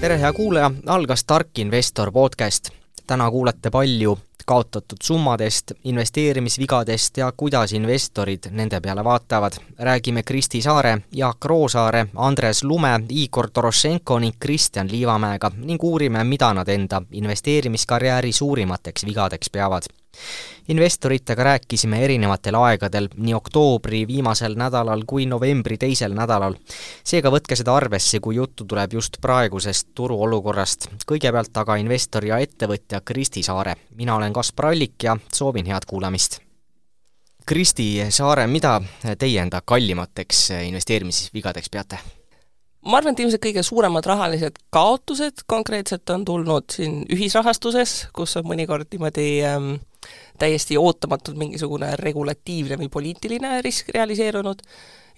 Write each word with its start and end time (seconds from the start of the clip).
tere, 0.00 0.20
hea 0.20 0.32
kuulaja, 0.32 0.70
algas 0.86 1.24
Tark 1.24 1.58
Investor 1.58 2.12
podcast. 2.12 2.70
täna 3.06 3.30
kuulete 3.30 3.70
palju 3.70 4.18
kaotatud 4.46 4.98
summadest, 5.02 5.72
investeerimisvigadest 5.84 7.16
ja 7.16 7.32
kuidas 7.36 7.72
investorid 7.72 8.48
nende 8.50 8.80
peale 8.80 9.04
vaatavad. 9.04 9.52
räägime 9.78 10.22
Kristi 10.22 10.62
Saare, 10.62 10.98
Jaak 11.12 11.44
Roosaare, 11.44 12.06
Andres 12.16 12.64
Lume, 12.64 13.00
Igor 13.08 13.50
Torošenko 13.50 14.18
ning 14.18 14.34
Kristjan 14.40 14.90
Liivamäega 14.90 15.50
ning 15.56 15.84
uurime, 15.84 16.24
mida 16.24 16.54
nad 16.54 16.68
enda 16.68 17.02
investeerimiskarjääri 17.10 18.32
suurimateks 18.32 19.04
vigadeks 19.06 19.50
peavad 19.50 19.82
investoritega 20.70 21.44
rääkisime 21.44 22.04
erinevatel 22.04 22.54
aegadel, 22.54 23.08
nii 23.16 23.34
oktoobri 23.34 24.06
viimasel 24.06 24.54
nädalal 24.58 25.02
kui 25.06 25.26
novembri 25.26 25.78
teisel 25.78 26.14
nädalal. 26.14 26.54
seega 27.04 27.30
võtke 27.30 27.56
seda 27.56 27.74
arvesse, 27.74 28.20
kui 28.20 28.36
juttu 28.36 28.64
tuleb 28.64 28.92
just 28.92 29.18
praegusest 29.20 29.88
turuolukorrast. 29.94 30.88
kõigepealt 31.06 31.56
aga 31.56 31.76
investor 31.76 32.24
ja 32.24 32.38
ettevõtja 32.38 33.00
Kristi 33.00 33.42
Saare. 33.42 33.74
mina 33.94 34.16
olen 34.16 34.32
Kaspar 34.32 34.66
Allik 34.66 35.02
ja 35.02 35.16
soovin 35.32 35.66
head 35.66 35.86
kuulamist. 35.86 36.40
Kristi 37.46 38.06
Saare, 38.10 38.46
mida 38.46 38.80
teie 39.18 39.40
enda 39.40 39.60
kallimateks 39.64 40.50
investeerimisvigadeks 40.50 41.70
peate? 41.70 41.98
ma 42.84 42.96
arvan, 42.96 43.12
et 43.12 43.20
ilmselt 43.20 43.42
kõige 43.44 43.62
suuremad 43.62 44.06
rahalised 44.06 44.56
kaotused 44.70 45.42
konkreetselt 45.46 46.10
on 46.10 46.24
tulnud 46.24 46.64
siin 46.72 47.02
ühisrahastuses, 47.12 48.08
kus 48.16 48.36
on 48.40 48.46
mõnikord 48.48 48.88
niimoodi 48.92 49.44
ähm, 49.44 49.74
täiesti 50.38 50.78
ootamatult 50.78 51.36
mingisugune 51.38 51.92
regulatiivne 52.00 52.78
või 52.80 52.88
poliitiline 52.92 53.60
risk 53.62 53.92
realiseerunud 53.94 54.64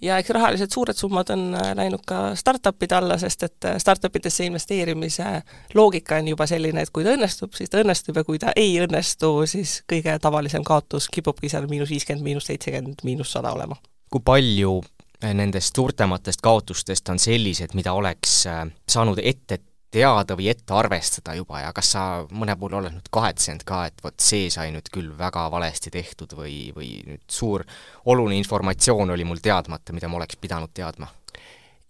ja 0.03 0.19
eks 0.19 0.31
rahalised 0.35 0.73
suured 0.75 0.99
summad 0.99 1.31
on 1.31 1.55
äh, 1.55 1.73
läinud 1.79 2.03
ka 2.07 2.35
startup'ide 2.39 2.97
alla, 2.99 3.19
sest 3.19 3.47
et 3.47 3.69
äh, 3.69 3.77
startup 3.79 4.17
idesse 4.17 4.45
investeerimise 4.47 5.29
loogika 5.75 6.19
on 6.19 6.29
juba 6.33 6.47
selline, 6.51 6.83
et 6.83 6.91
kui 6.91 7.07
ta 7.07 7.15
õnnestub, 7.17 7.55
siis 7.57 7.71
ta 7.71 7.83
õnnestub 7.83 8.19
ja 8.19 8.25
kui 8.27 8.41
ta 8.43 8.55
ei 8.57 8.75
õnnestu, 8.83 9.35
siis 9.51 9.81
kõige 9.91 10.17
tavalisem 10.23 10.65
kaotus 10.67 11.09
kipubki 11.13 11.51
seal 11.53 11.69
miinus 11.71 11.93
viiskümmend, 11.95 12.27
miinus 12.27 12.51
seitsekümmend, 12.51 13.05
miinus 13.07 13.33
sada 13.33 13.55
olema. 13.55 13.79
kui 14.13 14.21
palju 14.25 14.81
äh, 14.83 15.35
nendest 15.35 15.77
suurtematest 15.77 16.43
kaotustest 16.43 17.09
on 17.09 17.23
sellised, 17.23 17.77
mida 17.79 17.93
oleks 17.93 18.43
saanud 18.89 19.23
ette 19.23 19.59
teada 19.93 20.37
või 20.39 20.49
ette 20.53 20.75
arvestada 20.75 21.35
juba 21.37 21.61
ja 21.63 21.73
kas 21.77 21.93
sa 21.95 22.03
mõne 22.33 22.57
puhul 22.59 22.79
oled 22.81 22.95
nüüd 22.97 23.11
kahetsenud 23.13 23.65
ka, 23.69 23.85
et 23.91 24.05
vot 24.05 24.17
see 24.23 24.51
sai 24.53 24.73
nüüd 24.75 24.89
küll 24.93 25.13
väga 25.19 25.49
valesti 25.53 25.93
tehtud 25.93 26.33
või, 26.39 26.71
või 26.77 26.95
nüüd 27.07 27.25
suur 27.29 27.67
oluline 28.09 28.41
informatsioon 28.41 29.13
oli 29.13 29.27
mul 29.29 29.43
teadmata, 29.43 29.93
mida 29.93 30.09
ma 30.09 30.21
oleks 30.23 30.41
pidanud 30.41 30.73
teadma? 30.75 31.11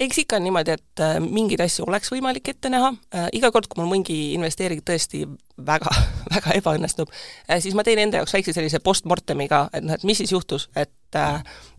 eks 0.02 0.18
ikka 0.24 0.38
on 0.38 0.46
niimoodi, 0.46 0.74
et 0.74 1.02
äh, 1.04 1.16
mingeid 1.22 1.62
asju 1.62 1.86
oleks 1.86 2.10
võimalik 2.10 2.48
ette 2.50 2.70
näha, 2.72 2.90
äh, 3.14 3.28
iga 3.38 3.52
kord, 3.54 3.68
kui 3.70 3.82
mul 3.82 3.92
mingi 3.92 4.16
investeering 4.34 4.82
tõesti 4.86 5.24
väga, 5.58 5.92
väga 6.34 6.56
ebaõnnestub, 6.60 7.12
äh, 7.48 7.60
siis 7.60 7.76
ma 7.78 7.84
teen 7.86 8.02
enda 8.02 8.22
jaoks 8.22 8.34
väikse 8.38 8.56
sellise 8.56 8.80
postmortemi 8.80 9.48
ka, 9.52 9.66
et 9.72 9.86
noh, 9.86 9.94
et 9.98 10.04
mis 10.08 10.18
siis 10.22 10.32
juhtus, 10.32 10.68
et 10.76 10.92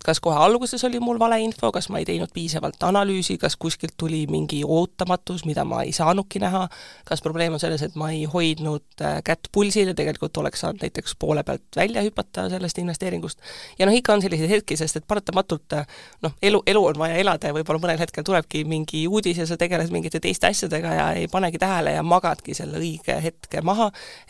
kas 0.04 0.20
kohe 0.20 0.36
alguses 0.38 0.84
oli 0.84 1.00
mul 1.00 1.20
valeinfo, 1.20 1.72
kas 1.72 1.88
ma 1.90 2.02
ei 2.02 2.06
teinud 2.06 2.30
piisavalt 2.34 2.82
analüüsi, 2.84 3.38
kas 3.42 3.56
kuskilt 3.58 3.96
tuli 3.98 4.26
mingi 4.30 4.62
ootamatus, 4.68 5.46
mida 5.48 5.64
ma 5.66 5.82
ei 5.84 5.94
saanudki 5.96 6.42
näha, 6.44 6.68
kas 7.08 7.24
probleem 7.24 7.56
on 7.56 7.62
selles, 7.62 7.82
et 7.82 7.96
ma 8.00 8.12
ei 8.12 8.26
hoidnud 8.30 9.02
äh, 9.02 9.22
kätt 9.26 9.50
pulsil 9.52 9.90
ja 9.90 9.96
tegelikult 9.98 10.38
oleks 10.38 10.62
saanud 10.64 10.84
näiteks 10.84 11.16
poole 11.20 11.44
pealt 11.48 11.64
välja 11.76 12.04
hüpata 12.04 12.50
sellest 12.52 12.78
investeeringust. 12.84 13.40
ja 13.80 13.88
noh, 13.88 13.96
ikka 13.96 14.14
on 14.14 14.22
selliseid 14.22 14.52
hetki, 14.52 14.78
sest 14.78 15.00
et 15.00 15.08
paratamatult 15.08 15.78
äh, 15.80 15.88
noh, 16.22 16.36
elu, 16.42 16.62
elu 16.68 16.86
on 16.92 17.00
vaja 17.00 17.18
elada 17.24 17.50
ja 17.50 17.58
võib-olla 17.58 17.82
mõnel 17.88 18.04
hetkel 18.04 18.28
tulebki 18.28 18.66
mingi 18.70 19.08
uudis 19.08 19.40
ja 19.40 19.48
sa 19.50 19.58
tegeled 19.58 19.92
mingite 19.92 20.20
teiste 20.20 20.52
asjadega 20.52 20.94
ja 21.00 21.10
ei 21.18 21.32
panegi 21.32 21.62
tähele 21.64 21.96
ja 21.96 22.04
magadki 22.04 22.54
selle 22.54 22.78
õige 22.84 23.18
hetke 23.24 23.64
maha, 23.66 23.73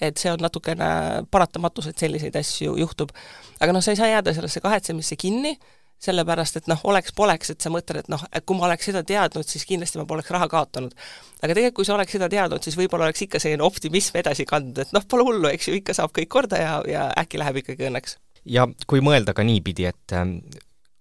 et 0.02 0.18
see 0.18 0.32
on 0.32 0.42
natukene 0.42 0.90
paratamatus, 1.32 1.92
et 1.92 2.04
selliseid 2.06 2.36
asju 2.40 2.78
juhtub. 2.80 3.14
aga 3.60 3.74
noh, 3.74 3.84
sa 3.84 3.94
ei 3.94 4.00
saa 4.00 4.12
jääda 4.12 4.34
sellesse 4.34 4.62
kahetsemisse 4.64 5.16
kinni, 5.20 5.58
sellepärast 6.04 6.60
et 6.60 6.68
noh, 6.72 6.82
oleks-poleks, 6.90 7.54
et 7.54 7.64
sa 7.64 7.72
mõtled, 7.74 8.02
et 8.04 8.12
noh, 8.12 8.24
et 8.34 8.46
kui 8.46 8.58
ma 8.58 8.68
oleks 8.68 8.90
seda 8.90 9.04
teadnud, 9.08 9.48
siis 9.48 9.66
kindlasti 9.70 10.02
ma 10.02 10.08
poleks 10.10 10.34
raha 10.36 10.50
kaotanud. 10.52 10.96
aga 11.42 11.54
tegelikult, 11.54 11.78
kui 11.80 11.88
sa 11.88 11.96
oleks 11.96 12.16
seda 12.18 12.30
teadnud, 12.32 12.64
siis 12.64 12.78
võib-olla 12.80 13.08
oleks 13.08 13.24
ikka 13.28 13.40
selline 13.44 13.64
optimism 13.64 14.20
edasi 14.20 14.46
kandnud, 14.50 14.84
et 14.84 14.94
noh, 14.96 15.08
pole 15.08 15.26
hullu, 15.28 15.48
eks 15.52 15.70
ju, 15.70 15.80
ikka 15.80 15.96
saab 15.98 16.14
kõik 16.16 16.32
korda 16.34 16.60
ja, 16.60 16.76
ja 16.90 17.08
äkki 17.24 17.40
läheb 17.42 17.64
ikkagi 17.64 17.88
õnneks. 17.90 18.20
ja 18.46 18.68
kui 18.88 19.04
mõelda 19.06 19.36
ka 19.36 19.46
niipidi, 19.48 19.88
et 19.88 20.16
ähm, 20.18 20.40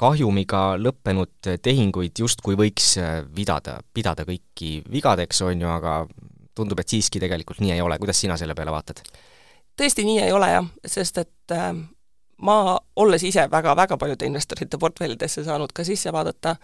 kahjumiga 0.03 0.77
lõppenud 0.81 1.51
tehinguid 1.63 2.23
justkui 2.25 2.57
võiks 2.59 2.95
äh, 3.01 3.23
pidada, 3.35 3.81
pidada 3.95 4.27
kõiki 4.29 4.81
vigadeks, 4.91 5.43
on 5.47 5.67
ju, 5.67 5.71
aga 5.71 6.03
tundub, 6.55 6.81
et 6.81 6.89
siiski 6.89 7.21
tegelikult 7.23 7.61
nii 7.63 7.73
ei 7.77 7.81
ole, 7.85 7.99
kuidas 7.99 8.21
sina 8.21 8.37
selle 8.41 8.55
peale 8.59 8.75
vaatad? 8.75 9.05
tõesti 9.79 10.05
nii 10.05 10.21
ei 10.27 10.33
ole 10.33 10.51
jah, 10.53 10.67
sest 10.87 11.19
et 11.23 11.55
äh, 11.57 11.73
ma, 12.45 12.79
olles 12.97 13.25
ise 13.25 13.47
väga-väga 13.51 13.97
paljude 13.99 14.29
investorite 14.29 14.79
portfellidesse 14.79 15.45
saanud 15.47 15.73
ka 15.75 15.85
sisse 15.87 16.13
vaadata, 16.13 16.57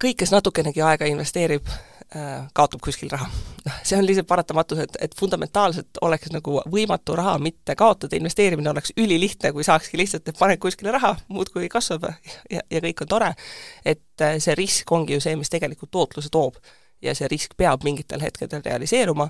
kõik, 0.00 0.18
kes 0.22 0.32
natukenegi 0.34 0.82
aega 0.84 1.08
investeerib, 1.10 1.68
äh, 2.16 2.48
kaotab 2.56 2.82
kuskil 2.84 3.12
raha. 3.12 3.28
see 3.86 3.98
on 3.98 4.06
lihtsalt 4.08 4.28
paratamatus, 4.30 4.82
et, 4.86 4.98
et 5.06 5.16
fundamentaalselt 5.18 6.02
oleks 6.06 6.32
nagu 6.34 6.58
võimatu 6.72 7.16
raha 7.20 7.36
mitte 7.42 7.76
kaotada, 7.78 8.16
investeerimine 8.16 8.72
oleks 8.72 8.94
ülilihtne, 8.96 9.52
kui 9.54 9.66
saakski 9.66 10.00
lihtsalt, 10.00 10.28
et 10.28 10.38
paned 10.38 10.60
kuskile 10.62 10.94
raha, 10.96 11.14
muudkui 11.28 11.68
kasvab 11.72 12.10
ja, 12.50 12.64
ja 12.64 12.84
kõik 12.88 13.06
on 13.06 13.14
tore. 13.14 13.32
et 13.84 14.26
äh, 14.26 14.38
see 14.42 14.58
risk 14.58 14.92
ongi 14.92 15.18
ju 15.18 15.24
see, 15.24 15.36
mis 15.38 15.52
tegelikult 15.52 15.92
tootluse 15.94 16.32
toob 16.32 16.58
ja 17.02 17.14
see 17.14 17.28
risk 17.30 17.56
peab 17.56 17.84
mingitel 17.84 18.22
hetkedel 18.22 18.62
realiseeruma. 18.64 19.28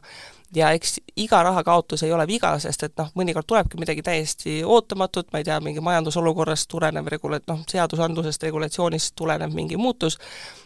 Ja 0.54 0.72
eks 0.74 0.98
iga 1.16 1.42
rahakaotus 1.46 2.02
ei 2.02 2.12
ole 2.12 2.26
viga, 2.26 2.50
sest 2.58 2.82
et 2.82 2.96
noh, 2.98 3.12
mõnikord 3.14 3.46
tulebki 3.46 3.78
midagi 3.78 4.02
täiesti 4.02 4.56
ootamatut, 4.66 5.28
ma 5.32 5.38
ei 5.38 5.46
tea, 5.46 5.60
mingi 5.62 5.82
majandusolukorrast 5.84 6.66
tulenev 6.70 7.06
regula-, 7.12 7.42
noh, 7.46 7.62
seadusandlusest, 7.70 8.42
regulatsioonist 8.48 9.14
tulenev 9.16 9.54
mingi 9.54 9.78
muutus 9.78 10.18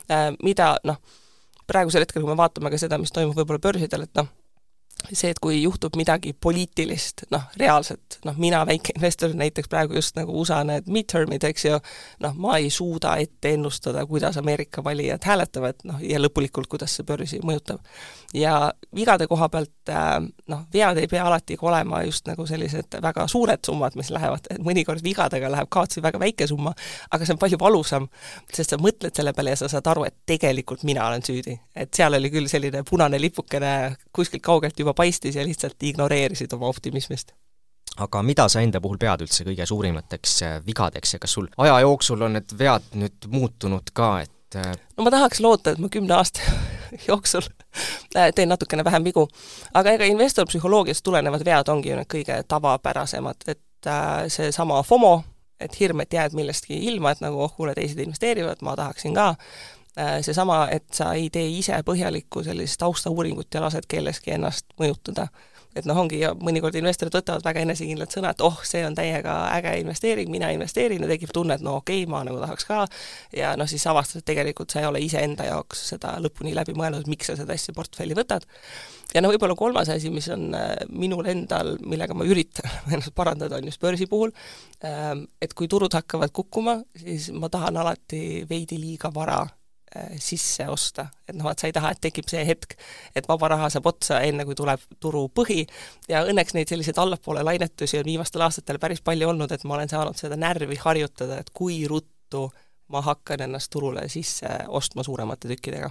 äh,, 0.09 0.31
mida 0.42 0.75
noh, 0.88 1.00
praegusel 1.69 2.04
hetkel, 2.04 2.25
kui 2.25 2.32
me 2.32 2.38
vaatame 2.41 2.72
ka 2.72 2.81
seda, 2.81 2.98
mis 3.00 3.12
toimub 3.12 3.36
võib-olla 3.36 3.60
börsidel, 3.69 4.09
et 4.09 4.21
noh, 4.21 4.32
see, 5.12 5.31
et 5.31 5.41
kui 5.43 5.59
juhtub 5.62 5.97
midagi 5.99 6.32
poliitilist, 6.41 7.27
noh, 7.34 7.44
reaalselt, 7.60 8.19
noh, 8.25 8.37
mina 8.41 8.62
väikeinvestor 8.66 9.34
näiteks 9.37 9.69
praegu 9.69 9.99
just 9.99 10.16
nagu 10.16 10.32
USA 10.41 10.62
need 10.65 10.88
midtermid, 10.91 11.44
eks 11.44 11.66
ju, 11.66 11.78
noh, 12.25 12.37
ma 12.41 12.56
ei 12.60 12.71
suuda 12.72 13.16
ette 13.21 13.54
ennustada, 13.54 14.06
kuidas 14.09 14.38
Ameerika 14.41 14.84
valijad 14.84 15.25
hääletavad, 15.27 15.84
noh, 15.88 16.00
ja 16.04 16.21
lõpulikult, 16.22 16.71
kuidas 16.72 16.97
see 16.97 17.06
börsi 17.06 17.41
mõjutab. 17.44 17.83
ja 18.34 18.72
vigade 18.94 19.28
koha 19.31 19.49
pealt 19.49 19.91
äh, 19.93 20.16
noh, 20.50 20.65
vead 20.72 20.99
ei 20.99 21.06
pea 21.10 21.27
alati 21.27 21.56
olema 21.60 22.03
just 22.03 22.27
nagu 22.27 22.47
sellised 22.47 22.97
väga 23.03 23.28
suured 23.28 23.62
summad, 23.66 23.94
mis 23.97 24.10
lähevad, 24.10 24.49
et 24.50 24.62
mõnikord 24.65 25.04
vigadega 25.04 25.50
läheb 25.53 25.69
kaotsi 25.71 26.03
väga 26.03 26.19
väike 26.19 26.49
summa, 26.50 26.75
aga 27.10 27.27
see 27.27 27.37
on 27.37 27.43
palju 27.43 27.60
valusam, 27.60 28.09
sest 28.53 28.75
sa 28.75 28.81
mõtled 28.81 29.15
selle 29.15 29.33
peale 29.37 29.54
ja 29.54 29.60
sa 29.60 29.69
saad 29.71 29.87
aru, 29.93 30.09
et 30.09 30.16
tegelikult 30.27 30.83
mina 30.83 31.06
olen 31.06 31.22
süüdi. 31.22 31.59
et 31.75 31.94
seal 31.94 32.15
oli 32.15 32.31
küll 32.31 32.49
selline 32.49 32.83
punane 32.88 33.21
lipukene 33.21 33.97
kuskilt 34.12 34.43
kaugelt 34.43 34.81
juba 34.84 34.95
paistis 34.95 35.41
ja 35.41 35.47
lihtsalt 35.47 35.83
ignoreerisid 35.83 36.53
oma 36.56 36.71
optimismist 36.71 37.34
aga 37.97 38.22
mida 38.22 38.47
sa 38.50 38.62
enda 38.65 38.81
puhul 38.83 38.99
pead 39.00 39.25
üldse 39.25 39.47
kõige 39.47 39.67
suurimateks 39.69 40.39
äh, 40.47 40.55
vigadeks 40.67 41.15
ja 41.15 41.21
kas 41.22 41.34
sul 41.37 41.49
aja 41.62 41.77
jooksul 41.84 42.25
on 42.27 42.39
need 42.39 42.55
vead 42.59 42.97
nüüd 42.99 43.28
muutunud 43.31 43.93
ka, 43.95 44.09
et 44.25 44.59
äh, 44.59 44.72
no 44.97 45.06
ma 45.06 45.12
tahaks 45.15 45.43
loota, 45.45 45.75
et 45.75 45.83
ma 45.83 45.91
kümne 45.93 46.17
aasta 46.17 46.43
jooksul 47.09 47.47
äh, 48.17 48.33
teen 48.34 48.50
natukene 48.50 48.84
vähem 48.87 49.06
vigu. 49.06 49.28
aga 49.75 49.95
ega 49.95 50.09
investorpsühholoogiast 50.11 51.05
tulenevad 51.06 51.47
vead 51.47 51.71
ongi 51.71 51.93
ju 51.93 52.01
need 52.01 52.11
kõige 52.11 52.41
tavapärasemad, 52.49 53.47
et 53.47 53.62
seesama 54.33 54.78
FOMO, 54.83 55.19
et 55.61 55.75
hirm, 55.77 56.01
et 56.01 56.15
jääd 56.16 56.33
millestki 56.33 56.78
ilma, 56.89 57.12
et 57.12 57.21
nagu 57.21 57.43
oh, 57.45 57.51
kuule, 57.53 57.75
teised 57.77 58.01
investeerivad, 58.01 58.63
ma 58.65 58.72
tahaksin 58.80 59.13
ka, 59.15 59.34
seesama, 59.96 60.68
et 60.74 60.86
sa 60.94 61.12
ei 61.14 61.28
tee 61.30 61.46
ise 61.58 61.76
põhjalikku 61.86 62.42
sellist 62.42 62.80
taustauuringut 62.82 63.54
ja 63.54 63.62
lased 63.62 63.86
kellestki 63.88 64.34
ennast 64.34 64.72
mõjutada. 64.80 65.28
et 65.74 65.86
noh, 65.91 65.98
ongi, 65.98 66.20
ja 66.22 66.28
mõnikord 66.38 66.76
investorid 66.78 67.16
võtavad 67.16 67.42
väga 67.42 67.64
enesekindlad 67.64 68.12
sõna, 68.14 68.30
et 68.30 68.42
oh, 68.46 68.60
see 68.62 68.84
on 68.86 68.94
täiega 68.94 69.32
äge 69.56 69.72
investeering, 69.80 70.28
mina 70.30 70.52
investeerin 70.54 71.02
ja 71.02 71.08
tekib 71.10 71.32
tunne, 71.34 71.56
et 71.58 71.64
no 71.66 71.80
okei 71.80 72.04
okay,, 72.04 72.10
ma 72.10 72.20
nagu 72.26 72.38
tahaks 72.38 72.68
ka, 72.68 72.84
ja 73.34 73.56
noh, 73.58 73.66
siis 73.66 73.86
avastad, 73.91 74.22
et 74.22 74.28
tegelikult 74.30 74.70
sa 74.70 74.84
ei 74.84 74.86
ole 74.86 75.02
iseenda 75.02 75.48
jaoks 75.48 75.82
seda 75.88 76.12
lõpuni 76.22 76.54
läbi 76.54 76.76
mõelnud, 76.78 77.10
miks 77.10 77.26
sa 77.30 77.34
seda 77.41 77.58
asja 77.58 77.74
portfelli 77.74 78.14
võtad. 78.14 78.46
ja 79.14 79.22
no 79.22 79.32
võib-olla 79.34 79.58
kolmas 79.58 79.91
asi, 79.91 80.14
mis 80.14 80.30
on 80.30 80.54
äh, 80.54 80.76
minul 80.91 81.26
endal, 81.26 81.74
millega 81.82 82.14
ma 82.14 82.26
üritan 82.26 82.70
ennast 82.94 83.14
parandada, 83.14 83.58
on 83.58 83.66
just 83.66 83.82
börsi 83.82 84.06
puhul, 84.06 84.30
ähm, 84.86 85.26
et 85.42 85.58
kui 85.58 85.66
turud 85.66 85.94
hakkavad 85.94 86.30
kukkuma, 86.30 86.80
siis 87.02 87.32
ma 87.34 87.50
tahan 87.50 87.82
alati 87.82 88.46
veidi 88.50 88.78
liiga 88.78 89.10
vara 89.14 89.42
Äh, 89.42 89.64
sisse 90.18 90.66
osta, 90.68 91.06
et 91.28 91.36
noh, 91.36 91.46
et 91.50 91.58
sa 91.58 91.68
ei 91.68 91.74
taha, 91.76 91.92
et 91.94 92.00
tekib 92.08 92.28
see 92.30 92.42
hetk, 92.46 92.76
et 93.14 93.28
vaba 93.30 93.52
raha 93.54 93.70
saab 93.70 93.86
otsa, 93.92 94.20
enne 94.26 94.46
kui 94.48 94.56
tuleb 94.58 94.82
turu 95.00 95.26
põhi. 95.30 95.62
Ja 96.10 96.24
õnneks 96.26 96.56
neid 96.56 96.70
selliseid 96.72 96.98
allapoole 96.98 97.44
lainetusi 97.46 98.00
on 98.00 98.08
viimastel 98.08 98.42
aastatel 98.46 98.80
päris 98.82 99.02
palju 99.04 99.28
olnud, 99.30 99.52
et 99.54 99.64
ma 99.64 99.78
olen 99.78 99.92
saanud 99.92 100.18
seda 100.18 100.38
närvi 100.41 100.78
harjutada, 100.82 101.38
et 101.41 101.52
kui 101.54 101.84
ruttu 101.91 102.48
ma 102.92 103.00
hakkan 103.04 103.46
ennast 103.46 103.70
turule 103.72 104.08
sisse 104.12 104.50
ostma 104.68 105.06
suuremate 105.06 105.48
tükkidega. 105.48 105.91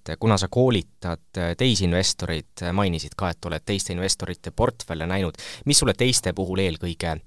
Et 0.00 0.16
kuna 0.20 0.38
sa 0.40 0.48
koolitad 0.48 1.38
teisi 1.58 1.84
investoreid, 1.84 2.62
mainisid 2.72 3.12
ka, 3.18 3.32
et 3.34 3.44
oled 3.44 3.64
teiste 3.66 3.92
investorite 3.92 4.52
portfelle 4.56 5.06
näinud, 5.06 5.36
mis 5.66 5.78
sulle 5.78 5.92
teiste 5.98 6.32
puhul 6.32 6.62
eelkõige 6.62 7.18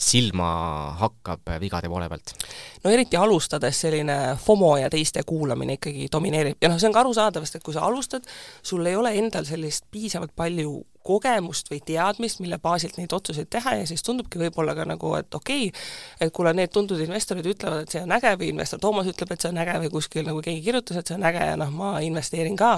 silma 0.00 0.46
hakkab 1.00 1.50
vigade 1.60 1.90
poole 1.92 2.08
pealt? 2.08 2.32
no 2.84 2.92
eriti 2.92 3.18
alustades 3.20 3.82
selline 3.84 4.16
FOMO 4.40 4.76
ja 4.80 4.88
teiste 4.90 5.24
kuulamine 5.28 5.76
ikkagi 5.76 6.08
domineerib 6.12 6.62
ja 6.62 6.70
noh, 6.72 6.80
see 6.80 6.88
on 6.88 6.96
ka 6.96 7.02
arusaadav, 7.04 7.44
sest 7.44 7.60
et 7.60 7.66
kui 7.66 7.76
sa 7.76 7.84
alustad, 7.88 8.24
sul 8.62 8.86
ei 8.88 8.96
ole 8.96 9.12
endal 9.20 9.44
sellist 9.48 9.88
piisavalt 9.92 10.32
palju 10.36 10.78
kogemust 11.06 11.70
või 11.72 11.80
teadmist, 11.86 12.40
mille 12.42 12.58
baasilt 12.62 12.98
neid 13.00 13.12
otsuseid 13.12 13.50
teha 13.52 13.74
ja 13.80 13.86
siis 13.88 14.04
tundubki 14.06 14.40
võib-olla 14.40 14.74
ka 14.78 14.86
nagu, 14.88 15.14
et 15.18 15.34
okei 15.34 15.68
okay,, 15.68 15.82
et 16.20 16.32
kuule, 16.34 16.52
need 16.56 16.72
tuntud 16.74 17.00
investorid 17.02 17.46
ütlevad, 17.52 17.86
et 17.86 17.96
see 17.96 18.02
on 18.04 18.14
äge 18.16 18.32
või 18.40 18.52
investor 18.52 18.80
Toomas 18.82 19.10
ütleb, 19.10 19.34
et 19.34 19.44
see 19.44 19.52
on 19.52 19.60
äge 19.62 19.76
või 19.84 19.92
kuskil 19.92 20.26
nagu 20.26 20.42
keegi 20.44 20.62
kirjutas, 20.64 21.00
et 21.00 21.10
see 21.10 21.18
on 21.18 21.26
äge 21.28 21.44
ja 21.50 21.58
noh, 21.60 21.72
ma 21.74 21.92
investeerin 22.04 22.56
ka. 22.58 22.72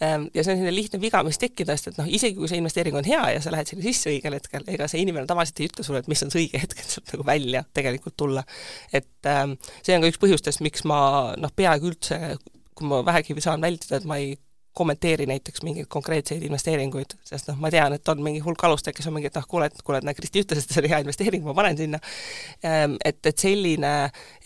Ehm, 0.00 0.28
ja 0.34 0.44
see 0.44 0.54
on 0.54 0.60
selline 0.60 0.74
lihtne 0.74 1.00
viga, 1.02 1.22
mis 1.26 1.40
tekkida, 1.40 1.76
sest 1.76 1.92
et 1.92 2.00
noh, 2.02 2.10
isegi 2.10 2.38
kui 2.38 2.50
see 2.50 2.60
investeering 2.60 2.98
on 3.00 3.06
hea 3.06 3.22
ja 3.36 3.42
sa 3.44 3.54
lähed 3.54 3.70
sinna 3.70 3.86
sisse 3.86 4.12
õigel 4.12 4.36
hetkel, 4.38 4.66
ega 4.70 4.88
see 4.90 5.02
inimene 5.04 5.28
tavaliselt 5.30 5.62
ei 5.62 5.70
ütle 5.70 5.86
sulle, 5.86 6.04
et 6.04 6.10
mis 6.10 6.22
on 6.26 6.32
see 6.32 6.44
õige 6.44 6.62
hetk, 6.62 6.82
et 6.82 6.96
sealt 6.96 7.14
nagu 7.14 7.26
välja 7.26 7.64
tegelikult 7.76 8.16
tulla. 8.20 8.44
et 8.92 9.30
ähm, 9.30 9.56
see 9.82 9.96
on 9.96 10.04
ka 10.04 10.10
üks 10.12 10.20
põhjustest, 10.22 10.64
miks 10.64 10.86
ma 10.88 11.00
noh, 11.40 11.52
peaaegu 11.56 11.92
üldse, 11.92 12.36
kui 12.74 12.88
ma 12.90 13.02
vähegi 13.06 13.36
saan 13.40 13.62
vältida, 13.62 14.00
et 14.00 14.08
ma 14.08 14.18
ei 14.20 14.34
kommenteeri 14.80 15.26
näiteks 15.28 15.62
mingeid 15.66 15.88
konkreetseid 15.92 16.42
investeeringuid, 16.48 17.16
sest 17.28 17.50
noh, 17.50 17.60
ma 17.60 17.70
tean, 17.72 17.94
et 17.96 18.12
on 18.12 18.22
mingi 18.24 18.40
hulk 18.44 18.64
alustajaid, 18.68 18.96
kes 18.96 19.10
on 19.10 19.16
mingi, 19.16 19.28
et 19.30 19.38
noh, 19.38 19.46
kuule, 19.48 19.68
et 19.68 19.84
kuule, 19.84 20.00
et 20.00 20.08
näe, 20.08 20.16
Kristi 20.16 20.44
ütles, 20.44 20.64
et 20.64 20.74
see 20.74 20.82
oli 20.82 20.92
hea 20.92 21.02
investeering, 21.04 21.44
ma 21.46 21.56
panen 21.56 21.78
sinna. 21.78 22.00
Ehm, 22.64 22.96
et, 23.04 23.20
et 23.26 23.46
selline 23.46 23.94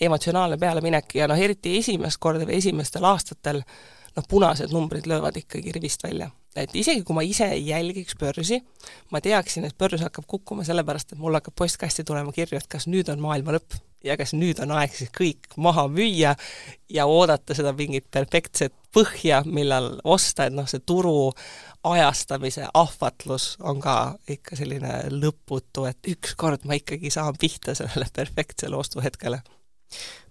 emotsionaalne 0.08 0.58
pealeminek 0.60 1.18
ja 1.20 1.30
noh, 1.30 1.38
eriti 1.38 1.78
esimest 1.80 2.20
korda 2.22 2.48
või 2.48 2.58
esimestel 2.62 3.06
aastatel 3.10 3.62
noh, 3.62 4.26
punased 4.28 4.74
numbrid 4.74 5.06
löövad 5.10 5.38
ikkagi 5.44 5.74
rivist 5.74 6.02
välja. 6.06 6.30
Et 6.56 6.76
isegi, 6.78 7.02
kui 7.06 7.16
ma 7.16 7.24
ise 7.26 7.48
ei 7.56 7.66
jälgiks 7.66 8.16
börsi, 8.20 8.60
ma 9.12 9.20
teaksin, 9.24 9.66
et 9.68 9.76
börs 9.78 10.04
hakkab 10.04 10.26
kukkuma 10.30 10.64
sellepärast, 10.66 11.12
et 11.12 11.20
mul 11.20 11.34
hakkab 11.34 11.56
postkasti 11.58 12.04
tulema 12.06 12.32
kirju, 12.32 12.58
et 12.60 12.70
kas 12.70 12.86
nüüd 12.90 13.10
on 13.12 13.22
maailma 13.22 13.56
lõpp 13.56 13.78
ja 14.04 14.16
kas 14.20 14.34
nüüd 14.36 14.60
on 14.62 14.74
aeg 14.76 14.92
siis 14.94 15.10
kõik 15.14 15.56
maha 15.56 15.86
müüa 15.88 16.34
ja 16.92 17.06
oodata 17.10 17.56
seda 17.56 17.72
mingit 17.76 18.06
perfektset 18.12 18.74
põhja, 18.94 19.42
millal 19.46 19.96
osta, 20.04 20.46
et 20.46 20.54
noh, 20.54 20.68
see 20.70 20.82
turu 20.86 21.32
ajastamise 21.84 22.68
ahvatlus 22.74 23.54
on 23.64 23.80
ka 23.82 23.96
ikka 24.30 24.56
selline 24.60 25.00
lõputu, 25.12 25.88
et 25.88 26.12
ükskord 26.14 26.68
ma 26.68 26.78
ikkagi 26.78 27.10
saan 27.12 27.36
pihta 27.40 27.74
sellele 27.76 28.08
perfektsele 28.20 28.76
ostuhetkele. 28.76 29.42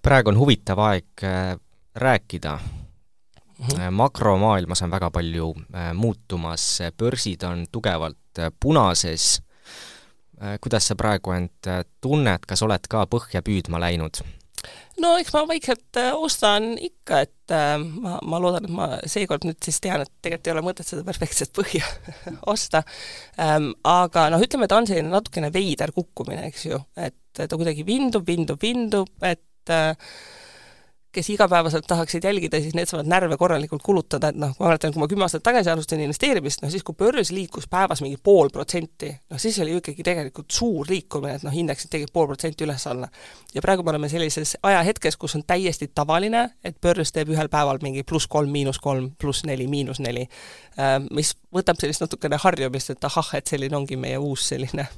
praegu 0.01 0.33
on 0.33 0.39
huvitav 0.39 0.79
aeg 0.79 1.25
äh, 1.27 1.55
rääkida 1.95 2.57
-hmm. 3.63 3.93
makromaailmas 3.93 4.81
on 4.81 4.91
väga 4.91 5.09
palju 5.11 5.53
äh, 5.73 5.93
muutumas, 5.93 6.79
börsid 6.97 7.43
on 7.43 7.65
tugevalt 7.71 8.17
punases 8.59 9.41
Äh, 10.43 10.57
kuidas 10.59 10.87
sa 10.89 10.95
praegu 10.99 11.31
end 11.35 11.67
tunned, 12.03 12.47
kas 12.49 12.63
oled 12.65 12.87
ka 12.91 13.05
põhja 13.11 13.43
püüdma 13.45 13.79
läinud? 13.83 14.23
no 15.03 15.17
eks 15.19 15.33
ma 15.35 15.41
vaikselt 15.49 15.97
ostan 16.15 16.73
ikka, 16.79 17.19
et 17.25 17.53
ma, 17.83 18.15
ma 18.23 18.39
loodan, 18.39 18.67
et 18.67 18.71
ma 18.71 18.87
seekord 19.09 19.43
nüüd 19.47 19.57
siis 19.65 19.81
tean, 19.83 20.03
et 20.05 20.11
tegelikult 20.23 20.47
ei 20.47 20.53
ole 20.53 20.63
mõtet 20.63 20.87
seda 20.87 21.03
perfektset 21.07 21.51
põhja 21.55 21.83
osta 22.53 22.83
ähm,. 23.41 23.73
aga 23.83 24.29
noh, 24.31 24.43
ütleme, 24.43 24.69
ta 24.71 24.79
on 24.79 24.87
selline 24.87 25.11
natukene 25.11 25.51
veider 25.53 25.91
kukkumine, 25.95 26.47
eks 26.51 26.67
ju, 26.69 26.79
et 26.95 27.19
ta 27.35 27.49
kuidagi 27.51 27.83
vindub, 27.87 28.23
vindub, 28.27 28.61
vindub, 28.63 29.11
et 29.27 29.73
äh, 29.73 30.15
kes 31.13 31.29
igapäevaselt 31.29 31.85
tahaksid 31.87 32.23
jälgida, 32.23 32.59
siis 32.61 32.73
need 32.73 32.89
saavad 32.89 33.07
närve 33.09 33.37
korralikult 33.37 33.83
kulutada, 33.85 34.31
et 34.33 34.37
noh, 34.39 34.55
ma 34.59 34.69
mäletan, 34.69 34.93
kui 34.93 35.01
ma 35.03 35.07
kümme 35.11 35.25
aastat 35.27 35.43
tagasi 35.45 35.69
alustasin 35.69 36.01
investeerimist, 36.07 36.63
noh 36.63 36.71
siis 36.73 36.83
kui 36.83 36.97
börs 36.97 37.31
liikus 37.31 37.67
päevas 37.69 38.01
mingi 38.01 38.17
pool 38.23 38.49
protsenti, 38.53 39.11
noh 39.29 39.41
siis 39.41 39.59
oli 39.61 39.75
ju 39.75 39.81
ikkagi 39.83 40.05
tegelikult 40.09 40.51
suur 40.51 40.89
liikumine, 40.89 41.35
et 41.37 41.45
noh, 41.45 41.53
indeksid 41.63 41.93
tegid 41.93 42.13
pool 42.13 42.27
protsenti 42.31 42.65
üles-alla. 42.65 43.07
ja 43.53 43.61
praegu 43.61 43.85
me 43.85 43.93
oleme 43.93 44.09
sellises 44.09 44.57
ajahetkes, 44.63 45.17
kus 45.21 45.37
on 45.37 45.45
täiesti 45.47 45.91
tavaline, 45.95 46.47
et 46.63 46.81
börs 46.81 47.13
teeb 47.13 47.29
ühel 47.29 47.49
päeval 47.53 47.81
mingi 47.85 48.03
pluss 48.03 48.27
kolm, 48.27 48.49
miinus 48.49 48.81
kolm, 48.81 49.11
pluss 49.21 49.45
neli, 49.45 49.67
miinus 49.69 50.01
neli, 50.01 50.27
äh, 50.79 50.97
mis 51.11 51.35
võtab 51.53 51.77
sellist 51.81 52.01
natukene 52.01 52.41
harjumist, 52.41 52.89
et 52.89 53.09
ahah, 53.11 53.35
et 53.37 53.47
selline 53.47 53.77
ongi 53.77 53.99
meie 54.01 54.17
uus 54.17 54.49
selline 54.49 54.89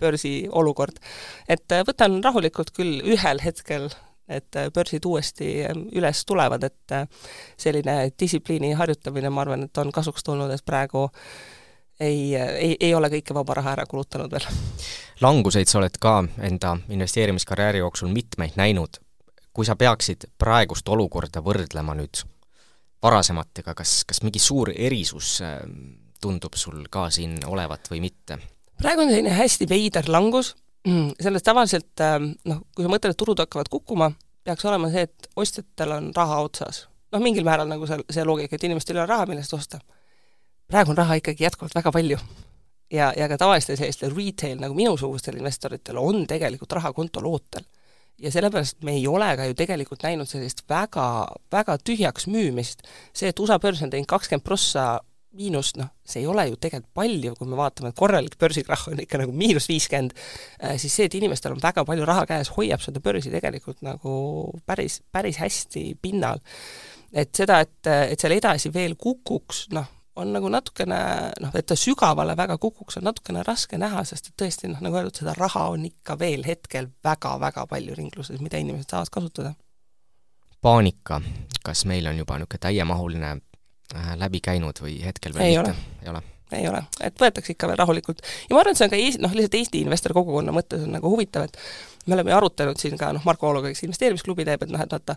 börsi 0.00 0.48
olukord. 0.52 1.00
et 1.48 1.72
äh, 1.72 1.86
võtan 1.88 2.20
rahulikult 2.24 2.76
küll 2.76 3.00
ühel 3.00 3.40
hetkel 3.40 3.88
et 4.28 4.56
äh, 4.56 4.70
börsid 4.72 5.04
uuesti 5.04 5.64
ähm, 5.64 5.86
üles 5.92 6.24
tulevad, 6.26 6.62
et 6.64 6.92
äh, 6.92 7.08
selline 7.56 8.10
distsipliini 8.20 8.72
harjutamine, 8.72 9.30
ma 9.30 9.44
arvan, 9.44 9.66
et 9.68 9.78
on 9.78 9.92
kasuks 9.92 10.24
tulnud, 10.24 10.50
et 10.50 10.64
praegu 10.64 11.08
ei, 12.00 12.36
äh, 12.36 12.54
ei, 12.54 12.76
ei 12.80 12.94
ole 12.94 13.10
kõike 13.12 13.36
vaba 13.36 13.58
raha 13.60 13.74
ära 13.76 13.86
kulutanud 13.90 14.32
veel. 14.32 14.46
languseid 15.20 15.68
sa 15.68 15.78
oled 15.78 15.98
ka 16.00 16.22
enda 16.42 16.76
investeerimiskarjääri 16.88 17.84
jooksul 17.84 18.08
mitmeid 18.08 18.56
näinud. 18.56 19.00
kui 19.54 19.64
sa 19.64 19.76
peaksid 19.76 20.24
praegust 20.38 20.88
olukorda 20.88 21.38
võrdlema 21.40 21.94
nüüd 21.94 22.24
varasematega, 23.02 23.74
kas, 23.74 24.02
kas 24.04 24.22
mingi 24.22 24.38
suur 24.38 24.72
erisus 24.74 25.42
tundub 26.20 26.56
sul 26.56 26.88
ka 26.90 27.10
siin 27.10 27.38
olevat 27.46 27.90
või 27.90 28.00
mitte? 28.00 28.38
praegu 28.80 29.04
on 29.04 29.12
selline 29.12 29.30
hästi 29.30 29.68
veider 29.68 30.08
langus, 30.08 30.56
Mm, 30.88 31.14
sellest 31.20 31.44
tavaliselt 31.44 32.00
ähm, 32.04 32.34
noh, 32.44 32.58
kui 32.76 32.84
sa 32.84 32.90
mõtled, 32.92 33.14
et 33.14 33.18
turud 33.20 33.40
hakkavad 33.40 33.70
kukkuma, 33.72 34.10
peaks 34.44 34.66
olema 34.68 34.90
see, 34.92 35.06
et 35.08 35.28
ostjatel 35.40 35.94
on 35.96 36.10
raha 36.16 36.42
otsas. 36.44 36.82
noh, 37.14 37.22
mingil 37.24 37.46
määral 37.46 37.70
nagu 37.70 37.86
see, 37.88 38.02
see 38.12 38.24
loogika, 38.26 38.58
et 38.58 38.66
inimestel 38.68 38.98
ei 38.98 39.00
ole 39.00 39.08
raha, 39.08 39.24
millest 39.30 39.54
osta. 39.56 39.80
praegu 40.68 40.92
on 40.92 40.98
raha 41.00 41.16
ikkagi 41.20 41.46
jätkuvalt 41.46 41.74
väga 41.74 41.92
palju. 41.92 42.18
ja, 42.92 43.12
ja 43.16 43.28
ka 43.28 43.38
tavalistel 43.40 43.80
sellistel 43.80 44.12
retail 44.16 44.60
nagu 44.60 44.76
minusugustel 44.76 45.40
investoritel 45.40 45.96
on 45.98 46.26
tegelikult 46.26 46.76
raha 46.76 46.92
kontol 46.92 47.30
ootel. 47.32 47.64
ja 48.20 48.30
sellepärast 48.30 48.84
me 48.84 48.98
ei 48.98 49.06
ole 49.06 49.36
ka 49.36 49.48
ju 49.48 49.54
tegelikult 49.54 50.04
näinud 50.04 50.28
sellist 50.28 50.66
väga, 50.68 51.08
väga 51.52 51.78
tühjaks 51.80 52.28
müümist. 52.28 52.84
see, 53.14 53.32
et 53.32 53.40
USA 53.40 53.58
börs 53.58 53.80
on 53.82 53.90
teinud 53.90 54.10
kakskümmend 54.10 54.44
prossa 54.44 55.00
miinust, 55.34 55.78
noh, 55.80 55.90
see 56.06 56.22
ei 56.22 56.28
ole 56.30 56.46
ju 56.48 56.58
tegelikult 56.60 56.94
palju, 56.96 57.34
kui 57.38 57.50
me 57.50 57.58
vaatame, 57.58 57.90
et 57.90 57.98
korralik 57.98 58.36
börsikrahh 58.40 58.88
on 58.92 59.02
ikka 59.04 59.20
nagu 59.22 59.34
miinus 59.36 59.68
viiskümmend, 59.70 60.14
äh, 60.62 60.76
siis 60.80 60.94
see, 60.94 61.08
et 61.08 61.18
inimestel 61.18 61.56
on 61.56 61.62
väga 61.62 61.84
palju 61.88 62.06
raha 62.08 62.26
käes, 62.30 62.52
hoiab 62.56 62.82
seda 62.84 63.02
börsi 63.04 63.32
tegelikult 63.34 63.82
nagu 63.86 64.14
päris, 64.66 65.00
päris 65.12 65.40
hästi 65.42 65.86
pinnal. 66.02 66.42
et 67.14 67.30
seda, 67.34 67.60
et, 67.62 67.86
et 67.86 68.18
seal 68.18 68.32
edasi 68.34 68.72
veel 68.74 68.96
kukuks, 68.98 69.68
noh, 69.70 69.86
on 70.16 70.32
nagu 70.34 70.48
natukene 70.50 70.98
noh, 71.42 71.54
et 71.54 71.66
ta 71.66 71.76
sügavale 71.78 72.36
väga 72.38 72.56
kukuks, 72.62 72.98
on 72.98 73.06
natukene 73.08 73.42
raske 73.46 73.78
näha, 73.78 74.04
sest 74.06 74.30
et 74.30 74.36
tõesti 74.42 74.70
noh, 74.70 74.80
nagu 74.84 74.98
öeldud, 74.98 75.16
seda 75.18 75.34
raha 75.38 75.68
on 75.74 75.86
ikka 75.88 76.18
veel 76.18 76.44
hetkel 76.46 76.90
väga-väga 77.04 77.66
palju 77.70 77.96
ringluses, 77.98 78.42
mida 78.42 78.60
inimesed 78.62 78.90
saavad 78.90 79.10
kasutada. 79.14 79.54
paanika, 80.62 81.20
kas 81.62 81.84
meil 81.84 82.06
on 82.06 82.18
juba 82.18 82.38
niisugune 82.38 82.62
täiemahuline 82.66 83.36
läbi 84.20 84.40
käinud 84.44 84.80
või 84.80 85.00
hetkel 85.04 85.34
veel 85.34 85.50
ei 85.50 85.58
mitte? 85.58 85.74
ei 86.02 86.12
ole 86.12 86.22
ei 86.54 86.68
ole, 86.68 86.84
et 87.02 87.18
võetakse 87.20 87.54
ikka 87.54 87.68
veel 87.70 87.78
rahulikult. 87.80 88.22
ja 88.48 88.54
ma 88.54 88.62
arvan, 88.62 88.74
et 88.74 88.80
see 88.80 88.86
on 88.86 88.92
ka 88.92 89.00
Eesti, 89.00 89.22
noh, 89.24 89.34
lihtsalt 89.34 89.58
Eesti 89.58 89.82
investori 89.84 90.16
kogukonna 90.16 90.54
mõttes 90.54 90.84
on 90.86 90.94
nagu 90.94 91.10
huvitav, 91.10 91.48
et 91.48 91.58
me 92.06 92.16
oleme 92.16 92.32
ju 92.32 92.36
arutanud 92.36 92.80
siin 92.80 92.98
ka 93.00 93.12
noh, 93.16 93.24
Marko 93.26 93.48
Ooluga, 93.48 93.72
kes 93.72 93.84
investeerimisklubi 93.86 94.46
teeb, 94.46 94.66
et 94.66 94.74
noh, 94.74 94.82
et 94.84 94.92
vaata, 94.94 95.16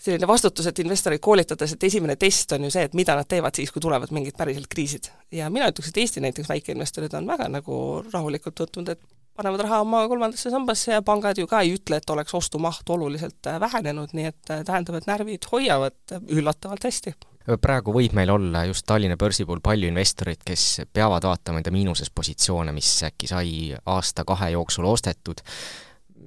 selline 0.00 0.28
vastutus, 0.28 0.68
et 0.70 0.82
investoreid 0.84 1.22
koolitades, 1.24 1.74
et 1.74 1.86
esimene 1.90 2.16
test 2.20 2.52
on 2.56 2.66
ju 2.66 2.72
see, 2.72 2.86
et 2.88 2.96
mida 2.96 3.16
nad 3.18 3.28
teevad 3.28 3.56
siis, 3.56 3.72
kui 3.72 3.82
tulevad 3.84 4.12
mingid 4.16 4.36
päriselt 4.38 4.68
kriisid. 4.70 5.10
ja 5.32 5.50
mina 5.52 5.70
ütleks, 5.72 5.92
et 5.92 6.02
Eesti 6.04 6.24
näiteks 6.24 6.48
väikeinvestorid 6.52 7.16
on 7.18 7.26
väga 7.28 7.48
nagu 7.52 7.80
rahulikult 8.12 8.64
võtnud, 8.64 8.92
et 8.94 9.02
panevad 9.40 9.64
raha 9.64 9.80
oma 9.84 10.04
kolmandasse 10.08 10.52
sambasse 10.52 10.92
ja 10.92 11.02
pangad 11.02 11.38
ju 11.38 11.48
ka 11.48 11.62
ei 11.64 11.74
ütle, 11.76 12.00
et 12.00 12.10
oleks 12.12 12.34
ostumaht 12.36 12.88
oluliselt 12.90 13.48
vähenenud, 13.60 14.12
nii 14.16 14.30
et 14.32 14.40
tähendab, 14.50 14.98
et 15.00 15.08
närvid 15.08 15.48
hoiavad 15.52 16.16
üllatavalt 16.28 16.84
hästi 16.88 17.14
praegu 17.58 17.94
võib 17.94 18.14
meil 18.16 18.30
olla 18.30 18.64
just 18.68 18.86
Tallinna 18.86 19.16
börsi 19.20 19.46
puhul 19.48 19.62
palju 19.64 19.90
investoreid, 19.90 20.42
kes 20.46 20.82
peavad 20.92 21.24
vaatama 21.26 21.60
enda 21.60 21.72
miinuses 21.74 22.10
positsioone, 22.14 22.74
mis 22.76 22.90
äkki 23.08 23.30
sai 23.30 23.54
aasta-kahe 23.86 24.52
jooksul 24.56 24.88
ostetud. 24.90 25.42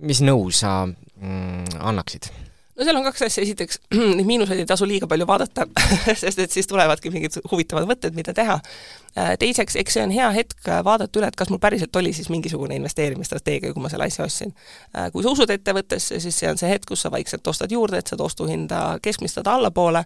mis 0.03 0.20
nõu 0.22 0.50
sa 0.51 0.84
mm, 0.86 1.80
annaksid? 1.80 2.32
no 2.74 2.86
seal 2.86 2.98
on 2.98 3.06
kaks 3.06 3.22
asja, 3.27 3.44
esiteks 3.46 3.80
neid 4.18 4.27
miinuseid 4.27 4.63
ei 4.63 4.68
tasu 4.70 4.88
liiga 4.89 5.08
palju 5.10 5.27
vaadata 5.30 5.68
sest 6.24 6.39
et 6.42 6.51
siis 6.51 6.68
tulevadki 6.70 7.12
mingid 7.13 7.38
huvitavad 7.51 7.88
mõtted, 7.89 8.15
mida 8.18 8.34
teha. 8.34 8.60
Äh, 9.13 9.34
teiseks, 9.39 9.77
eks 9.80 9.98
see 9.98 10.06
on 10.08 10.13
hea 10.13 10.30
hetk 10.34 10.70
vaadata 10.86 11.22
üle, 11.22 11.30
et 11.30 11.38
kas 11.38 11.51
mul 11.53 11.62
päriselt 11.62 11.96
oli 12.01 12.13
siis 12.18 12.32
mingisugune 12.34 12.75
investeerimisstrateegia, 12.82 13.74
kui 13.75 13.84
ma 13.84 13.92
selle 13.94 14.10
asja 14.10 14.25
ostsin. 14.25 14.56
Äh, 14.98 15.12
kui 15.13 15.25
sa 15.25 15.34
usud 15.36 15.53
ettevõttesse, 15.53 16.20
siis 16.24 16.39
see 16.42 16.50
on 16.50 16.58
see 16.62 16.72
hetk, 16.72 16.89
kus 16.89 17.06
sa 17.06 17.13
vaikselt 17.13 17.48
ostad 17.48 17.72
juurde, 17.72 18.01
et 18.01 18.10
seda 18.10 18.25
ostuhinda 18.25 18.86
keskmistada 19.06 19.53
allapoole 19.60 20.03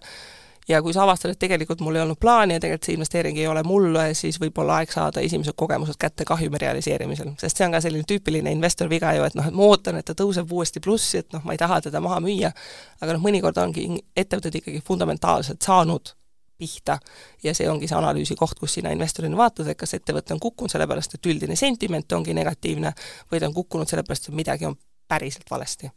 ja 0.68 0.82
kui 0.82 0.92
sa 0.92 1.02
avastad, 1.02 1.32
et 1.32 1.38
tegelikult 1.38 1.80
mul 1.80 1.96
ei 1.96 2.02
olnud 2.02 2.18
plaani 2.20 2.58
ja 2.58 2.60
tegelikult 2.60 2.88
see 2.88 2.96
investeering 2.98 3.38
ei 3.38 3.46
ole 3.48 3.62
mulle, 3.66 4.08
siis 4.14 4.40
võib 4.40 4.58
olla 4.62 4.80
aeg 4.82 4.92
saada 4.92 5.22
esimesed 5.24 5.56
kogemused 5.56 5.96
kätte 5.98 6.24
kahjumi 6.28 6.58
realiseerimisel. 6.58 7.32
sest 7.40 7.56
see 7.56 7.66
on 7.66 7.72
ka 7.72 7.80
selline 7.84 8.04
tüüpiline 8.08 8.52
investor 8.52 8.90
viga 8.90 9.14
ju, 9.16 9.24
et 9.24 9.38
noh, 9.38 9.48
et 9.48 9.54
ma 9.54 9.66
ootan, 9.70 9.96
et 9.98 10.06
ta 10.06 10.16
tõuseb 10.18 10.52
uuesti 10.52 10.80
plussi, 10.84 11.22
et 11.24 11.32
noh, 11.32 11.44
ma 11.44 11.56
ei 11.56 11.58
taha 11.60 11.80
teda 11.88 12.00
maha 12.04 12.20
müüa, 12.24 12.52
aga 13.00 13.16
noh, 13.16 13.24
mõnikord 13.24 13.58
ongi 13.62 13.88
ettevõtted 14.16 14.60
ikkagi 14.60 14.82
fundamentaalselt 14.86 15.62
saanud 15.64 16.14
pihta 16.58 16.98
ja 17.42 17.54
see 17.54 17.68
ongi 17.70 17.88
see 17.88 17.96
analüüsi 17.96 18.34
koht, 18.36 18.58
kus 18.58 18.74
sina 18.78 18.90
investorina 18.94 19.38
vaatad, 19.38 19.70
et 19.70 19.78
kas 19.78 19.94
ettevõte 19.94 20.34
on 20.34 20.42
kukkunud 20.42 20.72
sellepärast, 20.72 21.14
et 21.14 21.30
üldine 21.30 21.56
sentiment 21.56 22.12
ongi 22.12 22.34
negatiivne 22.34 22.92
või 23.30 23.40
ta 23.40 23.48
on 23.48 23.54
kukkunud 23.54 23.88
sellepärast, 23.88 24.28
et 24.28 24.34
midagi 24.34 24.66
on 24.66 24.76
päriselt 25.08 25.50
valesti. 25.50 25.90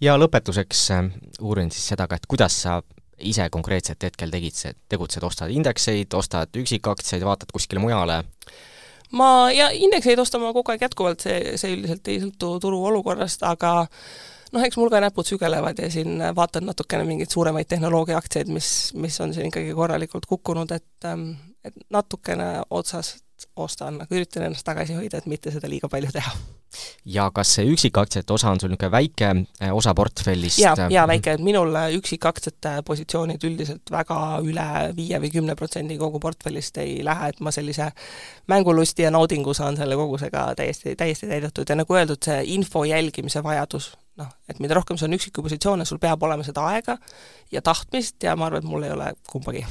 ja 0.00 0.16
lõpetuseks 0.16 0.86
äh, 0.94 1.10
uurin 1.40 1.70
siis 1.70 1.90
seda 1.92 2.06
ka, 2.08 2.16
et 2.16 2.30
kuidas 2.30 2.62
sa 2.62 2.80
ise 3.20 3.48
konkreetselt 3.52 4.02
hetkel 4.02 4.32
tegid, 4.32 4.58
tegutsed, 4.88 5.24
ostad 5.26 5.52
indekseid, 5.54 6.14
ostad 6.16 6.56
üksikaktsiaid, 6.56 7.24
vaatad 7.26 7.52
kuskile 7.52 7.82
mujale? 7.82 8.22
ma, 9.16 9.50
ja 9.54 9.70
indekseid 9.74 10.18
ostan 10.22 10.44
ma 10.44 10.52
kogu 10.54 10.72
aeg 10.72 10.84
jätkuvalt, 10.86 11.22
see, 11.26 11.56
see 11.60 11.74
üldiselt 11.74 12.10
ei 12.10 12.20
sõltu 12.22 12.52
turu 12.62 12.82
olukorrast, 12.92 13.42
aga 13.46 13.72
noh, 14.54 14.66
eks 14.66 14.78
mul 14.78 14.90
ka 14.92 15.00
näpud 15.02 15.26
sügelevad 15.26 15.82
ja 15.82 15.90
siin 15.90 16.22
vaatan 16.36 16.68
natukene 16.70 17.06
mingeid 17.08 17.32
suuremaid 17.32 17.70
tehnoloogiaaktsiaid, 17.70 18.52
mis, 18.54 18.70
mis 18.94 19.18
on 19.24 19.34
siin 19.34 19.50
ikkagi 19.50 19.74
korralikult 19.74 20.28
kukkunud, 20.30 20.76
et 20.76 21.10
et 21.60 21.74
natukene 21.92 22.62
otsast 22.72 23.20
ostan, 23.56 24.00
aga 24.02 24.16
üritan 24.16 24.44
ennast 24.46 24.64
tagasi 24.66 24.96
hoida, 24.96 25.20
et 25.20 25.28
mitte 25.30 25.52
seda 25.52 25.68
liiga 25.70 25.88
palju 25.90 26.10
teha. 26.14 26.32
ja 27.04 27.24
kas 27.34 27.50
see 27.56 27.66
üksikaktsiate 27.66 28.32
osa 28.32 28.52
on 28.52 28.60
sul 28.62 28.70
niisugune 28.70 28.92
väike 28.94 29.30
eh, 29.60 29.72
osa 29.74 29.94
portfellist? 29.94 30.60
jaa, 30.62 30.74
jaa, 30.92 31.06
väike, 31.10 31.34
et 31.34 31.42
minul 31.44 31.74
üksikaktsiate 31.98 32.76
positsioonid 32.86 33.44
üldiselt 33.46 33.90
väga 33.90 34.18
üle 34.46 34.66
viie 34.96 35.18
või 35.22 35.32
kümne 35.34 35.56
protsendi 35.58 35.98
kogu 35.98 36.20
portfellist 36.22 36.78
ei 36.82 37.00
lähe, 37.04 37.32
et 37.32 37.40
ma 37.40 37.50
sellise 37.54 37.90
mängulusti 38.50 39.06
ja 39.06 39.10
naudingu 39.14 39.54
saan 39.54 39.78
selle 39.80 39.98
kogusega 39.98 40.50
täiesti, 40.58 40.94
täiesti 40.96 41.30
täidetud 41.30 41.68
ja 41.68 41.78
nagu 41.80 41.98
öeldud, 41.98 42.22
see 42.22 42.44
info 42.54 42.84
jälgimise 42.86 43.42
vajadus, 43.42 43.92
noh, 44.20 44.30
et 44.48 44.62
mida 44.62 44.78
rohkem 44.78 45.00
sul 45.00 45.10
on 45.10 45.18
üksiku 45.18 45.42
positsioone, 45.46 45.88
sul 45.88 45.98
peab 46.02 46.22
olema 46.22 46.46
seda 46.46 46.68
aega 46.70 46.98
ja 47.52 47.62
tahtmist 47.62 48.22
ja 48.22 48.36
ma 48.36 48.50
arvan, 48.50 48.62
et 48.62 48.70
mul 48.70 48.86
ei 48.86 48.94
ole 48.94 49.12
kumbagi. 49.30 49.66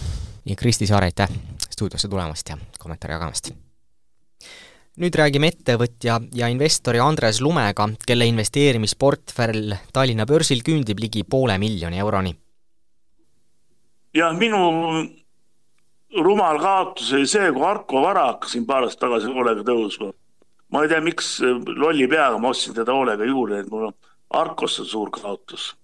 nii, 0.46 0.60
Kristi 0.60 0.88
Saar, 0.90 1.08
aitäh 1.08 1.32
stuudiosse 1.80 2.12
tulemast 2.12 2.54
ja 2.54 2.60
kommentaare 2.80 3.18
jagamast! 3.18 3.52
nüüd 5.00 5.16
räägime 5.16 5.48
ettevõtja 5.54 6.18
ja 6.36 6.50
investori 6.52 7.00
Andres 7.00 7.40
Lumega, 7.42 7.86
kelle 8.06 8.28
investeerimisportfell 8.28 9.78
Tallinna 9.96 10.26
börsil 10.28 10.60
küündib 10.66 11.00
ligi 11.00 11.24
poole 11.24 11.56
miljoni 11.62 12.02
euroni. 12.04 12.36
jah, 14.14 14.36
minu 14.36 14.60
rumal 16.18 16.60
kaotus 16.60 17.14
oli 17.14 17.28
see, 17.30 17.52
kui 17.54 17.66
Arko 17.66 18.02
Vara 18.04 18.26
hakkas 18.32 18.56
siin 18.56 18.66
paar 18.68 18.88
aastat 18.88 19.06
tagasi 19.06 19.32
hoolega 19.34 19.64
tõusma. 19.66 20.12
ma 20.72 20.84
ei 20.84 20.90
tea, 20.92 21.02
miks 21.02 21.38
lolli 21.76 22.08
peaga 22.08 22.38
ma 22.38 22.52
ostsin 22.54 22.76
teda 22.78 22.94
hoolega 22.94 23.26
juurde, 23.26 23.60
et 23.60 23.70
mul 23.72 23.90
on 23.90 23.94
Arkosse 24.30 24.86
suur 24.86 25.10
kaotus. 25.12 25.76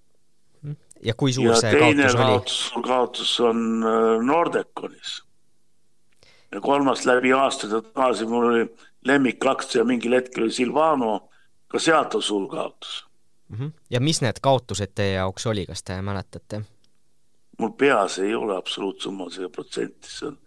ja 1.01 1.13
kui 1.13 1.33
suur 1.33 1.53
ja 1.53 1.61
see 1.61 1.77
kaotus 1.79 2.15
oli? 2.15 2.41
suur 2.57 2.83
kaotus 2.83 3.39
on 3.39 3.61
äh, 3.83 4.25
Nordeconis. 4.25 5.21
Ja 6.55 6.61
kolmas 6.61 7.05
läbi 7.05 7.33
aastate 7.35 7.81
tagasi 7.81 8.25
mul 8.25 8.45
oli 8.49 8.63
lemmikaktsia 9.05 9.83
mingil 9.83 10.15
hetkel 10.15 10.47
oli 10.47 10.55
Silvano, 10.55 11.17
ka 11.67 11.79
sealt 11.79 12.15
on 12.15 12.23
suur 12.23 12.47
kaotus 12.49 13.05
mm. 13.49 13.57
-hmm. 13.57 13.71
ja 13.89 13.99
mis 13.99 14.21
need 14.21 14.39
kaotused 14.41 14.95
teie 14.95 15.17
jaoks 15.19 15.47
oli, 15.51 15.65
kas 15.65 15.83
te 15.83 16.01
mäletate? 16.01 16.61
mul 17.59 17.69
peas 17.69 18.19
ei 18.19 18.35
ole 18.35 18.57
absoluutsummas 18.57 19.37
ega 19.37 19.49
protsenti, 19.49 20.09
see 20.09 20.27
on, 20.27 20.39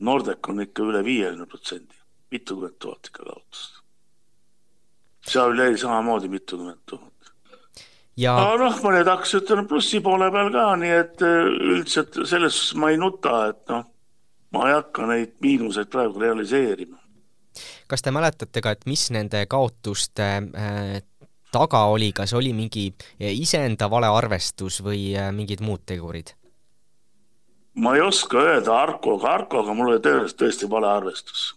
Nordec 0.00 0.48
on 0.48 0.60
ikka 0.60 0.82
üle 0.82 1.04
viiekümne 1.04 1.46
protsendi, 1.46 1.94
mitukümmend 2.30 2.74
tuhat 2.78 3.06
ikka 3.06 3.22
kaotust. 3.24 3.82
seal 5.30 5.58
jäi 5.58 5.78
samamoodi 5.78 6.28
mitukümmend 6.28 6.82
tuhat 6.86 7.32
ja 8.16 8.34
no, 8.40 8.56
noh, 8.64 8.80
mõned 8.82 9.08
aktsiad 9.14 9.50
on 9.54 9.68
plussi 9.70 10.00
poole 10.00 10.30
peal 10.34 10.50
ka, 10.52 10.70
nii 10.80 10.94
et 11.00 11.22
äh, 11.22 11.52
üldiselt 11.74 12.18
selles 12.24 12.58
suhtes 12.58 12.80
ma 12.82 12.90
ei 12.90 12.98
nuta, 13.00 13.46
et 13.52 13.62
noh, 13.72 13.86
ma 14.52 14.68
ei 14.68 14.76
hakka 14.76 15.06
neid 15.10 15.34
miinuseid 15.40 15.90
praegu 15.92 16.20
realiseerima. 16.20 16.98
kas 17.88 18.02
te 18.02 18.10
mäletate 18.10 18.62
ka, 18.62 18.74
et 18.76 18.86
mis 18.86 19.08
nende 19.10 19.46
kaotuste 19.46 20.22
äh, 20.22 21.02
taga 21.52 21.84
oli, 21.92 22.12
kas 22.12 22.34
oli 22.34 22.52
mingi 22.52 22.90
iseenda 23.20 23.90
valearvestus 23.90 24.82
või 24.84 25.14
äh, 25.16 25.32
mingid 25.32 25.64
muud 25.64 25.86
tegurid? 25.86 26.34
ma 27.76 27.94
ei 27.96 28.00
oska 28.00 28.40
öelda 28.40 28.76
Arkoga, 28.82 29.32
Arkoga 29.34 29.74
mul 29.74 29.94
oli 29.94 30.02
tõenäoliselt 30.04 30.42
tõesti 30.42 30.70
valearvestus. 30.70 31.48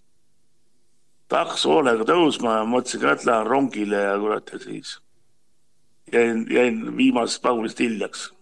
ta 1.28 1.44
hakkas 1.44 1.66
hoolega 1.66 2.08
tõusma 2.08 2.60
ja 2.60 2.66
mõtlesin 2.66 3.06
ka, 3.06 3.14
et 3.14 3.30
lähen 3.30 3.48
rongile 3.48 4.02
ja 4.08 4.18
kurat 4.20 4.52
ja 4.54 4.60
siis 4.60 4.98
jäin, 6.14 6.48
jäin 6.52 6.98
viimasest 6.98 7.44
vagunist 7.44 7.80
hiljaks. 7.80 8.34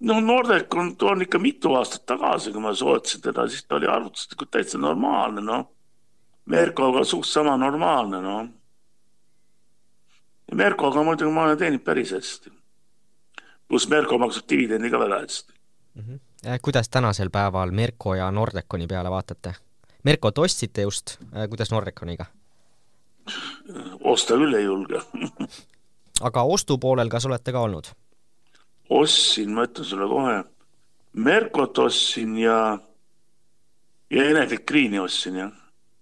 Noh, 0.00 0.20
Nordec 0.20 0.74
on, 0.74 0.96
on 1.02 1.22
ikka 1.22 1.38
mitu 1.38 1.74
aastat 1.74 2.06
tagasi, 2.06 2.52
kui 2.52 2.60
ma 2.60 2.74
soetasin 2.74 3.20
teda, 3.20 3.48
siis 3.48 3.64
ta 3.64 3.76
oli 3.76 3.86
arvutuslikult 3.86 4.50
täitsa 4.50 4.78
normaalne, 4.78 5.40
noh. 5.40 5.66
Merkoga 6.48 7.04
suht 7.04 7.28
sama 7.28 7.56
normaalne, 7.56 8.20
noh. 8.22 8.48
ja 10.50 10.56
Merkoga 10.56 11.02
muidugi 11.02 11.32
ma 11.34 11.44
olen 11.44 11.58
teeninud 11.58 11.84
päris 11.84 12.12
hästi. 12.12 12.50
pluss 13.68 13.88
Merko 13.88 14.18
maksab 14.18 14.48
dividendi 14.48 14.90
ka 14.90 14.98
väga 14.98 15.20
hästi 15.20 15.52
mm. 15.94 16.02
-hmm. 16.02 16.58
kuidas 16.62 16.88
tänasel 16.88 17.30
päeval 17.30 17.70
Merko 17.70 18.14
ja 18.14 18.30
Nordeconi 18.30 18.86
peale 18.86 19.10
vaatate? 19.10 19.54
Merkot 20.04 20.38
ostsite 20.38 20.82
just, 20.82 21.18
äh, 21.36 21.48
kuidas 21.48 21.70
Nordeconiga? 21.70 22.24
osta 24.00 24.34
küll 24.34 24.54
ei 24.54 24.64
julge 24.64 25.00
aga 26.28 26.42
ostupoolel 26.42 27.08
kas 27.08 27.26
olete 27.26 27.52
ka 27.52 27.60
olnud? 27.60 27.84
Ostsin, 28.88 29.52
ma 29.52 29.66
ütlen 29.68 29.84
sulle 29.84 30.08
kohe, 30.08 30.38
Merkot 31.18 31.78
ostsin 31.78 32.36
ja, 32.38 32.78
ja 34.10 34.24
Enefit 34.30 34.66
Greeni 34.66 35.00
ostsin 35.00 35.36
jah. 35.36 35.52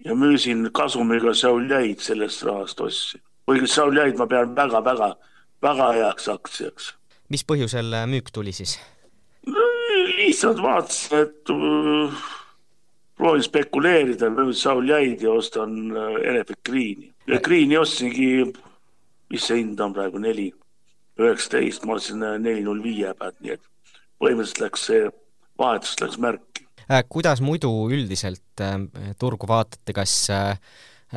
ja 0.04 0.14
müüsin 0.14 0.70
kasumiga 0.72 1.34
Sauljaid 1.34 2.02
sellest 2.04 2.42
rahast 2.44 2.80
ostsin. 2.80 3.22
või 3.48 3.66
Sauljaid 3.66 4.18
ma 4.18 4.26
pean 4.26 4.56
väga-väga, 4.56 5.16
väga 5.62 5.92
heaks 5.92 6.28
aktsiaks. 6.28 6.94
mis 7.28 7.44
põhjusel 7.44 7.92
äh, 7.92 8.06
müük 8.06 8.30
tuli 8.32 8.52
siis 8.52 8.78
no,? 9.46 9.70
lihtsalt 10.18 10.62
vaatasin, 10.62 11.18
et 11.22 11.50
uh, 11.50 12.12
proovin 13.16 13.42
spekuleerida, 13.42 14.30
müün 14.30 14.54
Sauljaid 14.54 15.22
ja 15.22 15.30
ostan 15.30 15.92
uh, 15.92 16.20
Enefit 16.22 16.62
Greeni. 16.64 17.12
ja 17.26 17.40
Greeni 17.40 17.78
ostsingi 17.78 18.52
mis 19.30 19.42
see 19.42 19.58
hind 19.60 19.80
on 19.80 19.94
praegu, 19.94 20.20
neli 20.22 20.50
üheksateist, 21.20 21.86
ma 21.86 21.96
ostsin 21.96 22.22
äh, 22.24 22.36
neli 22.40 22.64
null 22.66 22.82
viie 22.84 23.12
pealt, 23.18 23.38
nii 23.40 23.56
et 23.56 23.64
põhimõtteliselt 24.20 24.62
läks 24.64 24.86
see, 24.90 25.08
vahetus 25.60 25.96
läks 26.02 26.20
märki. 26.22 26.66
Äh, 26.86 27.02
kuidas 27.08 27.42
muidu 27.44 27.70
üldiselt 27.92 28.64
äh, 28.64 28.78
turgu 29.18 29.48
vaatate, 29.48 29.96
kas 29.96 30.28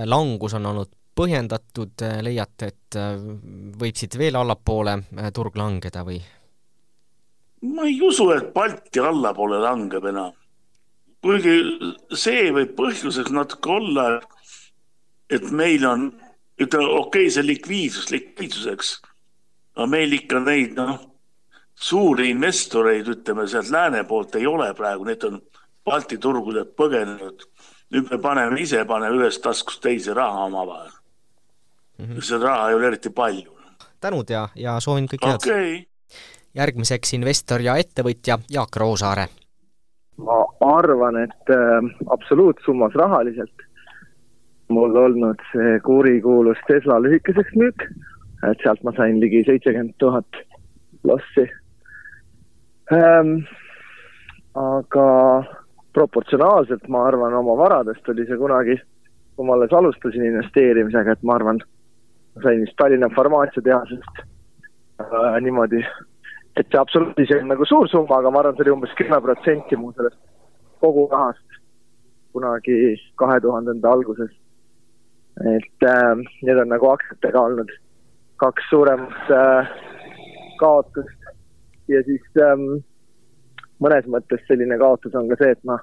langus 0.05 0.53
on 0.55 0.69
olnud 0.69 0.91
põhjendatud, 1.19 1.99
leiate, 2.23 2.67
et 2.69 2.97
võib 3.81 3.97
siit 3.97 4.13
veel 4.15 4.37
allapoole 4.39 4.93
turg 5.35 5.57
langeda 5.59 6.05
või? 6.07 6.19
ma 7.65 7.83
ei 7.89 7.97
usu, 8.05 8.29
et 8.31 8.53
Balti 8.53 9.01
allapoole 9.03 9.57
langeb 9.59 10.05
enam. 10.07 10.31
kuigi 11.19 11.57
see 12.15 12.53
võib 12.55 12.71
põhjuseks 12.77 13.33
natuke 13.35 13.73
olla, 13.73 14.05
et 15.27 15.49
meil 15.51 15.83
on 15.83 16.05
ütleme, 16.59 16.85
okei 16.85 17.25
okay,, 17.25 17.33
see 17.33 17.43
likviidsus 17.43 18.07
likviidsuseks, 18.13 18.93
aga 19.75 19.87
meil 19.87 20.13
ikka 20.13 20.39
neid, 20.43 20.75
noh, 20.77 20.97
suuri 21.75 22.29
investoreid, 22.33 23.07
ütleme 23.07 23.47
sealt 23.47 23.71
lääne 23.71 24.03
poolt 24.03 24.35
ei 24.35 24.47
ole 24.47 24.73
praegu, 24.73 25.07
need 25.07 25.23
on 25.23 25.41
Balti 25.85 26.17
turgudelt 26.21 26.75
põgenenud. 26.77 27.45
nüüd 27.89 28.11
me 28.11 28.17
paneme 28.21 28.59
ise, 28.61 28.83
paneme 28.85 29.17
ühest 29.17 29.41
taskust 29.41 29.81
teise 29.81 30.13
raha 30.13 30.43
omavahel 30.45 30.91
mm. 31.97 32.05
-hmm. 32.05 32.21
seda 32.21 32.45
raha 32.45 32.69
ei 32.69 32.75
ole 32.75 32.87
eriti 32.87 33.09
palju. 33.09 33.57
tänud 34.01 34.29
ja, 34.29 34.49
ja 34.55 34.79
soovin 34.79 35.07
kõike 35.09 35.27
head 35.27 35.47
okay.. 35.47 35.85
järgmiseks 36.55 37.13
investor 37.13 37.61
ja 37.61 37.77
ettevõtja 37.77 38.37
Jaak 38.49 38.75
Roosaare. 38.75 39.27
ma 40.17 40.37
arvan, 40.77 41.23
et 41.23 41.55
äh, 41.55 41.89
absoluutsummas 42.09 42.93
rahaliselt 42.93 43.65
mul 44.69 44.95
olnud 44.95 45.41
see 45.51 45.79
kurikuulus 45.79 46.57
Tesla 46.67 46.99
lühikeseks 47.01 47.55
müük, 47.55 47.87
et 48.47 48.61
sealt 48.63 48.83
ma 48.83 48.93
sain 48.97 49.19
ligi 49.19 49.43
seitsekümmend 49.47 49.97
tuhat 49.99 50.43
lossi 51.03 51.47
ähm,. 52.93 53.41
aga 54.55 55.07
proportsionaalselt 55.93 56.87
ma 56.87 57.05
arvan, 57.07 57.33
oma 57.33 57.55
varadest 57.57 58.09
oli 58.09 58.25
see 58.25 58.37
kunagi, 58.37 58.75
kui 59.35 59.45
ma 59.45 59.53
alles 59.55 59.73
alustasin 59.73 60.25
investeerimisega, 60.25 61.11
et 61.11 61.23
ma 61.23 61.35
arvan, 61.35 61.59
sain 62.43 62.61
vist 62.63 62.77
Tallinna 62.77 63.09
farmaatsiatehasest 63.15 64.23
äh, 64.23 65.37
niimoodi 65.41 65.83
et 66.59 66.67
see 66.67 66.79
absoluutis 66.79 67.31
on 67.37 67.47
nagu 67.51 67.65
suur 67.65 67.87
summa, 67.87 68.19
aga 68.19 68.31
ma 68.31 68.41
arvan, 68.41 68.57
see 68.57 68.65
oli 68.67 68.75
umbes 68.75 68.95
kümme 68.99 69.21
protsenti 69.23 69.77
mu 69.79 69.91
sellest 69.93 70.19
kogu 70.83 71.07
rahast 71.11 71.59
kunagi 72.33 72.95
kahe 73.21 73.39
tuhandenda 73.45 73.91
alguses. 73.91 74.31
et 75.39 75.83
äh, 75.87 76.15
need 76.43 76.57
on 76.57 76.67
nagu 76.67 76.89
aktsiatega 76.91 77.41
olnud 77.47 77.69
kaks 78.39 78.69
suuremat 78.69 79.31
äh, 79.35 79.71
kaotust 80.59 81.31
ja 81.91 82.01
siis 82.07 82.41
ähm, 82.43 82.81
mõnes 83.83 84.07
mõttes 84.11 84.43
selline 84.47 84.77
kaotus 84.79 85.15
on 85.15 85.29
ka 85.31 85.39
see, 85.39 85.53
et 85.55 85.63
ma 85.67 85.79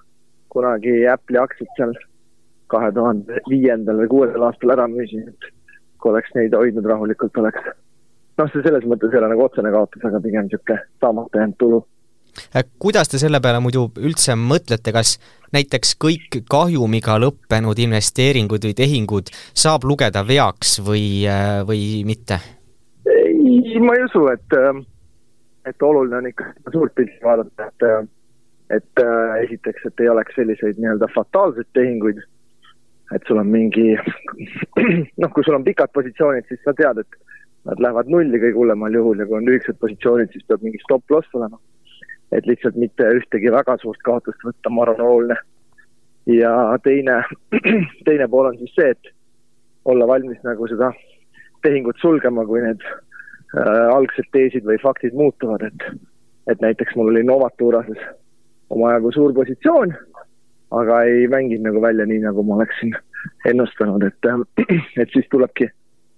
kunagi 0.53 1.03
Apple'i 1.11 1.41
aktsiat 1.41 1.73
seal 1.77 1.97
kahe 2.73 2.93
tuhande 2.95 3.43
viiendal 3.51 4.01
või 4.03 4.13
kuuendal 4.13 4.49
aastal 4.49 4.75
ära 4.75 4.87
müüsin, 4.91 5.29
et 5.31 5.51
kui 6.01 6.13
oleks 6.13 6.33
neid 6.35 6.55
hoidnud 6.57 6.87
rahulikult, 6.89 7.37
oleks 7.43 7.69
noh, 8.39 8.49
see 8.53 8.65
selles 8.65 8.87
mõttes 8.89 9.13
ei 9.13 9.21
ole 9.21 9.31
nagu 9.33 9.45
otsene 9.47 9.73
kaotus, 9.75 10.05
aga 10.05 10.21
pigem 10.25 10.49
niisugune 10.49 10.81
saamata 11.03 11.43
jäänud 11.43 11.59
tulu. 11.63 11.83
Äh, 12.55 12.67
kuidas 12.79 13.13
te 13.13 13.21
selle 13.23 13.41
peale 13.45 13.61
muidu 13.65 13.89
üldse 14.01 14.37
mõtlete, 14.39 14.95
kas 14.97 15.17
näiteks 15.57 15.95
kõik 16.03 16.41
kahjumiga 16.51 17.19
lõppenud 17.23 17.79
investeeringud 17.87 18.67
või 18.69 18.75
tehingud 18.77 19.33
saab 19.55 19.87
lugeda 19.89 20.25
veaks 20.27 20.81
või, 20.85 21.07
äh, 21.29 21.63
või 21.67 22.05
mitte? 22.09 22.41
ei, 23.07 23.79
ma 23.81 23.95
ei 23.95 24.05
usu, 24.09 24.27
et, 24.33 24.59
äh, 24.59 24.83
et 25.71 25.83
oluline 25.83 26.21
on 26.21 26.29
ikka 26.33 26.53
suurt 26.73 26.95
pilti 26.95 27.19
vaadata, 27.25 27.71
et 27.71 28.13
et 28.71 29.03
äh, 29.03 29.45
esiteks, 29.45 29.85
et 29.87 30.01
ei 30.03 30.09
oleks 30.11 30.35
selliseid 30.35 30.81
nii-öelda 30.81 31.07
fataalseid 31.15 31.69
tehinguid, 31.77 32.19
et 33.15 33.29
sul 33.29 33.39
on 33.39 33.47
mingi 33.51 33.95
noh, 35.23 35.31
kui 35.31 35.47
sul 35.47 35.59
on 35.59 35.67
pikad 35.67 35.93
positsioonid, 35.95 36.49
siis 36.49 36.63
sa 36.67 36.75
tead, 36.75 36.99
et 37.05 37.21
nad 37.67 37.83
lähevad 37.83 38.11
nulli 38.11 38.41
kõige 38.43 38.59
hullemal 38.59 38.99
juhul 38.99 39.23
ja 39.23 39.27
kui 39.29 39.39
on 39.39 39.47
lühikesed 39.47 39.79
positsioonid, 39.83 40.33
siis 40.33 40.47
peab 40.49 40.67
mingi 40.67 40.83
stopp-loss 40.83 41.39
olema. 41.39 41.61
Et 42.33 42.47
lihtsalt 42.47 42.77
mitte 42.77 43.07
ühtegi 43.19 43.53
väga 43.53 43.77
suurt 43.83 44.01
kaotust 44.05 44.43
võtta, 44.45 44.71
ma 44.71 44.83
arvan, 44.83 45.01
oluline. 45.07 45.37
ja 46.27 46.53
teine, 46.83 47.23
teine 48.09 48.29
pool 48.29 48.51
on 48.51 48.59
siis 48.59 48.75
see, 48.75 48.91
et 48.91 49.13
olla 49.85 50.07
valmis 50.07 50.43
nagu 50.43 50.67
seda 50.69 50.91
tehingut 51.63 51.99
sulgema, 52.03 52.45
kui 52.47 52.63
need 52.65 52.83
äh, 52.87 53.87
algsed 53.95 54.29
teesid 54.35 54.67
või 54.67 54.79
faktid 54.83 55.15
muutuvad, 55.15 55.63
et, 55.63 55.89
et 56.51 56.63
näiteks 56.63 56.97
mul 56.99 57.13
oli 57.15 57.25
Novaturases 57.27 58.03
omajagu 58.71 59.13
suur 59.15 59.35
positsioon, 59.35 59.95
aga 60.75 61.03
ei 61.07 61.27
mänginud 61.31 61.69
nagu 61.69 61.83
välja 61.83 62.07
nii, 62.07 62.25
nagu 62.27 62.43
ma 62.43 62.59
oleksin 62.59 62.95
ennustanud, 63.49 64.03
et, 64.03 64.31
et 65.03 65.15
siis 65.15 65.29
tulebki 65.31 65.71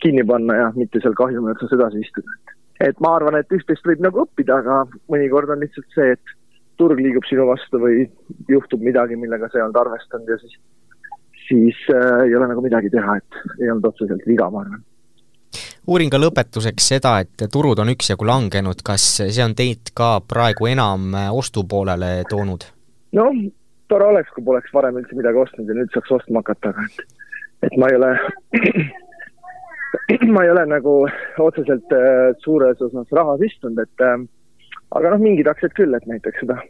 kinni 0.02 0.24
panna 0.24 0.56
ja 0.56 0.70
mitte 0.76 1.02
seal 1.02 1.16
kahjumi 1.18 1.52
otsas 1.52 1.74
edasi 1.76 2.00
istuda. 2.06 2.38
et 2.38 2.57
ma 3.02 3.14
arvan, 3.16 3.38
et 3.40 3.54
üht-teist 3.54 3.86
võib 3.86 4.02
nagu 4.04 4.24
õppida, 4.24 4.60
aga 4.62 4.82
mõnikord 5.12 5.50
on 5.54 5.64
lihtsalt 5.64 5.88
see, 5.96 6.12
et 6.14 6.34
turg 6.78 7.00
liigub 7.02 7.26
sinu 7.26 7.48
vastu 7.48 7.80
või 7.82 8.04
juhtub 8.50 8.84
midagi, 8.84 9.18
millega 9.18 9.48
sa 9.50 9.58
ei 9.58 9.64
olnud 9.66 9.80
arvestanud 9.80 10.30
ja 10.30 10.38
siis, 10.42 10.54
siis 11.48 11.80
äh, 11.94 12.28
ei 12.28 12.36
ole 12.38 12.50
nagu 12.50 12.62
midagi 12.62 12.92
teha, 12.94 13.18
et 13.18 13.42
ei 13.58 13.72
olnud 13.72 13.90
otseselt 13.90 14.24
viga, 14.30 14.50
ma 14.52 14.62
arvan 14.66 14.84
uurin 15.88 16.10
ka 16.12 16.20
lõpetuseks 16.20 16.90
seda, 16.92 17.14
et 17.24 17.46
turud 17.52 17.80
on 17.80 17.88
üksjagu 17.94 18.26
langenud, 18.28 18.82
kas 18.84 19.06
see 19.22 19.44
on 19.44 19.54
teid 19.56 19.92
ka 19.96 20.18
praegu 20.20 20.68
enam 20.68 21.14
äh, 21.16 21.30
ostupoolele 21.34 22.28
toonud? 22.30 22.66
noh, 23.16 23.38
tore 23.88 24.10
oleks, 24.12 24.30
kui 24.36 24.44
poleks 24.44 24.72
varem 24.74 25.00
üldse 25.00 25.16
midagi 25.16 25.40
ostnud 25.40 25.70
ja 25.70 25.76
nüüd 25.78 25.92
saaks 25.94 26.12
ostma 26.18 26.42
hakata, 26.44 26.74
aga 26.74 26.84
et, 26.84 27.14
et 27.68 27.78
ma 27.80 27.88
ei 27.88 27.96
ole 27.96 28.10
ma 30.34 30.44
ei 30.44 30.50
ole 30.50 30.64
nagu 30.68 30.96
otseselt 31.44 31.94
äh, 31.96 32.34
suures 32.44 32.82
osas 32.84 33.14
rahas 33.18 33.44
istunud, 33.44 33.80
et 33.84 34.04
äh, 34.04 34.18
aga 34.98 35.14
noh, 35.14 35.22
mingid 35.22 35.48
aktsiad 35.50 35.76
küll, 35.78 35.96
et 35.96 36.06
näiteks 36.10 36.44
seda 36.44 36.60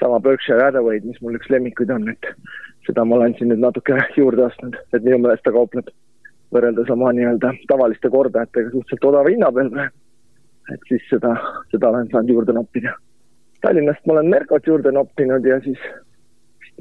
sama 0.00 0.20
Berkshire 0.22 0.62
Hathaway'd, 0.62 1.06
mis 1.06 1.20
mul 1.22 1.38
üks 1.38 1.50
lemmikuid 1.50 1.90
on, 1.90 2.08
et 2.12 2.32
seda 2.86 3.04
ma 3.04 3.18
olen 3.18 3.34
siin 3.38 3.50
nüüd 3.52 3.62
natuke 3.64 3.98
juurde 4.16 4.46
ostnud, 4.46 4.78
et 4.92 5.02
minu 5.02 5.18
meelest 5.24 5.44
ta 5.46 5.54
kaupleb 5.54 5.90
võrreldes 6.54 6.90
oma 6.94 7.10
nii-öelda 7.12 7.52
tavaliste 7.68 8.10
kordajatega 8.12 8.70
suhteliselt 8.72 9.10
odava 9.10 9.32
hinna 9.34 9.50
peal 9.52 9.74
et 10.72 10.84
siis 10.88 11.04
seda, 11.10 11.34
seda 11.72 11.90
olen 11.90 12.08
saanud 12.12 12.32
juurde 12.32 12.54
noppida. 12.56 12.92
Tallinnast 13.64 14.04
ma 14.06 14.16
olen 14.16 14.30
Mercot 14.32 14.66
juurde 14.66 14.92
noppinud 14.94 15.46
ja 15.46 15.58
siis 15.64 15.80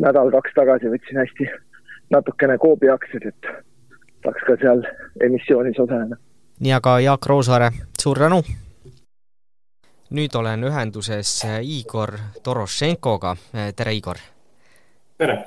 nädal-kaks 0.04 0.54
tagasi 0.58 0.92
võtsin 0.94 1.22
hästi 1.22 1.48
natukene 2.14 2.58
Coopi 2.62 2.92
aktsiaid, 2.92 3.32
et 3.32 3.50
saaks 4.28 4.48
ka 4.48 4.56
seal 4.62 4.84
emissioonis 5.24 5.80
osaleda. 5.80 6.18
nii, 6.60 6.74
aga 6.74 7.00
Jaak 7.00 7.26
Roosaare, 7.26 7.72
suur 8.02 8.20
tänu! 8.20 8.42
nüüd 10.10 10.36
olen 10.40 10.64
ühenduses 10.64 11.42
Igor 11.62 12.16
Torošenkoga, 12.44 13.36
tere 13.76 13.94
Igor! 13.96 14.20
tere! 15.18 15.38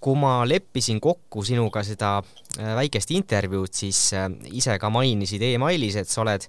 kui 0.00 0.16
ma 0.16 0.40
leppisin 0.48 1.00
kokku 1.00 1.42
sinuga 1.44 1.82
seda 1.84 2.14
äh, 2.20 2.70
väikest 2.76 3.10
intervjuud, 3.12 3.72
siis 3.72 4.14
äh, 4.16 4.30
ise 4.48 4.78
ka 4.80 4.88
mainisid 4.90 5.44
emailis, 5.44 5.98
et 6.00 6.08
sa 6.08 6.22
oled 6.22 6.46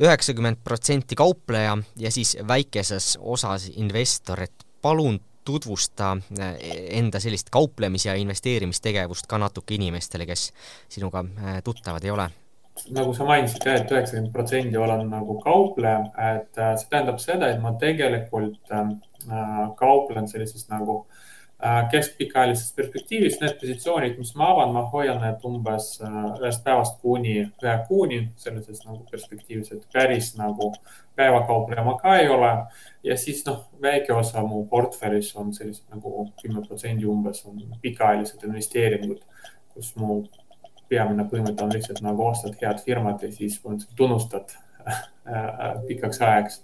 üheksakümmend 0.00 0.62
protsenti 0.64 1.18
kaupleja 1.18 1.76
ja 2.00 2.10
siis 2.10 2.36
väikeses 2.48 3.18
osas 3.20 3.68
investor, 3.76 4.40
et 4.40 4.66
palun 4.82 5.20
tutvusta 5.48 6.12
äh, 6.38 6.52
enda 7.00 7.20
sellist 7.22 7.52
kauplemis- 7.54 8.08
ja 8.08 8.16
investeerimistegevust 8.20 9.30
ka 9.30 9.40
natuke 9.40 9.78
inimestele, 9.78 10.26
kes 10.28 10.50
sinuga 10.88 11.24
tuttavad 11.64 12.04
ei 12.04 12.14
ole? 12.14 12.28
nagu 12.94 13.10
sa 13.10 13.24
mainisid 13.26 13.64
et, 13.66 13.90
üheksakümmend 13.90 14.30
protsenti 14.30 14.78
olen 14.78 15.08
nagu 15.10 15.34
kaupleja, 15.42 16.04
et 16.28 16.60
see 16.78 16.86
tähendab 16.92 17.18
seda, 17.18 17.48
et 17.50 17.58
ma 17.58 17.72
tegelikult 17.74 18.70
kauplen 19.80 20.28
sellises 20.30 20.68
nagu 20.70 21.00
äh, 21.00 21.27
Äh, 21.66 21.88
keskpikaajalises 21.90 22.72
perspektiivis 22.72 23.40
need 23.40 23.56
positsioonid, 23.58 24.12
mis 24.20 24.28
ma 24.38 24.52
avan, 24.52 24.68
ma 24.76 24.84
hoian 24.92 25.16
need 25.18 25.42
umbes 25.42 25.88
äh, 26.06 26.18
ühest 26.38 26.60
päevast 26.62 27.00
kuni 27.02 27.32
ühe 27.40 27.72
kuuni 27.88 28.18
sellises 28.38 28.84
nagu 28.84 29.00
perspektiivis, 29.10 29.72
et 29.74 29.88
päris 29.90 30.28
nagu 30.38 30.68
päevakaupleja 31.18 31.82
ma 31.82 31.96
ka 31.98 32.14
ei 32.20 32.28
ole. 32.30 32.52
ja 33.02 33.16
siis 33.18 33.42
noh, 33.48 33.64
väike 33.82 34.14
osa 34.14 34.44
mu 34.46 34.60
portfellis 34.70 35.32
on 35.34 35.50
sellised 35.56 35.90
nagu 35.90 36.28
kümme 36.44 36.62
protsenti 36.62 37.10
umbes 37.10 37.42
on 37.50 37.58
pikaajalised 37.82 38.46
investeeringud, 38.46 39.26
kus 39.74 39.90
mu 39.98 40.20
peamine 40.88 41.26
põhimõte 41.26 41.66
on 41.66 41.74
lihtsalt 41.74 42.06
nagu 42.06 42.28
ostad 42.28 42.54
head 42.62 42.86
firmat 42.86 43.26
ja 43.26 43.32
siis 43.34 43.58
tunnustad 43.96 44.54
äh, 44.86 45.74
pikaks 45.90 46.22
ajaks 46.22 46.62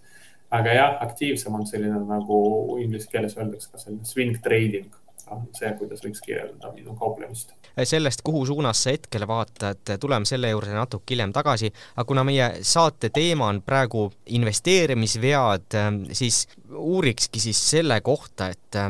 aga 0.55 0.75
jah, 0.77 0.99
aktiivsem 1.05 1.55
on 1.55 1.67
selline 1.67 2.03
nagu 2.09 2.39
inglise 2.83 3.11
keeles 3.11 3.35
öeldakse 3.39 3.73
ka 3.73 3.81
selline 3.83 4.07
swing 4.09 4.39
trading 4.45 4.93
on 5.33 5.47
see, 5.57 5.71
kuidas 5.79 6.03
võiks 6.05 6.21
kirjeldada 6.25 6.73
minu 6.75 6.95
kauplemist. 6.99 7.55
sellest, 7.85 8.23
kuhu 8.25 8.45
suunas 8.47 8.83
sa 8.85 8.93
hetkel 8.95 9.27
vaatad, 9.29 9.95
tuleme 10.01 10.29
selle 10.29 10.51
juurde 10.53 10.75
natuke 10.77 11.15
hiljem 11.15 11.33
tagasi, 11.35 11.73
aga 11.97 12.05
kuna 12.09 12.25
meie 12.29 12.51
saate 12.63 13.11
teema 13.15 13.49
on 13.49 13.63
praegu 13.65 14.07
investeerimisvead, 14.37 15.79
siis 16.13 16.45
uurikski 16.71 17.41
siis 17.41 17.63
selle 17.71 18.01
kohta, 18.05 18.51
et 18.53 18.81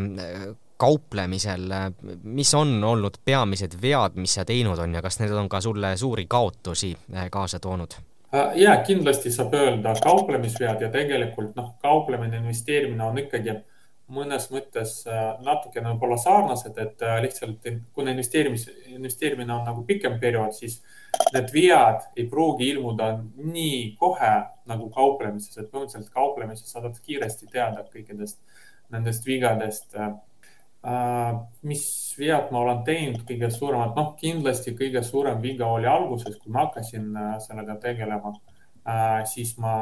kauplemisel, 0.84 1.70
mis 2.24 2.50
on 2.58 2.74
olnud 2.84 3.20
peamised 3.24 3.78
vead, 3.80 4.18
mis 4.20 4.34
sa 4.36 4.44
teinud 4.44 4.78
on 4.82 4.98
ja 4.98 5.02
kas 5.04 5.20
need 5.22 5.32
on 5.32 5.48
ka 5.48 5.62
sulle 5.64 5.94
suuri 5.96 6.26
kaotusi 6.26 6.96
kaasa 7.30 7.62
toonud? 7.62 7.94
Äh, 8.34 8.56
ja 8.58 8.76
kindlasti 8.82 9.30
saab 9.30 9.54
öelda 9.54 9.94
kauplemisvead 10.02 10.82
ja 10.82 10.90
tegelikult 10.90 11.54
noh, 11.58 11.74
kauplemine, 11.82 12.40
investeerimine 12.40 13.04
on 13.06 13.20
ikkagi 13.22 13.54
mõnes 14.14 14.48
mõttes 14.50 14.96
äh, 15.06 15.20
natukene 15.44 15.92
võib-olla 15.92 16.18
sarnased, 16.20 16.74
et 16.82 17.04
äh, 17.06 17.20
lihtsalt 17.22 17.68
kuna 17.94 18.10
investeerimis, 18.10 18.66
investeerimine 18.96 19.54
on 19.54 19.62
nagu 19.68 19.84
pikem 19.86 20.18
periood, 20.20 20.56
siis 20.56 20.80
need 21.36 21.52
vead 21.54 22.02
ei 22.16 22.26
pruugi 22.30 22.72
ilmuda 22.74 23.12
nii 23.38 23.94
kohe 24.00 24.34
nagu 24.66 24.90
kauplemises, 24.90 25.54
et 25.60 25.70
põhimõtteliselt 25.70 26.12
kauplemises 26.14 26.74
saadad 26.74 26.98
kiiresti 27.06 27.52
teada 27.52 27.86
kõikidest 27.92 28.40
nendest 28.90 29.26
vigadest 29.26 29.94
mis 31.62 31.84
vead 32.18 32.50
ma 32.52 32.60
olen 32.60 32.82
teinud 32.84 33.22
kõige 33.24 33.48
suuremad, 33.52 33.94
noh, 33.96 34.10
kindlasti 34.20 34.74
kõige 34.76 35.00
suurem 35.04 35.40
viga 35.40 35.68
oli 35.72 35.88
alguses, 35.88 36.36
kui 36.36 36.52
ma 36.52 36.66
hakkasin 36.66 37.06
äh, 37.16 37.30
sellega 37.40 37.78
tegelema. 37.80 38.34
Äh, 38.84 39.22
siis 39.28 39.54
ma 39.56 39.74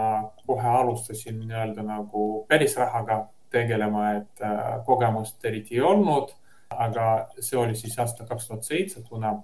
kohe 0.47 0.69
alustasin 0.69 1.41
nii-öelda 1.43 1.83
nagu 1.87 2.45
päris 2.49 2.77
rahaga 2.79 3.25
tegelema, 3.53 4.13
et 4.17 4.43
kogemust 4.87 5.45
eriti 5.45 5.77
ei 5.77 5.83
olnud. 5.85 6.31
aga 6.73 7.29
see 7.37 7.59
oli 7.61 7.75
siis 7.77 7.99
aasta 8.01 8.25
kaks 8.25 8.47
tuhat 8.49 8.63
seitse, 8.65 9.03
kuna 9.05 9.35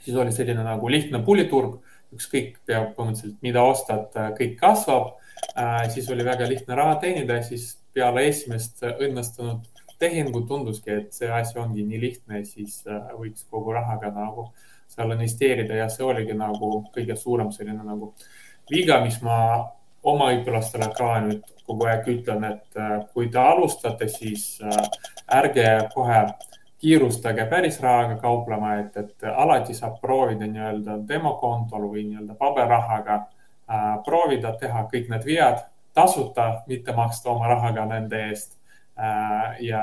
siis 0.00 0.16
oli 0.16 0.32
selline 0.32 0.62
nagu 0.64 0.88
lihtne 0.88 1.18
puliturg, 1.20 1.74
ükskõik 2.16 2.54
peab 2.64 2.94
põhimõtteliselt, 2.96 3.42
mida 3.44 3.62
ostad, 3.68 4.16
kõik 4.38 4.54
kasvab. 4.56 5.18
siis 5.92 6.08
oli 6.08 6.24
väga 6.24 6.48
lihtne 6.48 6.74
raha 6.74 6.94
teenida 7.02 7.42
siis 7.42 7.74
peale 7.92 8.24
esimest 8.30 8.80
õnnestunud 8.88 9.68
tehingu 9.98 10.44
tunduski, 10.46 10.90
et 10.90 11.12
see 11.12 11.30
asi 11.32 11.58
ongi 11.58 11.84
nii 11.86 12.00
lihtne, 12.00 12.42
siis 12.44 12.80
äh, 12.86 13.10
võiks 13.18 13.46
kogu 13.50 13.74
rahaga 13.76 14.12
nagu 14.14 14.50
seal 14.88 15.12
investeerida 15.14 15.76
ja 15.82 15.88
see 15.92 16.06
oligi 16.06 16.36
nagu 16.36 16.84
kõige 16.94 17.16
suurem 17.16 17.52
selline 17.52 17.84
nagu 17.84 18.14
viga, 18.70 19.00
mis 19.04 19.20
ma 19.22 19.38
oma 20.08 20.30
õpilastele 20.32 20.88
ka 20.96 21.14
nüüd 21.26 21.42
kogu 21.68 21.84
aeg 21.84 22.06
ütlen, 22.08 22.44
et 22.48 22.78
kui 23.12 23.26
te 23.28 23.40
alustate, 23.42 24.06
siis 24.08 24.54
ärge 25.28 25.66
kohe 25.92 26.22
kiirustage 26.78 27.44
päris 27.46 27.80
rahaga 27.80 28.16
kauplema, 28.16 28.74
et, 28.74 28.96
et 28.96 29.26
alati 29.34 29.74
saab 29.74 29.98
proovida 30.00 30.46
nii-öelda 30.46 31.00
demokontol 31.08 31.88
või 31.90 32.04
nii-öelda 32.06 32.36
paberrahaga 32.38 33.16
äh, 33.18 33.88
proovida 34.06 34.54
teha 34.60 34.84
kõik 34.92 35.10
need 35.10 35.26
vead 35.26 35.64
tasuta, 35.94 36.62
mitte 36.70 36.94
maksta 36.94 37.32
oma 37.34 37.50
rahaga 37.50 37.86
nende 37.90 38.22
eest 38.28 38.54
äh,. 38.54 38.57
Ja 39.60 39.82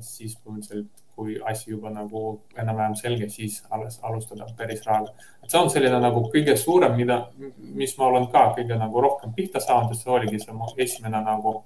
siis 0.00 0.34
põhimõtteliselt, 0.42 0.90
kui 1.12 1.36
asi 1.44 1.70
juba 1.70 1.90
nagu 1.92 2.22
enam-vähem 2.56 2.94
selge, 2.96 3.28
siis 3.30 3.60
alles 3.70 3.98
alustada 4.02 4.46
päris 4.56 4.80
rahaga. 4.86 5.12
et 5.42 5.50
see 5.50 5.60
on 5.60 5.70
selline 5.70 6.00
nagu 6.00 6.24
kõige 6.32 6.56
suurem, 6.56 6.96
mida, 6.96 7.18
mis 7.62 7.94
ma 7.98 8.08
olen 8.08 8.26
ka 8.32 8.48
kõige 8.56 8.78
nagu 8.80 9.04
rohkem 9.04 9.34
pihta 9.36 9.60
saanud, 9.60 9.94
see 9.96 10.10
oligi 10.10 10.40
see 10.40 10.56
mu 10.56 10.70
esimene 10.76 11.20
nagu 11.22 11.62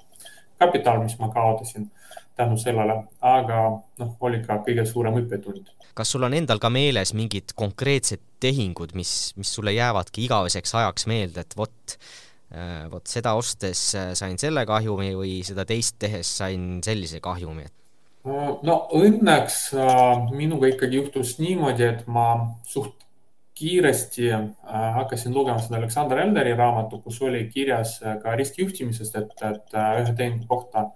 kapital, 0.59 1.01
mis 1.03 1.17
ma 1.19 1.31
kaotasin 1.33 1.91
tänu 2.37 2.59
sellele, 2.61 2.99
aga 3.21 3.63
noh, 4.01 4.13
oli 4.21 4.43
ka 4.45 4.59
kõige 4.67 4.85
suurem 4.89 5.17
õppetund. 5.23 5.73
kas 5.95 6.13
sul 6.13 6.27
on 6.29 6.35
endal 6.35 6.59
ka 6.61 6.69
meeles 6.69 7.15
mingid 7.15 7.55
konkreetsed 7.57 8.21
tehingud, 8.41 8.93
mis, 8.95 9.33
mis 9.37 9.55
sulle 9.55 9.73
jäävadki 9.73 10.27
igaveseks 10.27 10.75
ajaks 10.75 11.07
meelde, 11.07 11.41
et 11.47 11.57
vot, 11.57 11.97
äh, 11.97 12.27
vot 12.91 13.07
seda 13.11 13.35
ostes 13.35 13.81
äh, 13.95 14.13
sain 14.15 14.39
selle 14.39 14.67
kahjumi 14.67 15.15
või 15.19 15.41
seda 15.47 15.65
teist 15.67 15.99
tehes 15.99 16.31
sain 16.43 16.79
sellise 16.85 17.21
kahjumi? 17.21 17.67
no 18.27 18.77
õnneks 18.99 19.59
äh, 19.75 20.31
minuga 20.35 20.71
ikkagi 20.73 21.03
juhtus 21.03 21.37
niimoodi, 21.39 21.85
et 21.87 22.07
ma 22.07 22.29
suht 22.67 23.07
kiiresti 23.57 24.31
äh, 24.33 24.47
hakkasin 24.99 25.35
lugema 25.35 25.63
seda 25.63 25.79
Aleksander 25.81 26.21
Elderi 26.25 26.55
raamatu, 26.59 27.01
kus 27.05 27.23
oli 27.23 27.47
kirjas 27.53 27.99
ka 28.23 28.35
riskijuhtimisest, 28.39 29.17
et, 29.17 29.37
et 29.43 29.77
äh, 29.79 30.01
ühe 30.03 30.15
tehingu 30.19 30.47
kohta 30.51 30.89
äh, 30.89 30.95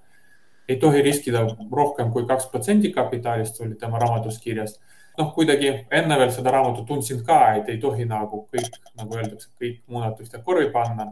ei 0.70 0.76
tohi 0.76 1.02
riskida 1.02 1.42
rohkem 1.72 2.12
kui 2.14 2.26
kaks 2.26 2.46
protsenti 2.52 2.92
kapitalist, 2.94 3.60
oli 3.64 3.74
tema 3.74 3.98
raamatus 3.98 4.38
kirjas. 4.44 4.78
noh, 5.18 5.32
kuidagi 5.34 5.70
enne 5.98 6.16
veel 6.18 6.30
seda 6.32 6.52
raamatut 6.54 6.86
tundsin 6.88 7.18
ka, 7.26 7.38
et 7.58 7.66
ei 7.68 7.80
tohi 7.82 8.06
nagu 8.08 8.44
kõik, 8.54 8.76
nagu 8.96 9.16
öeldakse, 9.18 9.50
kõik 9.60 9.80
munad 9.90 10.20
ühte 10.22 10.38
korvi 10.46 10.70
panna. 10.72 11.10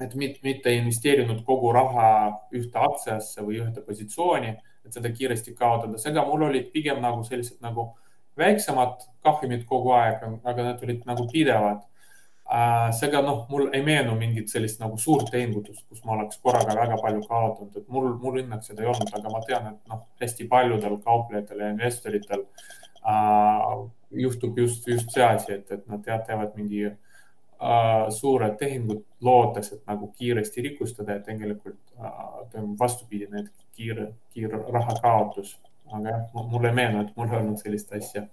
Et 0.00 0.14
mitte 0.14 0.72
investeerinud 0.74 1.42
kogu 1.46 1.72
raha 1.74 2.08
ühte 2.54 2.78
aktsiasse 2.78 3.42
või 3.42 3.62
ühte 3.64 3.82
positsiooni, 3.86 4.54
et 4.86 4.94
seda 4.94 5.10
kiiresti 5.10 5.54
kaotada. 5.58 5.98
seega 5.98 6.24
mul 6.26 6.46
olid 6.48 6.70
pigem 6.72 7.00
nagu 7.02 7.24
sellised 7.26 7.58
nagu 7.64 7.90
väiksemad 8.38 9.02
kahjumid 9.26 9.64
kogu 9.66 9.92
aeg, 9.98 10.22
aga 10.44 10.68
need 10.70 10.84
olid 10.86 11.06
nagu 11.08 11.26
pidevad 11.32 11.82
Äh, 12.48 12.92
seega 12.96 13.20
noh, 13.20 13.42
mul 13.52 13.66
ei 13.76 13.82
meenu 13.84 14.14
mingit 14.16 14.48
sellist 14.48 14.78
nagu 14.80 14.96
suurt 14.96 15.28
tehingutust, 15.34 15.82
kus 15.84 16.00
ma 16.08 16.14
oleks 16.14 16.38
korraga 16.40 16.72
väga 16.78 16.96
palju 17.02 17.26
kaotanud, 17.26 17.74
et 17.76 17.90
mul, 17.92 18.06
mul 18.22 18.38
õnneks 18.40 18.70
seda 18.70 18.86
ei 18.86 18.88
olnud, 18.88 19.10
aga 19.18 19.32
ma 19.34 19.40
tean, 19.44 19.66
et 19.74 19.92
noh, 19.92 20.06
hästi 20.22 20.46
paljudel 20.48 20.94
kauplejatel 21.04 21.60
ja 21.60 21.68
investoritel 21.74 22.46
äh, 23.04 23.66
juhtub 24.24 24.62
just, 24.64 24.88
just 24.88 25.12
see 25.12 25.26
asi, 25.26 25.58
et, 25.58 25.68
et 25.76 25.84
nad 25.92 26.08
teevad 26.08 26.56
mingi 26.56 26.86
äh, 26.88 26.96
suured 28.14 28.54
tehingud 28.58 29.00
lootes, 29.20 29.72
et 29.72 29.80
nagu 29.86 30.12
kiiresti 30.18 30.62
rikustada 30.62 31.16
ja 31.16 31.22
tegelikult 31.26 31.80
äh, 31.98 32.12
toimub 32.52 32.78
vastupidine, 32.78 33.40
et 33.40 33.66
kiire, 33.74 34.12
kiire 34.34 34.60
rahakaotus. 34.72 35.56
aga 35.92 36.10
jah, 36.10 36.26
mul 36.34 36.68
ei 36.68 36.76
meenu, 36.76 37.00
et 37.00 37.16
mul 37.16 37.32
ei 37.32 37.40
olnud 37.40 37.58
sellist 37.58 37.92
asja 37.96 38.26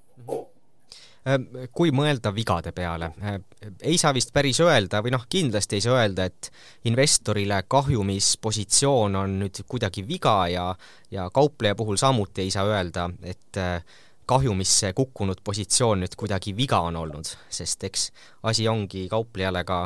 Äh, 1.25 1.39
kui 1.73 1.89
mõelda 1.89 2.29
vigade 2.29 2.69
peale, 2.75 3.07
äh, 3.25 3.39
ei 3.81 3.97
saa 3.97 4.11
vist 4.13 4.29
päris 4.33 4.59
öelda 4.61 4.99
või 5.01 5.15
noh, 5.15 5.23
kindlasti 5.25 5.79
ei 5.79 5.81
saa 5.81 5.95
öelda, 6.03 6.27
et 6.29 6.51
investorile 6.85 7.63
kahjumispositsioon 7.65 9.17
on 9.23 9.33
nüüd 9.41 9.63
kuidagi 9.65 10.03
viga 10.05 10.35
ja, 10.53 10.67
ja 11.09 11.25
kaupleja 11.33 11.73
puhul 11.79 11.97
samuti 11.97 12.45
ei 12.45 12.53
saa 12.53 12.67
öelda, 12.69 13.07
et 13.25 13.57
äh, 13.57 13.81
kahjumisse 14.25 14.93
kukkunud 14.93 15.41
positsioon 15.43 16.01
nüüd 16.03 16.15
kuidagi 16.17 16.55
viga 16.57 16.79
on 16.85 16.95
olnud, 16.95 17.29
sest 17.49 17.83
eks 17.83 18.09
asi 18.43 18.67
ongi 18.67 19.07
kauplejale 19.09 19.63
ka 19.63 19.79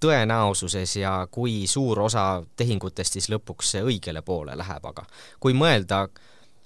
tõenäosuses 0.00 0.96
ja 1.00 1.12
kui 1.30 1.66
suur 1.68 2.00
osa 2.00 2.42
tehingutest 2.56 3.18
siis 3.18 3.28
lõpuks 3.32 3.76
õigele 3.82 4.22
poole 4.22 4.56
läheb, 4.56 4.86
aga 4.92 5.04
kui 5.40 5.54
mõelda 5.54 6.06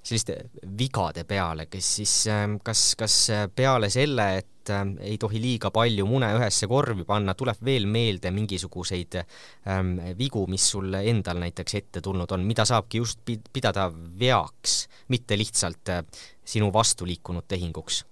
selliste 0.05 0.37
vigade 0.79 1.25
peale, 1.25 1.67
kes 1.71 1.95
siis, 2.01 2.14
ähm, 2.33 2.59
kas, 2.64 2.93
kas 2.99 3.17
äh, 3.33 3.47
peale 3.49 3.88
selle, 3.93 4.27
et 4.43 4.73
ähm, 4.73 4.95
ei 5.01 5.17
tohi 5.21 5.40
liiga 5.40 5.71
palju 5.75 6.07
mune 6.09 6.29
ühesse 6.37 6.69
korvi 6.69 7.07
panna, 7.09 7.35
tuleb 7.35 7.61
veel 7.64 7.88
meelde 7.88 8.33
mingisuguseid 8.35 9.19
ähm, 9.21 9.97
vigu, 10.19 10.45
mis 10.51 10.69
sul 10.75 10.93
endal 11.01 11.40
näiteks 11.40 11.81
ette 11.81 12.05
tulnud 12.05 12.37
on, 12.37 12.45
mida 12.45 12.67
saabki 12.69 13.01
just 13.01 13.25
pidada 13.25 13.88
veaks, 14.21 14.85
mitte 15.09 15.38
lihtsalt 15.40 15.95
äh, 15.95 16.05
sinu 16.45 16.73
vastu 16.73 17.09
liikunud 17.09 17.49
tehinguks? 17.49 18.05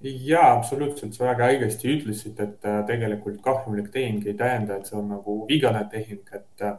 jaa, 0.00 0.54
absoluutselt, 0.56 1.12
sa 1.12 1.26
väga 1.28 1.50
õigesti 1.52 1.90
ütlesid, 1.94 2.38
et 2.40 2.66
äh, 2.66 2.82
tegelikult 2.88 3.40
kahjumlik 3.44 3.90
tehing 3.92 4.24
ei 4.26 4.34
tähenda, 4.34 4.78
et 4.80 4.88
see 4.88 4.96
on 4.98 5.10
nagu 5.12 5.42
vigane 5.48 5.84
tehing, 5.92 6.22
et 6.32 6.64
äh, 6.64 6.78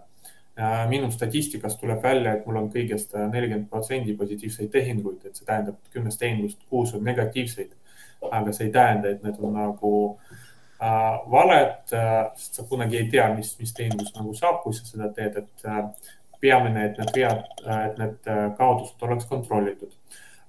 minu 0.90 1.12
statistikast 1.12 1.80
tuleb 1.80 2.04
välja, 2.04 2.36
et 2.36 2.46
mul 2.46 2.60
on 2.60 2.70
kõigest 2.72 3.16
nelikümmend 3.16 3.70
protsenti 3.72 4.14
positiivseid 4.18 4.72
tehinguid, 4.74 5.24
et 5.26 5.38
see 5.38 5.48
tähendab, 5.48 5.78
et 5.80 5.96
kümnest 5.96 6.20
tehingust 6.20 6.60
kuus 6.70 6.94
on 6.98 7.06
negatiivseid. 7.08 7.78
aga 8.32 8.52
see 8.54 8.68
ei 8.68 8.72
tähenda, 8.72 9.10
et 9.10 9.24
need 9.24 9.38
on 9.42 9.56
nagu 9.58 9.92
äh, 10.78 11.16
valed 11.32 11.94
äh,, 11.98 12.28
sest 12.38 12.60
sa 12.60 12.64
kunagi 12.70 13.00
ei 13.00 13.08
tea, 13.10 13.32
mis, 13.34 13.56
mis 13.60 13.74
tehingus 13.74 14.12
nagu 14.14 14.34
saab, 14.38 14.60
kui 14.62 14.76
sa 14.78 14.86
seda 14.86 15.08
teed, 15.16 15.40
et 15.42 15.66
äh, 15.66 16.12
peamine, 16.44 16.84
et 16.86 17.02
need 17.02 17.16
vead 17.16 17.42
äh,, 17.66 17.80
et 17.88 17.98
need 17.98 18.30
äh, 18.30 18.44
kaotused 18.60 19.02
oleks 19.08 19.26
kontrollitud. 19.26 19.98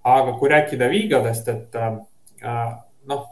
aga 0.05 0.37
kui 0.37 0.53
rääkida 0.53 0.91
viigadest, 0.93 1.49
et 1.49 1.75
äh, 1.75 1.93
äh 2.43 2.73
noh, 3.09 3.25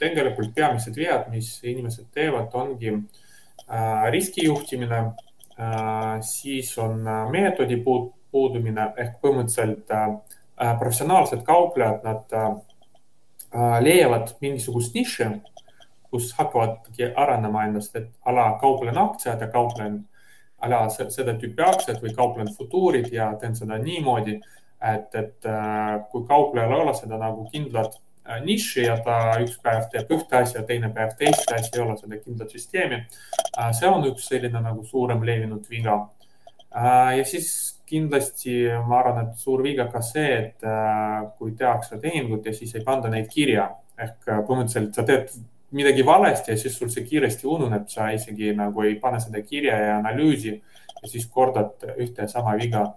tegelikult 0.00 0.54
peamised 0.54 0.96
vead, 0.96 1.28
mis 1.30 1.52
inimesed 1.62 2.08
teevad, 2.14 2.48
ongi 2.58 2.88
äh, 2.94 4.10
riskijuhtimine 4.10 5.02
Äh, 5.04 5.35
siis 6.20 6.78
on 6.78 7.08
äh, 7.08 7.30
meetodi 7.30 7.78
puudumine 8.30 8.90
ehk 8.96 9.20
põhimõtteliselt 9.22 9.92
äh, 9.94 10.72
professionaalsed 10.78 11.44
kauplejad, 11.44 12.04
nad 12.04 12.62
leiavad 13.80 14.30
mingisugust 14.40 14.94
nišši, 14.96 15.26
kus 16.10 16.30
hakkavadki 16.36 17.10
arenema 17.16 17.64
ennast, 17.64 17.94
et 17.96 18.08
ala 18.24 18.46
kauplen 18.60 18.98
aktsiad 18.98 19.40
ja 19.40 19.48
kauplen 19.52 19.98
ala 20.64 20.80
seda 20.90 21.36
tüüpi 21.36 21.64
aktsiad 21.64 22.00
või 22.02 22.12
kauplen 22.16 22.50
futuurid 22.56 23.12
ja 23.12 23.30
teen 23.40 23.56
seda 23.56 23.78
niimoodi, 23.80 24.38
et, 24.92 25.14
et 25.14 25.48
kui 26.10 26.26
kauplejal 26.28 26.72
ei 26.72 26.84
ole 26.84 26.96
seda 26.96 27.20
nagu 27.20 27.46
kindlat 27.52 27.96
Äh, 27.96 28.05
niši 28.44 28.84
ja 28.86 28.96
ta 29.04 29.36
üks 29.42 29.56
päev 29.62 29.88
teeb 29.92 30.12
ühte 30.16 30.40
asja, 30.40 30.64
teine 30.66 30.90
päev 30.94 31.14
teist 31.18 31.52
asja, 31.52 31.72
ei 31.76 31.84
ole 31.84 31.96
seda 32.00 32.18
kindlat 32.20 32.52
süsteemi. 32.52 33.00
Äh, 33.56 33.72
see 33.78 33.88
on 33.90 34.06
üks 34.10 34.28
selline 34.30 34.62
nagu 34.62 34.84
suurem 34.84 35.24
levinud 35.26 35.66
viga. 35.70 35.98
Äh, 36.74 37.16
ja 37.20 37.24
siis 37.24 37.50
kindlasti 37.86 38.64
ma 38.86 39.00
arvan, 39.00 39.26
et 39.26 39.42
suur 39.42 39.62
viga 39.62 39.86
ka 39.90 40.00
see, 40.02 40.30
et 40.40 40.64
kui 41.38 41.52
tehakse 41.58 42.00
tehingut 42.02 42.46
ja 42.46 42.54
siis 42.54 42.74
ei 42.74 42.82
panda 42.82 43.12
neid 43.12 43.28
kirja 43.30 43.68
ehk 43.96 44.26
põhimõtteliselt 44.26 44.96
sa 44.96 45.04
teed 45.06 45.30
midagi 45.76 46.04
valesti 46.06 46.52
ja 46.52 46.58
siis 46.58 46.76
sul 46.78 46.90
see 46.92 47.04
kiiresti 47.06 47.46
ununeb, 47.50 47.88
sa 47.90 48.10
isegi 48.14 48.52
nagu 48.56 48.84
ei 48.86 48.96
pane 49.02 49.20
seda 49.22 49.42
kirja 49.46 49.76
ja 49.82 49.98
analüüsi 50.00 50.54
ja 50.56 51.10
siis 51.10 51.26
kordad 51.32 51.86
ühte 51.96 52.24
ja 52.24 52.30
sama 52.30 52.56
viga 52.60 52.88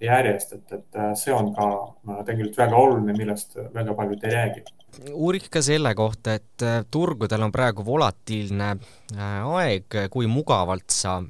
järjest, 0.00 0.52
et, 0.56 0.72
et 0.72 0.98
äh, 0.98 1.12
see 1.18 1.32
on 1.34 1.52
ka 1.56 1.68
äh, 1.68 2.20
tegelikult 2.26 2.58
väga 2.58 2.76
oluline, 2.76 3.16
millest 3.16 3.56
väga 3.74 3.94
paljud 3.94 4.24
ei 4.24 4.34
räägi. 4.34 4.64
uuriks 5.12 5.48
ka 5.52 5.62
selle 5.62 5.94
kohta, 5.94 6.34
et 6.40 6.64
äh, 6.66 6.82
turgudel 6.90 7.46
on 7.46 7.52
praegu 7.52 7.84
volatiilne 7.86 8.74
aeg, 9.18 10.00
kui 10.10 10.26
mugavalt 10.26 10.90
sa 10.90 11.20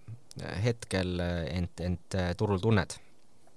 hetkel 0.65 1.19
end, 1.21 1.73
end 1.85 2.19
turul 2.39 2.61
tunned? 2.63 2.97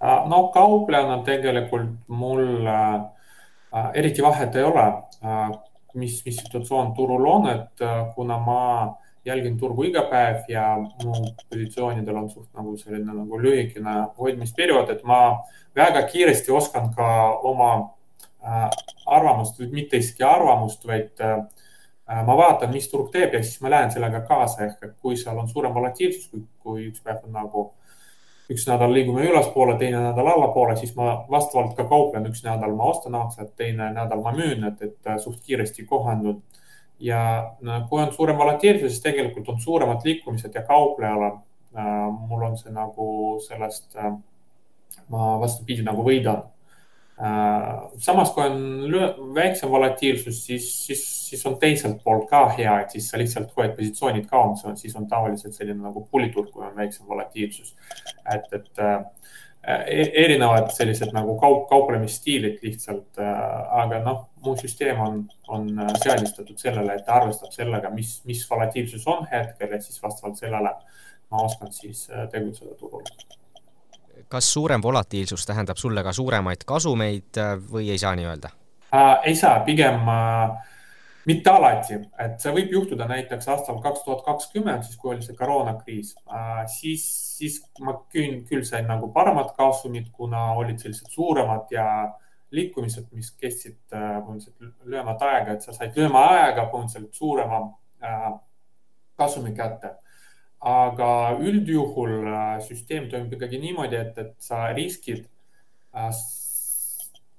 no 0.04 0.48
kauplejana 0.52 1.22
tegelikult 1.24 1.94
mul 2.08 2.68
äh, 2.68 3.92
eriti 3.94 4.24
vahet 4.24 4.56
ei 4.56 4.64
ole 4.68 4.84
äh,, 5.24 5.54
mis, 5.94 6.22
mis 6.26 6.38
situatsioon 6.38 6.94
turul 6.98 7.26
on, 7.30 7.50
et 7.50 7.82
äh, 7.82 8.02
kuna 8.16 8.38
ma 8.40 8.60
jälgin 9.26 9.58
turgu 9.58 9.84
iga 9.88 10.04
päev 10.12 10.48
ja 10.48 10.78
mu 10.78 11.14
positsioonidel 11.50 12.16
on 12.16 12.30
suht 12.30 12.50
nagu 12.54 12.78
selline 12.78 13.14
nagu 13.14 13.40
lühikene 13.40 13.96
hoidmisperiood, 14.20 14.90
et 14.90 15.04
ma 15.04 15.20
väga 15.76 16.04
kiiresti 16.12 16.52
oskan 16.52 16.90
ka 16.96 17.10
oma 17.52 17.74
äh, 18.44 18.70
arvamust, 19.06 19.60
mitte 19.72 19.98
isegi 19.98 20.24
arvamust, 20.28 20.88
vaid 20.88 21.24
äh, 21.24 21.40
ma 22.08 22.36
vaatan, 22.38 22.74
mis 22.76 22.90
turg 22.92 23.12
teeb 23.14 23.34
ja 23.34 23.44
siis 23.44 23.62
ma 23.64 23.72
lähen 23.72 23.92
sellega 23.92 24.22
kaasa. 24.28 24.66
Ehk 24.68 24.84
et 24.84 24.98
kui 25.02 25.16
seal 25.18 25.40
on 25.40 25.48
suurem 25.48 25.74
volatiilsus, 25.74 26.28
kui, 26.60 26.90
üks 26.90 27.02
päev 27.04 27.24
on 27.24 27.38
nagu 27.40 27.70
üks 28.52 28.66
nädal 28.68 28.92
liigume 28.92 29.24
ülespoole, 29.24 29.78
teine 29.80 30.02
nädal 30.04 30.28
allapoole, 30.34 30.76
siis 30.76 30.92
ma 30.98 31.14
vastavalt 31.32 31.78
ka 31.78 31.86
kauplen, 31.88 32.28
üks 32.28 32.44
nädal 32.44 32.76
ma 32.76 32.90
ostan 32.92 33.16
aktsiat, 33.16 33.54
teine 33.56 33.88
nädal 33.96 34.22
ma 34.22 34.34
müün, 34.36 34.68
et, 34.68 34.84
et 34.84 35.14
suht 35.24 35.40
kiiresti 35.48 35.88
kohandunud 35.88 36.53
ja 37.04 37.20
kui 37.90 38.02
on 38.02 38.14
suurem 38.16 38.38
volatiilsus, 38.40 38.96
siis 38.96 39.04
tegelikult 39.04 39.50
on 39.52 39.60
suuremad 39.62 40.06
liikumised 40.08 40.56
ja 40.56 40.64
kauplejal 40.68 41.28
on, 41.28 41.42
mul 42.30 42.48
on 42.48 42.58
see 42.58 42.72
nagu 42.72 43.08
sellest, 43.44 43.98
ma 45.12 45.34
vastupidi 45.42 45.84
nagu 45.84 46.06
võidan 46.06 46.46
samas, 47.98 48.32
kui 48.34 48.44
on 48.44 49.34
väiksem 49.36 49.70
volatiilsus, 49.70 50.46
siis, 50.46 50.86
siis, 50.86 51.04
siis 51.30 51.46
on 51.46 51.58
teiselt 51.60 52.02
poolt 52.04 52.26
ka 52.30 52.48
hea, 52.58 52.80
et 52.82 52.96
siis 52.96 53.10
sa 53.10 53.20
lihtsalt 53.22 53.54
hoiad 53.58 53.76
positsioonid 53.78 54.26
kaomas, 54.30 54.66
siis 54.82 54.96
on 54.96 55.08
tavaliselt 55.08 55.54
selline 55.54 55.82
nagu 55.84 56.08
puliturg, 56.12 56.50
kui 56.52 56.66
on 56.66 56.76
väiksem 56.76 57.08
volatiilsus. 57.08 57.76
et, 58.34 58.50
et 58.54 58.80
äh, 58.80 59.04
erinevad 59.64 60.74
sellised 60.76 61.14
nagu 61.16 61.38
kaup, 61.40 61.70
kauplemisstiilid 61.70 62.58
lihtsalt 62.66 63.22
äh,, 63.22 63.38
aga 63.84 64.02
noh, 64.04 64.26
mu 64.44 64.58
süsteem 64.60 65.00
on, 65.00 65.22
on 65.48 65.70
seadistatud 66.02 66.60
sellele, 66.60 66.98
et 66.98 67.06
ta 67.08 67.22
arvestab 67.22 67.54
sellega, 67.56 67.92
mis, 67.96 68.18
mis 68.28 68.44
volatiilsus 68.50 69.08
on 69.08 69.24
hetkel 69.32 69.72
ja 69.72 69.80
siis 69.82 70.04
vastavalt 70.04 70.42
sellele 70.42 70.74
ma 71.34 71.42
oskan 71.42 71.74
siis 71.74 72.10
äh, 72.12 72.28
tegutseda 72.30 72.76
turul 72.76 73.08
kas 74.30 74.54
suurem 74.54 74.82
volatiilsus 74.82 75.46
tähendab 75.46 75.78
sulle 75.78 76.04
ka 76.04 76.14
suuremaid 76.14 76.66
kasumeid 76.66 77.42
äh, 77.42 77.56
või 77.72 77.90
ei 77.94 77.98
saa 78.02 78.14
nii 78.16 78.28
öelda 78.30 78.54
äh,? 78.94 79.18
ei 79.32 79.36
saa, 79.36 79.60
pigem 79.66 80.10
äh, 80.14 80.73
mitte 81.30 81.50
alati, 81.50 82.00
et 82.20 82.42
see 82.42 82.52
võib 82.56 82.74
juhtuda 82.76 83.08
näiteks 83.08 83.48
aastal 83.54 83.80
kaks 83.84 84.04
tuhat 84.06 84.24
kakskümmend, 84.26 84.84
siis 84.84 85.00
kui 85.00 85.14
oli 85.14 85.26
see 85.26 85.38
koroonakriis 85.38 86.14
äh,, 86.28 86.64
siis, 86.72 87.06
siis 87.38 87.62
ma 87.84 87.96
küll, 88.12 88.42
küll 88.50 88.66
sain 88.68 88.88
nagu 88.90 89.12
paremat 89.16 89.54
kasumit, 89.58 90.12
kuna 90.16 90.52
olid 90.60 90.84
sellised 90.84 91.12
suuremad 91.16 91.72
ja 91.72 91.88
liikumised, 92.54 93.08
mis 93.18 93.32
kestsid 93.40 93.80
äh, 93.96 94.20
põhimõtteliselt 94.22 94.90
lühemat 94.92 95.26
aega, 95.30 95.56
et 95.56 95.66
sa 95.66 95.76
said 95.76 95.96
lühema 95.98 96.28
ajaga 96.36 96.68
põhimõtteliselt 96.74 97.18
suurema 97.18 97.64
äh, 98.04 98.32
kasumi 99.20 99.56
kätte. 99.58 99.96
Aga 100.64 101.08
üldjuhul 101.44 102.22
süsteem 102.64 103.10
toimib 103.12 103.34
ikkagi 103.36 103.58
niimoodi, 103.60 103.98
et, 104.00 104.20
et 104.22 104.36
sa 104.40 104.70
riskid 104.72 105.26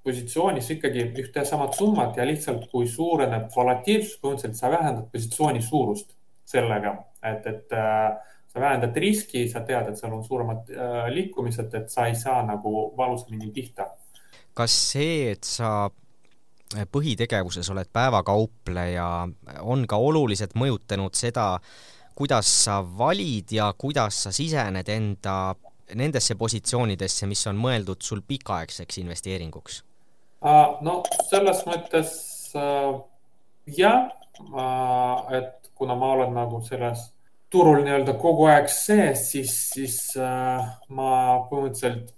positsioonis 0.05 0.69
ikkagi 0.77 1.07
ühte 1.23 1.41
ja 1.41 1.47
samat 1.47 1.75
summat 1.77 2.17
ja 2.17 2.27
lihtsalt, 2.27 2.69
kui 2.71 2.87
suureneb 2.89 3.49
volatiilsus, 3.55 4.19
põhimõtteliselt 4.21 4.59
sa 4.59 4.71
vähendad 4.71 5.09
positsiooni 5.11 5.63
suurust 5.65 6.15
sellega, 6.45 6.93
et, 7.25 7.45
et 7.49 7.75
äh, 7.75 8.37
sa 8.53 8.63
vähendad 8.63 8.95
riski, 9.01 9.47
sa 9.51 9.65
tead, 9.67 9.89
et 9.89 9.99
seal 9.99 10.13
on 10.15 10.23
suuremad 10.23 10.69
liikumised, 11.11 11.73
et 11.75 11.89
sa 11.91 12.05
ei 12.07 12.15
saa 12.15 12.39
nagu 12.45 12.91
valusamini 12.97 13.51
pihta. 13.51 13.89
kas 14.55 14.75
see, 14.93 15.33
et 15.33 15.43
sa 15.43 15.89
põhitegevuses 16.91 17.67
oled 17.71 17.89
päevakaupleja, 17.93 19.09
on 19.61 19.83
ka 19.87 19.99
oluliselt 19.99 20.55
mõjutanud 20.55 21.17
seda, 21.17 21.59
kuidas 22.15 22.49
sa 22.63 22.79
valid 22.97 23.51
ja 23.51 23.73
kuidas 23.77 24.23
sa 24.23 24.31
sisened 24.31 24.89
enda 24.89 25.55
nendesse 25.93 26.35
positsioonidesse, 26.35 27.27
mis 27.29 27.43
on 27.47 27.59
mõeldud 27.61 28.01
sul 28.01 28.23
pikaaegseks 28.25 28.97
investeeringuks? 29.03 29.83
No 30.45 31.01
selles 31.29 31.63
mõttes 31.65 32.11
äh, 32.57 32.93
jah, 33.77 34.09
et 35.33 35.71
kuna 35.75 35.95
ma 35.99 36.11
olen 36.15 36.35
nagu 36.35 36.61
selles 36.65 37.09
turul 37.51 37.83
nii-öelda 37.85 38.17
kogu 38.19 38.49
aeg 38.51 38.67
sees, 38.71 39.29
siis, 39.31 39.55
siis 39.71 39.97
äh, 40.19 40.67
ma 40.89 41.09
põhimõtteliselt 41.49 42.13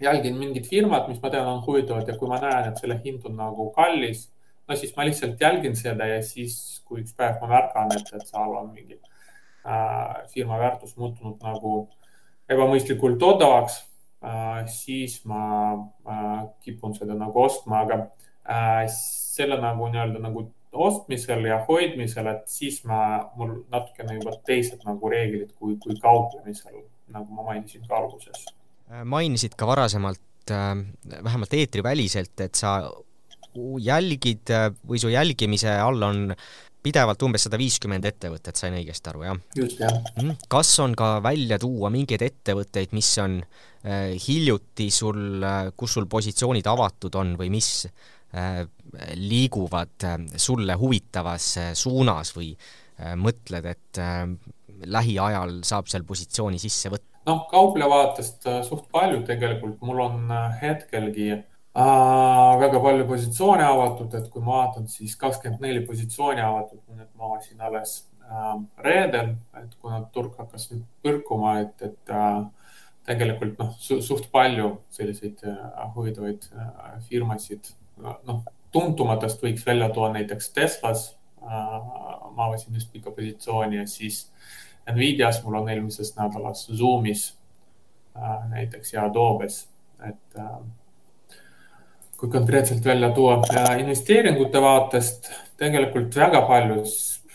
jälgin 0.00 0.38
mingid 0.40 0.66
firmad, 0.66 1.08
mis 1.08 1.20
ma 1.22 1.30
tean, 1.30 1.48
on 1.48 1.64
huvitavad 1.66 2.08
ja 2.08 2.16
kui 2.18 2.28
ma 2.28 2.40
näen, 2.40 2.70
et 2.70 2.80
selle 2.80 2.96
hind 3.04 3.26
on 3.28 3.36
nagu 3.38 3.68
kallis 3.76 4.28
no 4.68 4.76
siis 4.78 4.94
ma 4.96 5.04
lihtsalt 5.06 5.40
jälgin 5.40 5.76
seda 5.76 6.06
ja 6.08 6.20
siis, 6.24 6.80
kui 6.86 7.02
üks 7.02 7.14
päev 7.18 7.40
ma 7.42 7.50
märkan, 7.50 7.90
et, 7.96 8.12
et 8.14 8.26
seal 8.26 8.56
on 8.56 8.70
mingi 8.74 8.96
äh, 8.96 10.20
firma 10.32 10.60
väärtus 10.60 10.96
muutunud 11.00 11.42
nagu 11.44 11.88
ebamõistlikult 12.50 13.22
odavaks 13.22 13.80
siis 14.68 15.20
ma 15.24 15.42
äh, 16.04 16.40
kipun 16.64 16.94
seda 16.96 17.16
nagu 17.16 17.40
ostma, 17.40 17.84
aga 17.86 18.00
äh, 18.44 18.84
selle 18.92 19.56
nagu 19.60 19.88
nii-öelda 19.88 20.20
nagu 20.22 20.44
ostmisel 20.72 21.44
ja 21.48 21.58
hoidmisel, 21.66 22.28
et 22.30 22.48
siis 22.50 22.82
ma, 22.86 23.00
mul 23.38 23.62
natukene 23.72 24.18
juba 24.20 24.36
teised 24.46 24.84
nagu 24.86 25.10
reeglid 25.10 25.54
kui, 25.58 25.76
kui 25.82 25.96
kauplemisel, 26.02 26.82
nagu 27.10 27.34
ma 27.34 27.48
mainisin 27.50 27.86
ka 27.88 27.98
alguses. 27.98 28.44
Äh, 28.90 29.04
mainisid 29.04 29.56
ka 29.58 29.68
varasemalt 29.70 30.52
äh, 30.54 30.74
vähemalt 31.16 31.56
eetriväliselt, 31.58 32.36
et 32.44 32.60
sa 32.60 32.76
jälgid 33.82 34.52
äh, 34.54 34.68
või 34.86 35.00
su 35.02 35.10
jälgimise 35.10 35.72
all 35.82 36.02
on 36.06 36.28
pidevalt 36.82 37.22
umbes 37.26 37.44
sada 37.46 37.58
viiskümmend 37.60 38.06
ettevõtet, 38.08 38.56
sain 38.56 38.76
õigesti 38.78 39.12
aru, 39.12 39.24
jah? 39.28 39.40
just, 39.56 39.80
jah. 39.82 39.98
Mhm. 40.16 40.46
kas 40.52 40.72
on 40.84 40.96
ka 40.98 41.12
välja 41.24 41.58
tuua 41.60 41.90
mingeid 41.92 42.24
ettevõtteid, 42.24 42.94
mis 42.96 43.10
on 43.22 43.40
äh, 43.40 44.16
hiljuti 44.28 44.90
sul 44.94 45.44
äh,, 45.44 45.72
kus 45.76 45.98
sul 45.98 46.08
positsioonid 46.10 46.70
avatud 46.70 47.20
on 47.20 47.34
või 47.40 47.50
mis 47.52 47.70
äh, 47.86 48.64
liiguvad 49.16 50.08
äh, 50.08 50.16
sulle 50.36 50.78
huvitavas 50.80 51.50
äh, 51.60 51.70
suunas 51.78 52.34
või 52.36 52.54
äh, 52.54 53.14
mõtled, 53.20 53.70
et 53.74 54.00
äh, 54.00 54.24
lähiajal 54.86 55.60
saab 55.66 55.90
seal 55.92 56.06
positsiooni 56.08 56.60
sisse 56.62 56.92
võtta? 56.92 57.10
noh, 57.28 57.44
kaupleja 57.50 57.88
vaatest 57.90 58.46
äh, 58.48 58.60
suht 58.66 58.86
palju 58.92 59.22
tegelikult, 59.28 59.80
mul 59.84 60.00
on 60.06 60.30
äh, 60.32 60.60
hetkelgi 60.62 61.30
väga 61.74 62.80
palju 62.82 63.06
positsioone 63.06 63.64
avatud, 63.64 64.14
et 64.18 64.30
kui 64.30 64.42
ma 64.42 64.62
vaatan, 64.64 64.88
siis 64.90 65.16
kakskümmend 65.16 65.62
neli 65.62 65.84
positsiooni 65.86 66.42
avatud, 66.42 66.80
need 66.96 67.10
ma 67.14 67.28
avasin 67.30 67.60
alles 67.62 67.92
äh, 68.24 68.56
reedel, 68.86 69.34
et 69.60 69.76
kuna 69.80 70.00
turg 70.14 70.38
hakkas 70.38 70.70
nüüd 70.72 70.86
põrkuma, 71.04 71.60
et, 71.62 71.84
et 71.86 72.14
äh, 72.14 72.40
tegelikult 73.06 73.58
noh 73.60 73.74
su, 73.78 74.00
suht 74.04 74.30
palju 74.32 74.72
selliseid 74.94 75.44
äh, 75.46 75.60
huvitavaid 75.94 76.48
äh, 76.54 76.96
firmasid, 77.08 77.72
noh, 78.00 78.42
tuntumatest 78.74 79.42
võiks 79.42 79.64
välja 79.66 79.90
tuua 79.94 80.12
näiteks 80.14 80.52
Teslas 80.54 81.10
äh,. 81.42 81.78
ma 82.30 82.46
avasin 82.46 82.74
just 82.74 82.92
pika 82.92 83.10
positsiooni 83.10 83.80
ja 83.80 83.86
siis 83.90 84.28
Nvidias 84.90 85.42
mul 85.44 85.58
on 85.58 85.68
eelmises 85.68 86.14
nädalas 86.16 86.66
Zoomis 86.66 87.24
äh, 88.16 88.48
näiteks 88.50 88.92
ja 88.94 89.04
Adobes, 89.04 89.68
et 90.06 90.38
äh, 90.38 90.58
kui 92.20 92.28
konkreetselt 92.28 92.84
välja 92.84 93.08
tuua 93.16 93.38
investeeringute 93.80 94.60
vaatest 94.60 95.30
tegelikult 95.56 96.16
väga 96.16 96.42
palju, 96.48 96.82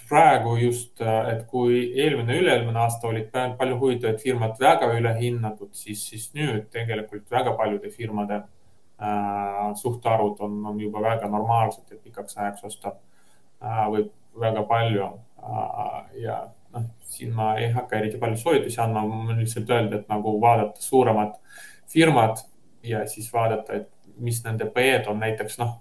praegu 0.10 0.56
just, 0.62 1.02
et 1.02 1.46
kui 1.50 1.80
eelmine, 1.98 2.36
üle-eelmine 2.38 2.78
aasta 2.84 3.08
olid 3.10 3.32
palju 3.58 3.80
huvitavaid 3.82 4.22
firmad 4.22 4.60
väga 4.62 4.92
ülehinnatud, 4.94 5.72
siis, 5.74 6.04
siis 6.12 6.28
nüüd 6.38 6.68
tegelikult 6.74 7.26
väga 7.34 7.56
paljude 7.58 7.90
firmade 7.90 8.38
äh, 8.38 9.72
suhtarvud 9.82 10.44
on, 10.46 10.60
on 10.70 10.84
juba 10.84 11.02
väga 11.08 11.32
normaalsed, 11.34 11.88
et 11.90 12.04
pikaks 12.06 12.38
ajaks 12.38 12.70
osta 12.70 12.94
äh, 12.94 13.82
võib 13.96 14.14
väga 14.46 14.62
palju 14.70 15.10
äh,. 15.10 15.98
ja 16.22 16.38
noh, 16.76 16.86
siin 17.10 17.34
ma 17.34 17.56
ei 17.58 17.72
hakka 17.74 17.98
eriti 17.98 18.22
palju 18.22 18.38
soovitusi 18.38 18.82
andma, 18.86 19.08
ma 19.10 19.40
lihtsalt 19.40 19.74
öelda, 19.74 20.04
et 20.04 20.14
nagu 20.14 20.38
vaadata 20.42 20.86
suuremad 20.86 21.34
firmad 21.90 22.46
ja 22.86 23.02
siis 23.10 23.34
vaadata, 23.34 23.82
et 23.82 23.95
mis 24.24 24.42
nende 24.46 24.68
PE-d 24.72 25.10
on, 25.12 25.20
näiteks 25.24 25.58
noh, 25.62 25.74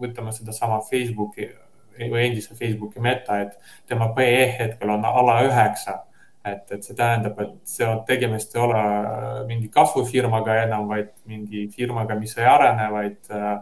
võtame 0.00 0.34
sedasama 0.34 0.80
Facebooki 0.90 1.48
või 1.96 2.26
endise 2.26 2.54
Facebooki 2.56 3.00
meta, 3.00 3.38
et 3.40 3.56
tema 3.88 4.10
PE 4.16 4.42
hetkel 4.58 4.92
on 4.92 5.06
ala 5.08 5.40
üheksa. 5.46 6.02
et, 6.46 6.68
et 6.70 6.84
see 6.84 6.94
tähendab, 6.94 7.40
et 7.42 7.54
see 7.66 7.82
on, 7.82 8.04
tegemist 8.06 8.52
ei 8.54 8.60
ole 8.62 8.82
mingi 9.48 9.66
kasvufirmaga 9.72 10.60
enam, 10.62 10.84
vaid 10.86 11.08
mingi 11.26 11.64
firmaga, 11.72 12.14
mis 12.14 12.36
ei 12.38 12.46
arene, 12.46 12.86
vaid 12.92 13.32
äh, 13.34 13.56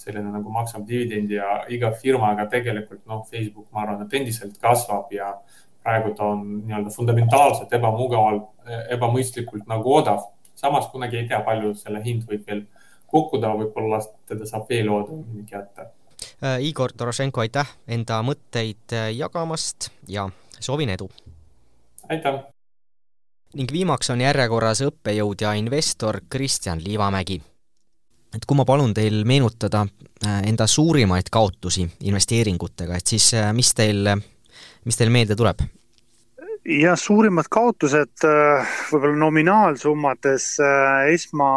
selline 0.00 0.32
nagu 0.32 0.52
maksab 0.54 0.86
dividendi 0.88 1.36
ja 1.36 1.58
iga 1.68 1.90
firmaga 1.92 2.46
tegelikult 2.50 3.02
noh, 3.10 3.26
Facebook, 3.28 3.66
ma 3.72 3.84
arvan, 3.84 4.06
et 4.06 4.16
endiselt 4.16 4.56
kasvab 4.62 5.12
ja 5.12 5.34
praegu 5.82 6.14
ta 6.16 6.30
on 6.32 6.44
nii-öelda 6.62 6.92
fundamentaalselt 6.94 7.72
ebamugavalt, 7.78 8.48
ebamõistlikult 8.96 9.66
nagu 9.70 9.94
odav. 9.98 10.30
samas 10.54 10.86
kunagi 10.92 11.16
ei 11.18 11.28
tea, 11.28 11.40
palju 11.42 11.74
selle 11.74 12.00
hind 12.04 12.24
võib 12.28 12.46
veel 12.46 12.66
kukkuda, 13.12 13.52
võib-olla 13.60 14.00
teda 14.28 14.46
saab 14.48 14.70
veel 14.70 14.88
oodata 14.92 15.44
kätte. 15.50 15.90
Äh, 16.44 16.62
Igor 16.68 16.92
Torošenko, 16.96 17.42
aitäh 17.44 17.68
enda 17.86 18.20
mõtteid 18.26 18.94
äh, 18.96 19.10
jagamast 19.16 19.90
ja 20.08 20.28
soovin 20.60 20.92
edu! 20.94 21.10
aitäh! 22.08 22.42
ning 23.54 23.72
viimaks 23.72 24.10
on 24.10 24.22
järjekorras 24.24 24.80
õppejõud 24.86 25.44
ja 25.44 25.52
investor 25.58 26.22
Kristjan 26.30 26.80
Liivamägi. 26.84 27.42
et 28.36 28.46
kui 28.46 28.56
ma 28.56 28.64
palun 28.64 28.94
teil 28.94 29.24
meenutada 29.28 29.84
äh, 29.84 30.40
enda 30.48 30.66
suurimaid 30.66 31.28
kaotusi 31.30 31.88
investeeringutega, 32.00 32.96
et 32.96 33.06
siis 33.06 33.32
mis 33.52 33.74
teil, 33.74 34.08
mis 34.84 34.96
teil 34.96 35.10
meelde 35.10 35.36
tuleb? 35.36 35.62
Ja 36.68 36.94
suurimad 36.96 37.48
kaotused 37.50 38.22
võib-olla 38.22 39.16
nominaalsummades 39.18 40.46
esma, 41.10 41.48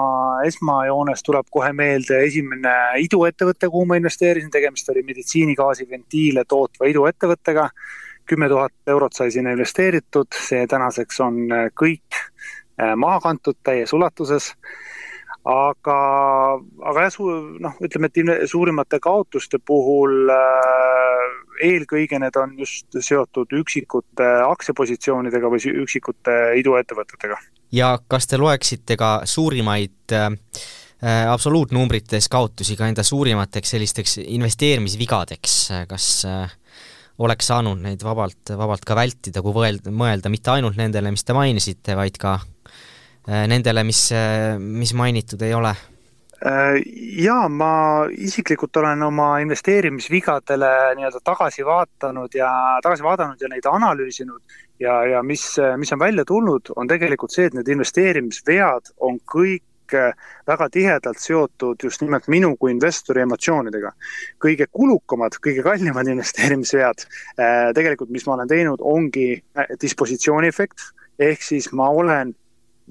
esmajoones 0.48 1.24
tuleb 1.26 1.50
kohe 1.54 1.72
meelde 1.78 2.24
esimene 2.26 2.74
iduettevõte, 3.04 3.70
kuhu 3.70 3.86
ma 3.89 4.00
investeerisin, 4.00 4.50
tegemist 4.54 4.89
oli 4.89 5.06
meditsiinigaasiventiile 5.06 6.46
tootva 6.50 6.89
iduettevõttega. 6.91 7.70
kümme 8.26 8.48
tuhat 8.50 8.74
eurot 8.88 9.13
sai 9.13 9.32
sinna 9.32 9.52
investeeritud, 9.54 10.28
see 10.34 10.65
tänaseks 10.68 11.20
on 11.22 11.36
kõik 11.78 12.18
maha 12.98 13.20
kantud 13.22 13.56
täies 13.63 13.94
ulatuses 13.94 14.56
aga, 15.46 15.98
aga 16.90 17.06
jah, 17.06 17.18
noh, 17.62 17.76
ütleme, 17.86 18.10
et 18.10 18.50
suurimate 18.50 19.00
kaotuste 19.04 19.60
puhul 19.62 20.32
äh, 20.34 21.36
eelkõige 21.70 22.20
need 22.22 22.38
on 22.42 22.56
just 22.60 22.98
seotud 22.98 23.54
üksikute 23.54 24.26
aktsiapositsioonidega 24.50 25.52
või 25.54 25.62
üksikute 25.86 26.40
iduettevõtetega. 26.62 27.38
ja 27.72 27.94
kas 28.08 28.28
te 28.28 28.42
loeksite 28.42 28.98
ka 28.98 29.12
suurimaid 29.30 30.18
äh, 30.18 30.32
äh 31.06 31.30
absoluutnumbrites 31.30 32.30
kaotusi 32.30 32.76
ka 32.76 32.90
enda 32.90 33.04
suurimateks 33.04 33.76
sellisteks 33.78 34.18
investeerimisvigadeks, 34.26 35.60
kas 35.88 36.10
äh, 36.26 36.58
oleks 37.22 37.48
saanud 37.48 37.80
neid 37.86 38.02
vabalt, 38.04 38.50
vabalt 38.58 38.84
ka 38.84 38.98
vältida, 38.98 39.46
kui 39.46 39.54
mõelda, 39.54 39.94
mõelda 39.94 40.34
mitte 40.34 40.52
ainult 40.52 40.76
nendele, 40.76 41.14
mis 41.14 41.24
te 41.24 41.38
mainisite, 41.38 41.96
vaid 41.96 42.18
ka 42.20 42.40
Äh, 42.66 42.85
nendele, 43.28 43.84
mis, 43.84 44.12
äh, 44.12 44.56
mis 44.60 44.94
mainitud 44.94 45.42
ei 45.42 45.54
ole? 45.54 45.74
Äh, 46.46 46.78
jaa, 47.24 47.48
ma 47.50 48.06
isiklikult 48.12 48.78
olen 48.78 49.02
oma 49.08 49.30
investeerimisvigadele 49.42 50.72
nii-öelda 51.00 51.22
tagasi 51.26 51.66
vaatanud 51.66 52.36
ja, 52.38 52.50
tagasi 52.84 53.06
vaadanud 53.06 53.42
ja 53.42 53.50
neid 53.50 53.66
analüüsinud 53.72 54.58
ja, 54.80 55.00
ja 55.10 55.24
mis, 55.24 55.48
mis 55.80 55.96
on 55.96 56.04
välja 56.04 56.26
tulnud, 56.28 56.74
on 56.76 56.92
tegelikult 56.92 57.34
see, 57.34 57.48
et 57.50 57.58
need 57.58 57.72
investeerimisvead 57.78 58.94
on 59.08 59.18
kõik 59.26 59.64
väga 60.50 60.66
tihedalt 60.74 61.20
seotud 61.22 61.84
just 61.86 62.02
nimelt 62.02 62.26
minu 62.34 62.56
kui 62.58 62.72
investori 62.74 63.22
emotsioonidega. 63.22 63.92
kõige 64.42 64.66
kulukamad, 64.74 65.38
kõige 65.38 65.62
kallimad 65.62 66.10
investeerimisvead 66.10 67.06
tegelikult, 67.78 68.10
mis 68.10 68.26
ma 68.26 68.34
olen 68.34 68.50
teinud, 68.50 68.82
ongi 68.82 69.44
dispositsiooni 69.82 70.50
efekt, 70.50 70.90
ehk 71.22 71.46
siis 71.46 71.70
ma 71.72 71.90
olen 71.94 72.34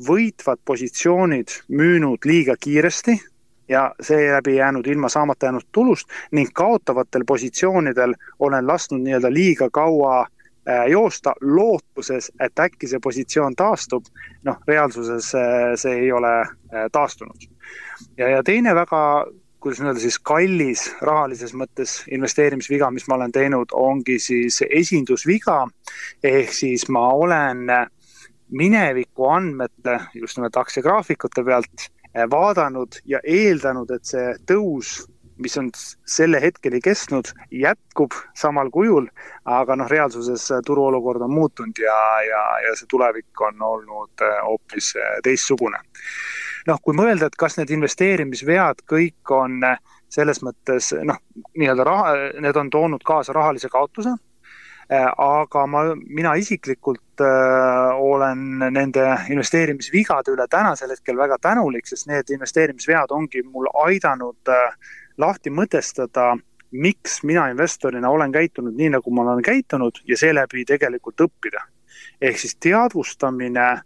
võitvad 0.08 0.58
positsioonid 0.64 1.48
müünud 1.68 2.26
liiga 2.26 2.56
kiiresti 2.60 3.20
ja 3.68 3.94
seeläbi 4.00 4.56
jäänud 4.56 4.86
ilma 4.86 5.08
saamata 5.08 5.46
jäänud 5.46 5.66
tulust 5.72 6.08
ning 6.30 6.50
kaotavatel 6.52 7.24
positsioonidel 7.26 8.14
olen 8.38 8.66
lasknud 8.66 9.00
nii-öelda 9.00 9.32
liiga 9.32 9.68
kaua 9.72 10.20
äh, 10.20 10.86
joosta 10.90 11.32
lootuses, 11.40 12.32
et 12.40 12.58
äkki 12.58 12.88
see 12.88 13.00
positsioon 13.00 13.56
taastub. 13.56 14.04
noh, 14.44 14.56
reaalsuses 14.68 15.34
äh, 15.34 15.72
see 15.76 15.94
ei 15.94 16.12
ole 16.12 16.40
äh, 16.40 16.90
taastunud. 16.92 17.48
ja, 18.16 18.28
ja 18.28 18.42
teine 18.42 18.74
väga, 18.74 19.26
kuidas 19.60 19.80
öelda 19.80 20.00
siis 20.00 20.18
kallis 20.18 20.90
rahalises 21.00 21.54
mõttes 21.54 22.02
investeerimisviga, 22.12 22.90
mis 22.90 23.08
ma 23.08 23.14
olen 23.14 23.32
teinud, 23.32 23.72
ongi 23.72 24.18
siis 24.18 24.60
esindusviga. 24.70 25.66
ehk 26.22 26.52
siis 26.52 26.88
ma 26.88 27.08
olen 27.12 27.70
äh, 27.70 27.86
mineviku 28.54 29.28
andmete, 29.30 29.98
just 30.14 30.38
nimelt 30.38 30.56
aktsiagraafikute 30.56 31.44
pealt 31.44 31.88
eh, 32.14 32.26
vaadanud 32.30 33.00
ja 33.04 33.20
eeldanud, 33.24 33.90
et 33.90 34.06
see 34.06 34.34
tõus, 34.50 34.94
mis 35.42 35.56
on 35.58 35.70
selle 36.06 36.38
hetkeni 36.42 36.78
kestnud, 36.82 37.32
jätkub 37.50 38.14
samal 38.38 38.70
kujul, 38.74 39.08
aga 39.50 39.76
noh, 39.80 39.90
reaalsuses 39.90 40.46
turuolukord 40.66 41.24
on 41.26 41.34
muutunud 41.34 41.80
ja, 41.82 41.96
ja, 42.28 42.42
ja 42.68 42.76
see 42.78 42.86
tulevik 42.90 43.42
on 43.48 43.62
olnud 43.70 44.22
eh, 44.22 44.36
hoopis 44.46 44.94
eh, 45.00 45.16
teistsugune. 45.26 45.82
noh, 46.68 46.78
kui 46.80 46.94
mõelda, 46.96 47.26
et 47.26 47.36
kas 47.36 47.58
need 47.58 47.74
investeerimisvead 47.74 48.86
kõik 48.88 49.34
on 49.34 49.58
selles 50.14 50.38
mõttes 50.46 50.92
noh, 51.02 51.18
nii-öelda 51.58 51.84
raha, 51.84 52.14
need 52.40 52.56
on 52.56 52.70
toonud 52.70 53.02
kaasa 53.04 53.34
rahalise 53.34 53.68
kaotuse 53.68 54.14
aga 54.90 55.66
ma, 55.66 55.84
mina 55.94 56.34
isiklikult 56.36 57.20
äh, 57.20 57.94
olen 57.96 58.58
nende 58.58 59.06
investeerimisvigade 59.32 60.34
üle 60.34 60.46
tänasel 60.50 60.90
hetkel 60.92 61.16
väga 61.16 61.38
tänulik, 61.40 61.86
sest 61.88 62.06
need 62.10 62.30
investeerimisvead 62.30 63.14
ongi 63.16 63.42
mul 63.42 63.70
aidanud 63.86 64.52
äh, 64.52 64.76
lahti 65.18 65.50
mõtestada, 65.50 66.34
miks 66.70 67.22
mina 67.22 67.48
investorina 67.52 68.10
olen 68.10 68.32
käitunud 68.32 68.74
nii, 68.76 68.90
nagu 68.98 69.10
ma 69.14 69.22
olen 69.22 69.42
käitunud 69.42 70.02
ja 70.04 70.18
seeläbi 70.18 70.64
tegelikult 70.64 71.20
õppida. 71.20 71.64
ehk 72.20 72.38
siis 72.38 72.56
teadvustamine, 72.56 73.82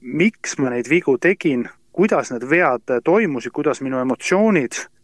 miks 0.00 0.58
ma 0.58 0.70
neid 0.70 0.88
vigu 0.88 1.18
tegin, 1.18 1.68
kuidas 1.92 2.30
need 2.30 2.44
vead 2.48 3.00
toimusid, 3.04 3.52
kuidas 3.52 3.80
minu 3.80 3.98
emotsioonid 3.98 4.86
Äh, 4.86 4.95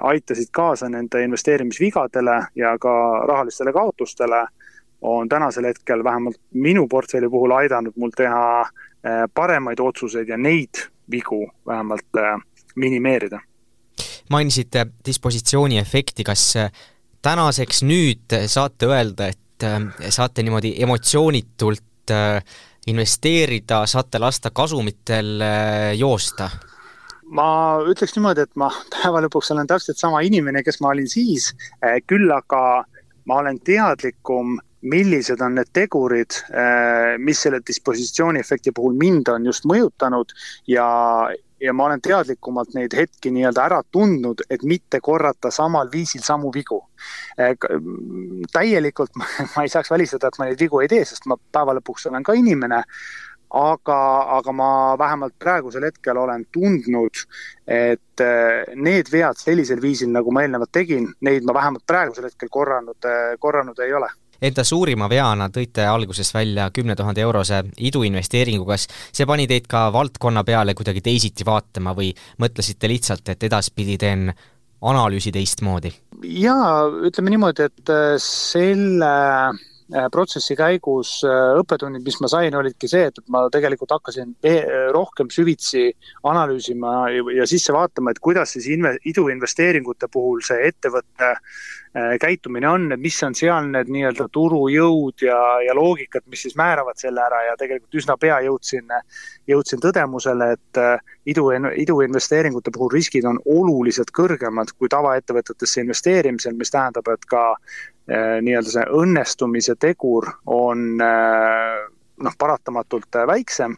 aitasid 0.00 0.48
kaasa 0.52 0.88
nende 0.88 1.24
investeerimisvigadele 1.24 2.36
ja 2.56 2.78
ka 2.78 2.92
rahalistele 3.28 3.72
kaotustele, 3.72 4.46
on 5.00 5.28
tänasel 5.28 5.64
hetkel 5.64 6.04
vähemalt 6.04 6.36
minu 6.54 6.88
portfelli 6.88 7.28
puhul 7.28 7.50
aidanud 7.50 7.92
mul 7.96 8.10
teha 8.16 8.60
äh, 8.60 9.24
paremaid 9.34 9.80
otsuseid 9.80 10.28
ja 10.28 10.36
neid 10.36 10.84
vigu 11.10 11.50
vähemalt 11.66 12.16
äh, 12.16 12.40
minimeerida. 12.76 13.40
mainisite 14.30 14.86
dispositsiooni 15.06 15.78
efekti, 15.78 16.24
kas 16.24 16.54
tänaseks 17.22 17.82
nüüd 17.82 18.36
saate 18.46 18.86
öelda, 18.86 19.26
et 19.26 19.66
saate 20.08 20.42
niimoodi 20.42 20.74
emotsioonitult 20.82 22.12
investeerida, 22.86 23.86
saate 23.86 24.18
lasta 24.18 24.50
kasumitel 24.50 25.42
joosta? 25.98 26.50
Ma 27.36 27.48
ütleks 27.90 28.16
niimoodi, 28.16 28.46
et 28.46 28.56
ma 28.60 28.70
päeva 28.94 29.22
lõpuks 29.26 29.52
olen 29.54 29.68
täpselt 29.70 30.00
sama 30.00 30.22
inimene, 30.26 30.64
kes 30.66 30.80
ma 30.82 30.94
olin 30.94 31.08
siis, 31.10 31.52
eh, 31.82 32.00
küll 32.06 32.30
aga 32.34 32.62
ma 33.28 33.38
olen 33.42 33.60
teadlikum, 33.66 34.58
millised 34.90 35.42
on 35.44 35.58
need 35.58 35.68
tegurid, 35.76 36.40
eh, 36.56 37.18
mis 37.20 37.42
selle 37.44 37.60
dispositsiooni 37.66 38.40
efekti 38.40 38.72
puhul 38.72 38.96
mind 38.96 39.28
on 39.28 39.44
just 39.44 39.68
mõjutanud. 39.68 40.32
Ja, 40.72 40.86
ja 41.60 41.74
ma 41.76 41.84
olen 41.84 42.00
teadlikumalt 42.00 42.72
neid 42.74 42.96
hetki 42.96 43.32
nii-öelda 43.34 43.66
ära 43.68 43.82
tundnud, 43.92 44.40
et 44.50 44.64
mitte 44.64 45.02
korrata 45.04 45.52
samal 45.52 45.90
viisil 45.92 46.24
samu 46.24 46.52
vigu. 46.54 46.80
Eh, 47.36 47.52
täielikult 48.52 49.20
ma 49.54 49.66
ei 49.66 49.72
saaks 49.72 49.92
välistada, 49.92 50.32
et 50.32 50.40
ma 50.40 50.48
neid 50.48 50.64
vigu 50.64 50.80
ei 50.80 50.88
tee, 50.88 51.04
sest 51.04 51.28
ma 51.28 51.36
päeva 51.52 51.76
lõpuks 51.76 52.08
olen 52.08 52.24
ka 52.24 52.38
inimene 52.38 52.80
aga, 53.50 53.98
aga 54.38 54.52
ma 54.54 54.70
vähemalt 54.98 55.34
praegusel 55.38 55.84
hetkel 55.88 56.18
olen 56.18 56.46
tundnud, 56.52 57.22
et 57.66 58.24
eh, 58.24 58.74
need 58.76 59.10
vead 59.12 59.38
sellisel 59.38 59.82
viisil, 59.82 60.10
nagu 60.14 60.32
ma 60.34 60.44
eelnevalt 60.44 60.72
tegin, 60.72 61.08
neid 61.26 61.46
ma 61.46 61.54
vähemalt 61.56 61.86
praegusel 61.86 62.30
hetkel 62.30 62.50
korranud, 62.52 62.98
eh, 63.04 63.36
korranud 63.40 63.78
ei 63.86 63.94
ole 63.94 64.10
Enda 64.40 64.62
suurima 64.64 65.04
veana 65.04 65.50
tõite 65.52 65.84
alguses 65.84 66.30
välja 66.32 66.70
kümne 66.72 66.94
tuhande 66.96 67.20
eurose 67.20 67.58
iduinvesteeringu, 67.76 68.64
kas 68.64 68.86
see 69.12 69.26
pani 69.28 69.44
teid 69.50 69.66
ka 69.68 69.90
valdkonna 69.92 70.40
peale 70.48 70.72
kuidagi 70.78 71.02
teisiti 71.04 71.44
vaatama 71.44 71.92
või 71.98 72.08
mõtlesite 72.40 72.88
lihtsalt, 72.88 73.28
et 73.28 73.44
edaspidi 73.50 73.98
teen 74.00 74.30
analüüsi 74.80 75.32
teistmoodi? 75.36 75.92
jaa, 76.24 76.86
ütleme 77.10 77.34
niimoodi, 77.34 77.68
et 77.68 77.92
eh, 77.92 78.14
selle 78.24 79.12
protsessi 80.12 80.54
käigus 80.58 81.18
äh, 81.26 81.56
õppetunnid, 81.60 82.04
mis 82.06 82.20
ma 82.22 82.30
sain, 82.30 82.54
olidki 82.56 82.88
see, 82.90 83.08
et 83.10 83.18
ma 83.32 83.44
tegelikult 83.52 83.90
hakkasin 83.96 84.36
rohkem 84.94 85.30
süvitsi 85.32 85.88
analüüsima 86.26 87.10
ja 87.34 87.46
sisse 87.48 87.74
vaatama, 87.74 88.12
et 88.12 88.22
kuidas 88.22 88.54
siis 88.56 88.70
inve-, 88.70 88.98
iduinvesteeringute 89.10 90.08
puhul 90.12 90.42
see 90.46 90.68
ettevõtte 90.68 91.32
äh, 91.34 92.16
käitumine 92.22 92.68
on, 92.70 92.88
et 92.94 93.02
mis 93.02 93.18
on 93.26 93.34
seal 93.34 93.70
need 93.72 93.90
nii-öelda 93.90 94.28
turujõud 94.32 95.26
ja, 95.26 95.38
ja 95.66 95.76
loogikad, 95.76 96.26
mis 96.30 96.46
siis 96.46 96.56
määravad 96.58 97.00
selle 97.00 97.22
ära 97.24 97.44
ja 97.48 97.56
tegelikult 97.60 98.00
üsna 98.02 98.16
pea 98.20 98.40
jõudsin, 98.46 98.90
jõudsin 99.50 99.82
tõdemusele, 99.82 100.52
et 100.54 100.82
idu, 101.26 101.48
iduinvesteeringute 101.82 102.70
puhul 102.74 102.92
riskid 102.94 103.26
on 103.26 103.40
oluliselt 103.44 104.14
kõrgemad 104.14 104.70
kui 104.78 104.90
tavaettevõtetesse 104.92 105.82
investeerimisel, 105.82 106.54
mis 106.58 106.70
tähendab, 106.70 107.10
et 107.10 107.26
ka 107.30 107.48
Äh, 107.99 107.99
nii-öelda 108.10 108.74
see 108.74 108.84
õnnestumise 108.96 109.76
tegur 109.80 110.26
on 110.50 111.00
äh, 111.04 111.76
noh, 112.20 112.34
paratamatult 112.38 113.16
äh, 113.16 113.26
väiksem, 113.28 113.76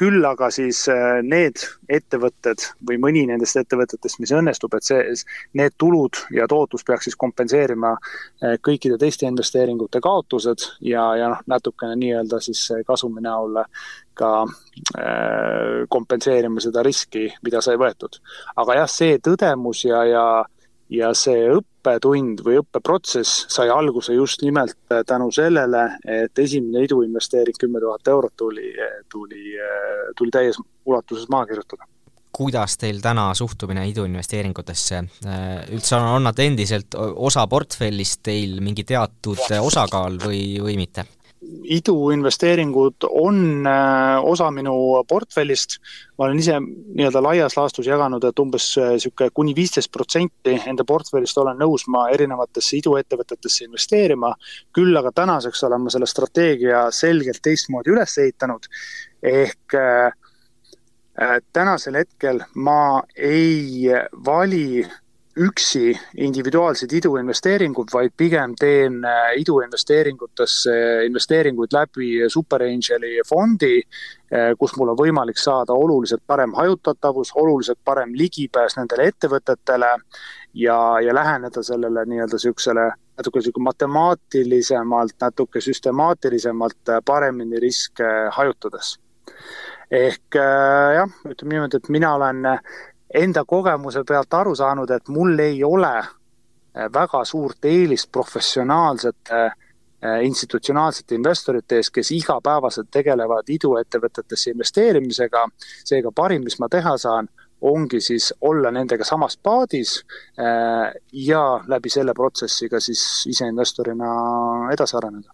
küll 0.00 0.24
aga 0.24 0.48
siis 0.54 0.84
need 1.26 1.64
ettevõtted 1.92 2.62
või 2.88 3.00
mõni 3.02 3.24
nendest 3.28 3.58
ettevõtetest, 3.60 4.20
mis 4.22 4.32
õnnestub, 4.32 4.76
et 4.78 4.86
see, 4.86 5.02
need 5.58 5.74
tulud 5.80 6.22
ja 6.32 6.46
tootlus 6.48 6.86
peaks 6.86 7.10
siis 7.10 7.18
kompenseerima 7.20 7.92
kõikide 8.64 8.96
teiste 9.00 9.28
investeeringute 9.28 10.00
kaotused 10.04 10.68
ja, 10.80 11.10
ja 11.18 11.34
noh, 11.34 11.44
natukene 11.50 11.98
nii-öelda 12.00 12.40
siis 12.44 12.62
kasumi 12.86 13.24
näol 13.26 13.60
ka 14.14 14.32
kompenseerima 15.90 16.62
seda 16.62 16.82
riski, 16.86 17.26
mida 17.42 17.60
sai 17.64 17.76
võetud. 17.80 18.20
aga 18.56 18.80
jah, 18.80 18.90
see 18.90 19.18
tõdemus 19.18 19.84
ja, 19.88 20.04
ja 20.08 20.26
ja 20.88 21.14
see 21.16 21.46
õppetund 21.84 22.40
või 22.44 22.58
õppeprotsess 22.62 23.44
sai 23.52 23.68
alguse 23.68 24.14
just 24.14 24.42
nimelt 24.42 24.76
tänu 25.06 25.30
sellele, 25.32 25.98
et 26.04 26.38
esimene 26.38 26.84
iduinvesteering, 26.84 27.56
kümme 27.60 27.80
tuhat 27.80 28.08
eurot 28.08 28.32
tuli, 28.36 28.72
tuli, 29.12 29.56
tuli 30.16 30.30
täies 30.32 30.56
ulatuses 30.84 31.28
maha 31.28 31.46
kirjutada 31.52 31.86
kuidas 32.34 32.72
teil 32.74 32.96
täna 32.98 33.28
suhtumine 33.38 33.84
iduinvesteeringutesse 33.92 35.04
üldse 35.70 35.94
on, 35.94 36.06
on 36.16 36.24
nad 36.26 36.40
endiselt 36.42 36.96
osa 36.98 37.44
portfellist 37.46 38.24
teil 38.26 38.56
mingi 38.58 38.82
teatud 38.82 39.38
osakaal 39.60 40.18
või, 40.24 40.40
või 40.58 40.74
mitte? 40.80 41.04
Iduinvesteeringud 41.64 43.06
on 43.10 43.66
äh, 43.66 44.24
osa 44.24 44.50
minu 44.50 45.04
portfellist. 45.08 45.78
ma 46.18 46.24
olen 46.24 46.38
ise 46.38 46.58
nii-öelda 46.60 47.22
laias 47.22 47.56
laastus 47.56 47.86
jaganud, 47.86 48.24
et 48.24 48.38
umbes 48.38 48.66
äh, 48.78 49.30
kuni 49.34 49.54
viisteist 49.56 49.92
protsenti 49.92 50.58
enda 50.66 50.84
portfellist 50.84 51.38
olen 51.38 51.58
nõus 51.58 51.86
ma 51.88 52.08
erinevatesse 52.14 52.76
iduettevõtetesse 52.82 53.64
investeerima. 53.64 54.34
küll 54.72 54.96
aga 54.96 55.12
tänaseks 55.12 55.64
olen 55.64 55.86
ma 55.86 55.94
selle 55.94 56.06
strateegia 56.06 56.90
selgelt 56.90 57.42
teistmoodi 57.42 57.94
üles 57.96 58.18
ehitanud. 58.18 58.68
ehk 59.22 59.74
äh, 59.74 60.12
tänasel 61.52 61.94
hetkel 61.94 62.42
ma 62.54 63.02
ei 63.16 63.88
vali 64.26 64.84
üksi 65.36 65.92
individuaalseid 66.22 66.92
iduinvesteeringuid, 67.00 67.90
vaid 67.92 68.12
pigem 68.16 68.54
teen 68.58 69.00
äh, 69.04 69.32
iduinvesteeringutesse 69.40 70.74
investeeringuid 71.06 71.74
läbi 71.74 72.28
Super 72.30 72.62
Angeli 72.62 73.18
fondi, 73.26 73.80
äh, 74.30 74.52
kus 74.58 74.76
mul 74.78 74.92
on 74.92 74.98
võimalik 75.00 75.40
saada 75.40 75.74
oluliselt 75.74 76.22
parem 76.26 76.54
hajutatavus, 76.54 77.34
oluliselt 77.40 77.80
parem 77.84 78.14
ligipääs 78.14 78.78
nendele 78.78 79.08
ettevõtetele 79.10 79.90
ja, 80.54 80.78
ja 81.02 81.14
läheneda 81.14 81.62
sellele 81.66 82.06
nii-öelda 82.06 82.38
niisugusele 82.38 82.88
natuke 83.18 83.42
niisugune 83.42 83.70
matemaatilisemalt, 83.70 85.18
natuke 85.20 85.62
süstemaatilisemalt 85.66 86.94
äh, 86.94 87.02
paremini 87.04 87.62
riske 87.62 88.10
hajutades. 88.38 88.98
Ehk 89.94 90.36
jah, 90.36 91.10
ütleme 91.28 91.54
niimoodi, 91.54 91.78
et 91.78 91.88
mina 91.92 92.14
olen 92.16 92.46
enda 93.14 93.44
kogemuse 93.44 94.04
pealt 94.04 94.34
aru 94.34 94.54
saanud, 94.58 94.90
et 94.90 95.08
mul 95.08 95.38
ei 95.38 95.64
ole 95.64 95.92
äh, 95.98 96.88
väga 96.92 97.24
suurt 97.24 97.64
eelist 97.64 98.10
professionaalsete 98.12 99.44
äh, 99.44 100.18
institutsionaalsete 100.22 101.14
investorite 101.14 101.78
ees, 101.80 101.90
kes 101.90 102.10
igapäevaselt 102.16 102.90
tegelevad 102.90 103.48
iduettevõtetesse 103.48 104.50
investeerimisega. 104.50 105.46
seega 105.84 106.12
parim, 106.14 106.44
mis 106.44 106.58
ma 106.60 106.68
teha 106.68 106.96
saan, 106.98 107.28
ongi 107.64 108.00
siis 108.00 108.32
olla 108.40 108.70
nendega 108.74 109.04
samas 109.04 109.36
paadis 109.36 109.96
äh, 110.38 110.92
ja 111.12 111.44
läbi 111.68 111.90
selle 111.90 112.14
protsessi 112.14 112.68
ka 112.68 112.80
siis 112.80 113.24
ise 113.30 113.48
investorina 113.48 114.10
edasi 114.72 114.96
areneda. 115.00 115.32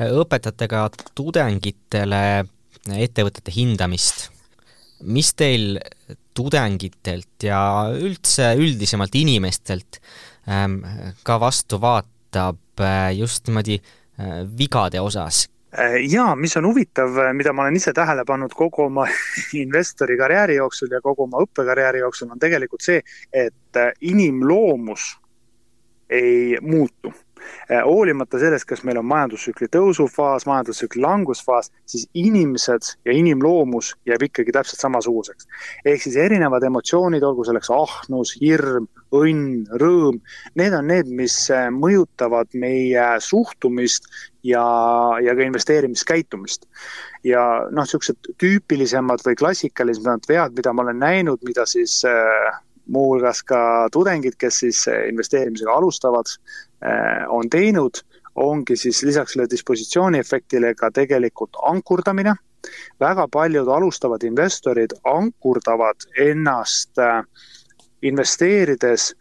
õpetate 0.00 0.68
ka 0.68 0.88
tudengitele 1.14 2.24
ettevõtete 2.86 3.54
hindamist. 3.54 4.30
Mis 5.02 5.32
teil 5.36 5.76
tudengitelt 6.36 7.46
ja 7.48 7.60
üldse 7.96 8.52
üldisemalt 8.60 9.14
inimestelt 9.16 10.00
ähm, 10.48 10.80
ka 11.24 11.40
vastu 11.40 11.80
vaatab 11.80 12.80
äh, 12.80 13.10
just 13.16 13.48
niimoodi 13.48 13.78
äh, 13.80 14.42
vigade 14.58 15.00
osas? 15.00 15.46
Äh, 15.76 15.98
jaa, 16.08 16.34
mis 16.36 16.56
on 16.56 16.68
huvitav, 16.68 17.16
mida 17.36 17.52
ma 17.52 17.66
olen 17.66 17.76
ise 17.76 17.92
tähele 17.96 18.24
pannud 18.28 18.54
kogu 18.56 18.86
oma 18.88 19.06
investori 19.64 20.16
karjääri 20.20 20.58
jooksul 20.60 20.92
ja 20.92 21.00
kogu 21.04 21.26
oma 21.28 21.44
õppekarjääri 21.44 22.04
jooksul, 22.04 22.32
on 22.32 22.42
tegelikult 22.42 22.84
see, 22.84 23.00
et 23.32 23.80
inimloomus 24.00 25.14
ei 26.10 26.58
muutu 26.62 27.12
hoolimata 27.84 28.38
sellest, 28.38 28.66
kas 28.68 28.82
meil 28.86 29.00
on 29.00 29.08
majandustsükli 29.08 29.68
tõusufaas, 29.72 30.46
majandustsükli 30.46 31.02
langusfaas, 31.02 31.70
siis 31.86 32.06
inimesed 32.14 32.92
ja 33.06 33.14
inimloomus 33.16 33.94
jääb 34.06 34.26
ikkagi 34.28 34.54
täpselt 34.54 34.82
samasuguseks. 34.82 35.48
ehk 35.84 36.02
siis 36.02 36.16
erinevad 36.16 36.62
emotsioonid, 36.62 37.22
olgu 37.22 37.44
selleks 37.44 37.70
ahnus, 37.70 38.36
hirm, 38.40 38.88
õnn, 39.14 39.66
rõõm, 39.80 40.20
need 40.58 40.74
on 40.74 40.88
need, 40.90 41.10
mis 41.10 41.36
äh, 41.54 41.68
mõjutavad 41.74 42.50
meie 42.54 43.06
suhtumist 43.22 44.08
ja, 44.46 44.64
ja 45.22 45.34
ka 45.34 45.46
investeerimiskäitumist. 45.46 46.66
ja 47.26 47.42
noh, 47.70 47.82
niisugused 47.82 48.34
tüüpilisemad 48.38 49.22
või 49.26 49.38
klassikalisemad 49.38 50.28
vead, 50.28 50.54
mida 50.56 50.72
ma 50.72 50.84
olen 50.86 51.00
näinud, 51.02 51.42
mida 51.46 51.66
siis 51.66 51.98
äh, 52.06 52.60
muuhulgas 52.86 53.42
ka 53.42 53.88
tudengid, 53.92 54.36
kes 54.38 54.58
siis 54.62 54.84
investeerimisega 55.08 55.72
alustavad, 55.74 56.30
Äh, 56.84 57.24
on 57.28 57.48
teinud, 57.50 58.02
ongi 58.34 58.76
siis 58.76 59.02
lisaks 59.02 59.32
sellele 59.32 59.50
dispositsiooni 59.50 60.18
efektile 60.18 60.74
ka 60.74 60.90
tegelikult 60.90 61.56
ankurdamine. 61.62 62.34
väga 63.00 63.28
paljud 63.32 63.68
alustavad 63.68 64.22
investorid 64.22 64.92
ankurdavad 65.04 66.06
ennast 66.18 66.98
äh, 66.98 67.22
investeerides 68.02 69.14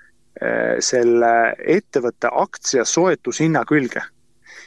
selle 0.84 1.56
ettevõtte 1.64 2.28
aktsia 2.28 2.84
soetushinna 2.86 3.62
külge 3.66 4.02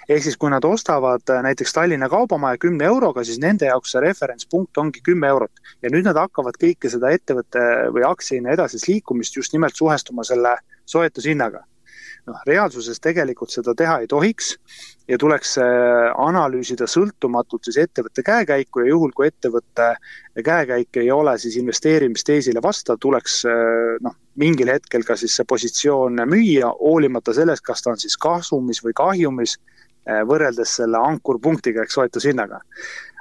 ehk 0.09 0.25
siis, 0.25 0.37
kui 0.41 0.51
nad 0.51 0.65
ostavad 0.65 1.31
näiteks 1.45 1.73
Tallinna 1.77 2.09
Kaubamaja 2.09 2.59
kümne 2.59 2.85
euroga, 2.89 3.25
siis 3.25 3.41
nende 3.43 3.69
jaoks 3.69 3.93
see 3.93 4.05
referentspunkt 4.05 4.79
ongi 4.79 5.03
kümme 5.05 5.29
eurot. 5.29 5.65
ja 5.83 5.91
nüüd 5.93 6.09
nad 6.09 6.17
hakkavad 6.17 6.57
kõike 6.61 6.91
seda 6.91 7.13
ettevõtte 7.13 7.65
või 7.95 8.07
aktsiahinna 8.09 8.57
edasist 8.57 8.89
liikumist 8.89 9.37
just 9.37 9.53
nimelt 9.53 9.77
suhestuma 9.77 10.25
selle 10.25 10.57
soetushinnaga 10.87 11.65
noh, 12.29 12.41
reaalsuses 12.47 13.01
tegelikult 13.05 13.53
seda 13.53 13.75
teha 13.77 13.99
ei 14.03 14.09
tohiks 14.11 14.55
ja 15.09 15.19
tuleks 15.21 15.57
äh, 15.63 16.09
analüüsida 16.25 16.89
sõltumatult 16.91 17.69
siis 17.69 17.81
ettevõtte 17.85 18.25
käekäiku 18.27 18.85
ja 18.85 18.93
juhul, 18.93 19.13
kui 19.17 19.29
ettevõtte 19.29 19.91
käekäik 20.45 21.01
ei 21.03 21.11
ole 21.13 21.37
siis 21.39 21.57
investeerimisteesile 21.61 22.63
vastav, 22.65 23.01
tuleks 23.01 23.41
äh, 23.49 23.97
noh, 24.05 24.17
mingil 24.41 24.73
hetkel 24.73 25.05
ka 25.05 25.17
siis 25.21 25.37
see 25.37 25.49
positsioon 25.49 26.23
müüa, 26.29 26.73
hoolimata 26.81 27.35
sellest, 27.37 27.65
kas 27.67 27.85
ta 27.85 27.93
on 27.95 28.01
siis 28.01 28.17
kasumis 28.21 28.83
või 28.85 28.97
kahjumis, 28.97 29.59
äh, 29.59 29.79
võrreldes 30.29 30.79
selle 30.81 30.99
ankurpunktiga 30.99 31.83
ehk 31.85 31.93
soetushinnaga. 31.93 32.61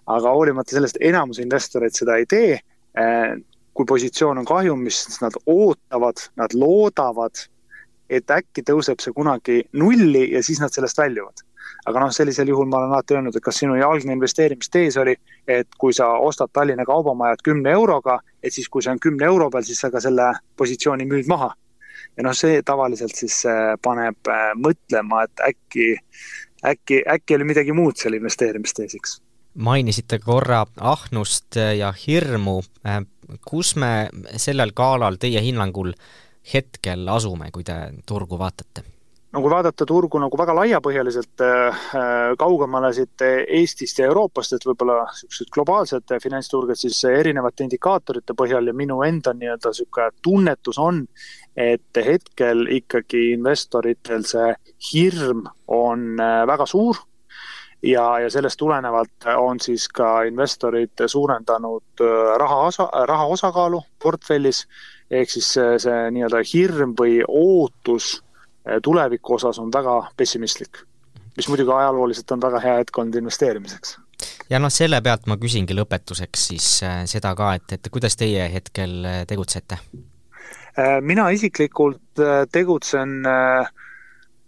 aga 0.08 0.32
hoolimata 0.32 0.72
sellest, 0.72 0.98
enamus 1.02 1.40
investoreid 1.44 1.94
seda 1.94 2.16
ei 2.16 2.26
tee 2.26 2.60
kui 3.78 3.86
positsioon 3.86 4.42
on 4.42 4.46
kahjumis, 4.46 5.04
siis 5.06 5.22
nad 5.22 5.36
ootavad, 5.46 6.24
nad 6.42 6.54
loodavad, 6.58 7.44
et 8.10 8.32
äkki 8.34 8.64
tõuseb 8.66 9.04
see 9.04 9.14
kunagi 9.14 9.60
nulli 9.78 10.24
ja 10.32 10.42
siis 10.44 10.62
nad 10.64 10.74
sellest 10.74 10.98
väljuvad. 10.98 11.46
aga 11.88 12.02
noh, 12.02 12.12
sellisel 12.12 12.50
juhul 12.52 12.66
ma 12.68 12.80
olen 12.80 12.94
alati 12.96 13.16
öelnud, 13.16 13.36
et 13.36 13.44
kas 13.44 13.60
sinu 13.62 13.76
algne 13.86 14.16
investeerimistees 14.16 14.98
oli, 14.98 15.14
et 15.48 15.68
kui 15.80 15.94
sa 15.94 16.08
ostad 16.24 16.50
Tallinna 16.54 16.84
Kaubamajad 16.88 17.44
kümne 17.44 17.72
euroga, 17.72 18.18
et 18.44 18.56
siis, 18.56 18.68
kui 18.72 18.84
see 18.84 18.92
on 18.92 19.00
kümne 19.04 19.28
euro 19.28 19.50
peal, 19.52 19.64
siis 19.68 19.80
sa 19.84 19.92
ka 19.94 20.02
selle 20.04 20.32
positsiooni 20.58 21.06
müüd 21.08 21.30
maha. 21.32 21.54
ja 22.18 22.26
noh, 22.26 22.34
see 22.34 22.62
tavaliselt 22.66 23.16
siis 23.16 23.44
äh, 23.46 23.76
paneb 23.84 24.32
mõtlema, 24.58 25.24
et 25.28 25.46
äkki, 25.52 25.88
äkki, 26.66 27.04
äkki 27.14 27.36
oli 27.36 27.44
midagi 27.54 27.74
muud 27.74 27.98
seal 27.98 28.18
investeerimisteesiks 28.18 29.20
mainisite 29.58 30.20
korra 30.20 30.66
ahnust 30.80 31.56
ja 31.78 31.94
hirmu, 32.08 32.62
äh, 32.86 33.02
kus 33.46 33.76
me 33.76 34.10
sellel 34.38 34.72
kaalal 34.78 35.18
teie 35.20 35.42
hinnangul 35.42 35.94
hetkel 36.54 37.08
asume, 37.10 37.50
kui 37.52 37.64
te 37.64 37.76
turgu 38.06 38.40
vaatate? 38.40 38.84
No 39.34 39.42
kui 39.44 39.52
vaadata 39.52 39.86
turgu 39.88 40.20
nagu 40.22 40.40
väga 40.40 40.56
laiapõhjaliselt 40.56 41.44
äh, 41.44 41.82
kaugemale 42.40 42.94
siit 42.96 43.24
Eestist 43.28 44.00
ja 44.00 44.08
Euroopast, 44.08 44.56
et 44.56 44.68
võib-olla 44.68 45.02
niisugused 45.10 45.52
globaalsed 45.54 46.16
finantsturgud, 46.24 46.80
siis 46.80 47.02
erinevate 47.10 47.68
indikaatorite 47.68 48.36
põhjal 48.38 48.72
ja 48.72 48.78
minu 48.78 49.02
enda 49.08 49.36
nii-öelda 49.36 49.74
niisugune 49.74 50.10
tunnetus 50.24 50.80
on, 50.80 51.04
et 51.58 52.02
hetkel 52.06 52.68
ikkagi 52.80 53.32
investoritel 53.34 54.26
see 54.28 54.54
hirm 54.92 55.46
on 55.68 56.10
äh, 56.22 56.42
väga 56.48 56.70
suur. 56.70 57.04
Ja, 57.86 58.18
ja 58.18 58.30
sellest 58.34 58.58
tulenevalt 58.58 59.28
on 59.38 59.60
siis 59.62 59.84
ka 59.94 60.24
investorid 60.26 61.04
suurendanud 61.06 62.02
äh, 62.02 62.38
raha 62.42 62.62
osa, 62.72 62.88
raha 63.06 63.28
osakaalu 63.36 63.84
portfellis. 64.02 64.64
Ehk 65.12 65.30
siis 65.32 65.52
see, 65.56 65.76
see 65.80 66.00
nii-öelda 66.16 66.42
hirm 66.50 66.96
või 66.98 67.22
ootus 67.28 68.18
tuleviku 68.84 69.38
osas 69.38 69.60
on 69.60 69.72
väga 69.74 70.00
pessimistlik, 70.18 70.82
mis 71.38 71.48
muidugi 71.48 71.74
ajalooliselt 71.74 72.32
on 72.36 72.44
väga 72.44 72.60
hea 72.64 72.76
hetk 72.82 72.98
olnud 72.98 73.16
investeerimiseks. 73.22 73.98
ja 74.50 74.60
noh, 74.60 74.74
selle 74.74 75.02
pealt 75.02 75.28
ma 75.28 75.38
küsingi 75.38 75.76
lõpetuseks 75.78 76.46
siis 76.52 76.68
äh, 76.84 77.02
seda 77.06 77.34
ka, 77.36 77.54
et, 77.60 77.78
et 77.78 77.90
kuidas 77.94 78.18
teie 78.20 78.50
hetkel 78.54 79.00
äh, 79.06 79.24
tegutsete? 79.28 79.82
mina 81.02 81.24
isiklikult 81.34 82.20
tegutsen 82.54 83.24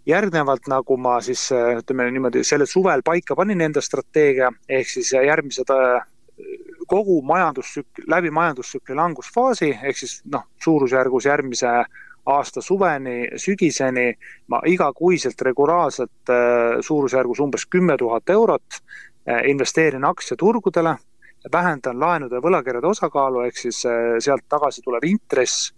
järgnevalt, 0.06 0.68
nagu 0.70 0.94
ma 0.94 1.16
siis 1.26 1.48
ütleme 1.50 2.04
niimoodi, 2.14 2.44
sellel 2.46 2.70
suvel 2.70 3.02
paika 3.02 3.34
panin 3.34 3.64
enda 3.66 3.82
strateegia, 3.82 4.52
ehk 4.70 4.92
siis 4.92 5.10
järgmised 5.10 5.72
kogu 6.90 7.22
majandustsükli, 7.22 8.04
läbi 8.10 8.30
majandustsükli 8.30 8.94
langusfaasi, 8.94 9.70
ehk 9.82 9.98
siis 9.98 10.20
noh, 10.30 10.46
suurusjärgus 10.64 11.26
järgmise 11.28 11.74
aasta 12.26 12.60
suveni, 12.62 13.28
sügiseni 13.36 14.12
ma 14.48 14.60
igakuiselt 14.66 15.40
regulaarselt 15.42 16.32
suurusjärgus 16.80 17.40
umbes 17.40 17.66
kümme 17.66 17.96
tuhat 17.96 18.30
eurot 18.30 18.80
investeerin 19.46 20.04
aktsiaturgudele, 20.04 20.96
vähendan 21.52 22.00
laenude 22.00 22.36
ja 22.36 22.44
võlakirjade 22.44 22.86
osakaalu, 22.86 23.44
ehk 23.48 23.56
siis 23.56 23.80
sealt 24.24 24.44
tagasi 24.48 24.82
tulev 24.84 25.04
intress 25.08 25.72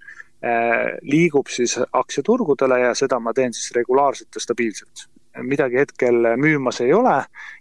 liigub 1.02 1.46
siis 1.46 1.78
aktsiaturgudele 1.92 2.80
ja 2.80 2.94
seda 2.98 3.20
ma 3.20 3.32
teen 3.32 3.54
siis 3.54 3.70
regulaarselt 3.76 4.34
ja 4.34 4.42
stabiilselt 4.42 5.06
midagi 5.42 5.78
hetkel 5.80 6.26
müümas 6.36 6.80
ei 6.84 6.92
ole 6.94 7.14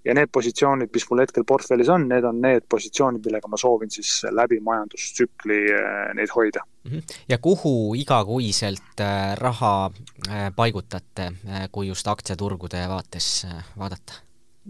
ja 0.05 0.15
need 0.15 0.31
positsioonid, 0.33 0.89
mis 0.93 1.05
mul 1.09 1.23
hetkel 1.23 1.45
portfellis 1.47 1.89
on, 1.89 2.07
need 2.09 2.25
on 2.27 2.41
need 2.43 2.65
positsioonid, 2.69 3.23
millega 3.25 3.51
ma 3.51 3.59
soovin 3.59 3.91
siis 3.93 4.21
läbi 4.31 4.59
majandustsükli 4.63 5.61
eh, 5.75 6.01
neid 6.17 6.33
hoida. 6.35 6.65
Mhm. 6.83 6.99
ja 7.29 7.37
kuhu 7.37 7.93
igakuiselt 7.93 8.99
eh, 8.99 9.35
raha 9.37 9.91
eh, 10.29 10.49
paigutate, 10.55 11.31
kui 11.71 11.87
just 11.87 12.07
aktsiaturgude 12.07 12.87
vaates 12.89 13.47
vaadata? 13.77 14.21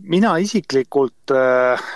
mina 0.08 0.38
isiklikult 0.40 1.32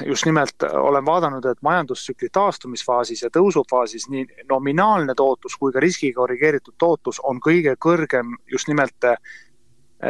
just 0.06 0.26
nimelt 0.28 0.64
olen 0.68 1.06
vaadanud, 1.06 1.45
et 1.45 1.62
majandustsükli 1.64 2.28
taastumisfaasis 2.32 3.22
ja 3.24 3.30
tõusufaasis 3.32 4.10
nii 4.12 4.26
nominaalne 4.49 5.16
tootlus 5.16 5.56
kui 5.56 5.72
ka 5.72 5.80
riskiga 5.80 6.20
korrigeeritud 6.20 6.76
tootlus 6.78 7.22
on 7.24 7.39
kõige 7.39 7.78
kõrgem 7.80 8.36
just 8.51 8.68
nimelt 8.68 9.08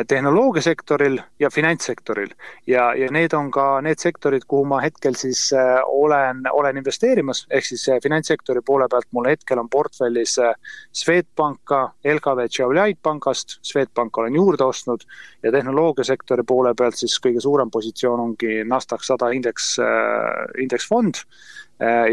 tehnoloogiasektoril 0.08 1.20
ja 1.40 1.50
finantssektoril. 1.50 2.30
Ja, 2.68 2.94
ja 2.94 3.08
need 3.12 3.34
on 3.34 3.52
ka 3.52 3.82
need 3.86 4.02
sektorid, 4.02 4.48
kuhu 4.48 4.66
ma 4.66 4.80
hetkel 4.84 5.16
siis 5.16 5.48
äh, 5.54 5.78
olen, 5.88 6.42
olen 6.52 6.78
investeerimas, 6.78 7.46
ehk 7.50 7.66
siis 7.66 7.86
äh, 7.90 8.00
finantssektori 8.04 8.62
poole 8.66 8.88
pealt 8.92 9.08
mul 9.12 9.30
hetkel 9.30 9.62
on 9.62 9.70
portfellis 9.70 10.38
Swedbanka, 10.94 11.82
LKV 12.16 12.48
Tšavljait 12.50 13.00
pangast, 13.04 13.60
Swedbanka 13.62 14.22
olen 14.22 14.36
juurde 14.36 14.64
ostnud. 14.64 15.06
Ja 15.44 15.52
tehnoloogiasektori 15.52 16.44
poole 16.48 16.74
pealt 16.74 16.98
siis 16.98 17.20
kõige 17.22 17.44
suurem 17.44 17.72
positsioon 17.72 18.20
ongi 18.30 18.64
NASDAQ 18.66 19.06
sada 19.06 19.30
indeks, 19.38 19.76
indeksfond 20.62 21.22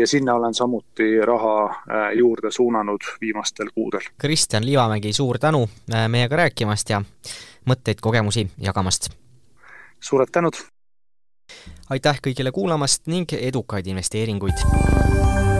ja 0.00 0.06
sinna 0.06 0.34
olen 0.34 0.54
samuti 0.54 1.20
raha 1.24 1.74
juurde 2.18 2.50
suunanud 2.50 3.00
viimastel 3.20 3.70
kuudel. 3.74 4.00
Kristjan 4.18 4.66
Liivamägi, 4.66 5.12
suur 5.12 5.38
tänu 5.38 5.68
meiega 6.08 6.36
rääkimast 6.36 6.90
ja 6.90 7.02
mõtteid, 7.68 8.00
kogemusi 8.00 8.50
jagamast! 8.58 9.10
suured 10.00 10.32
tänud! 10.32 10.58
aitäh 11.90 12.18
kõigile 12.26 12.52
kuulamast 12.52 13.06
ning 13.06 13.32
edukaid 13.38 13.86
investeeringuid! 13.86 15.51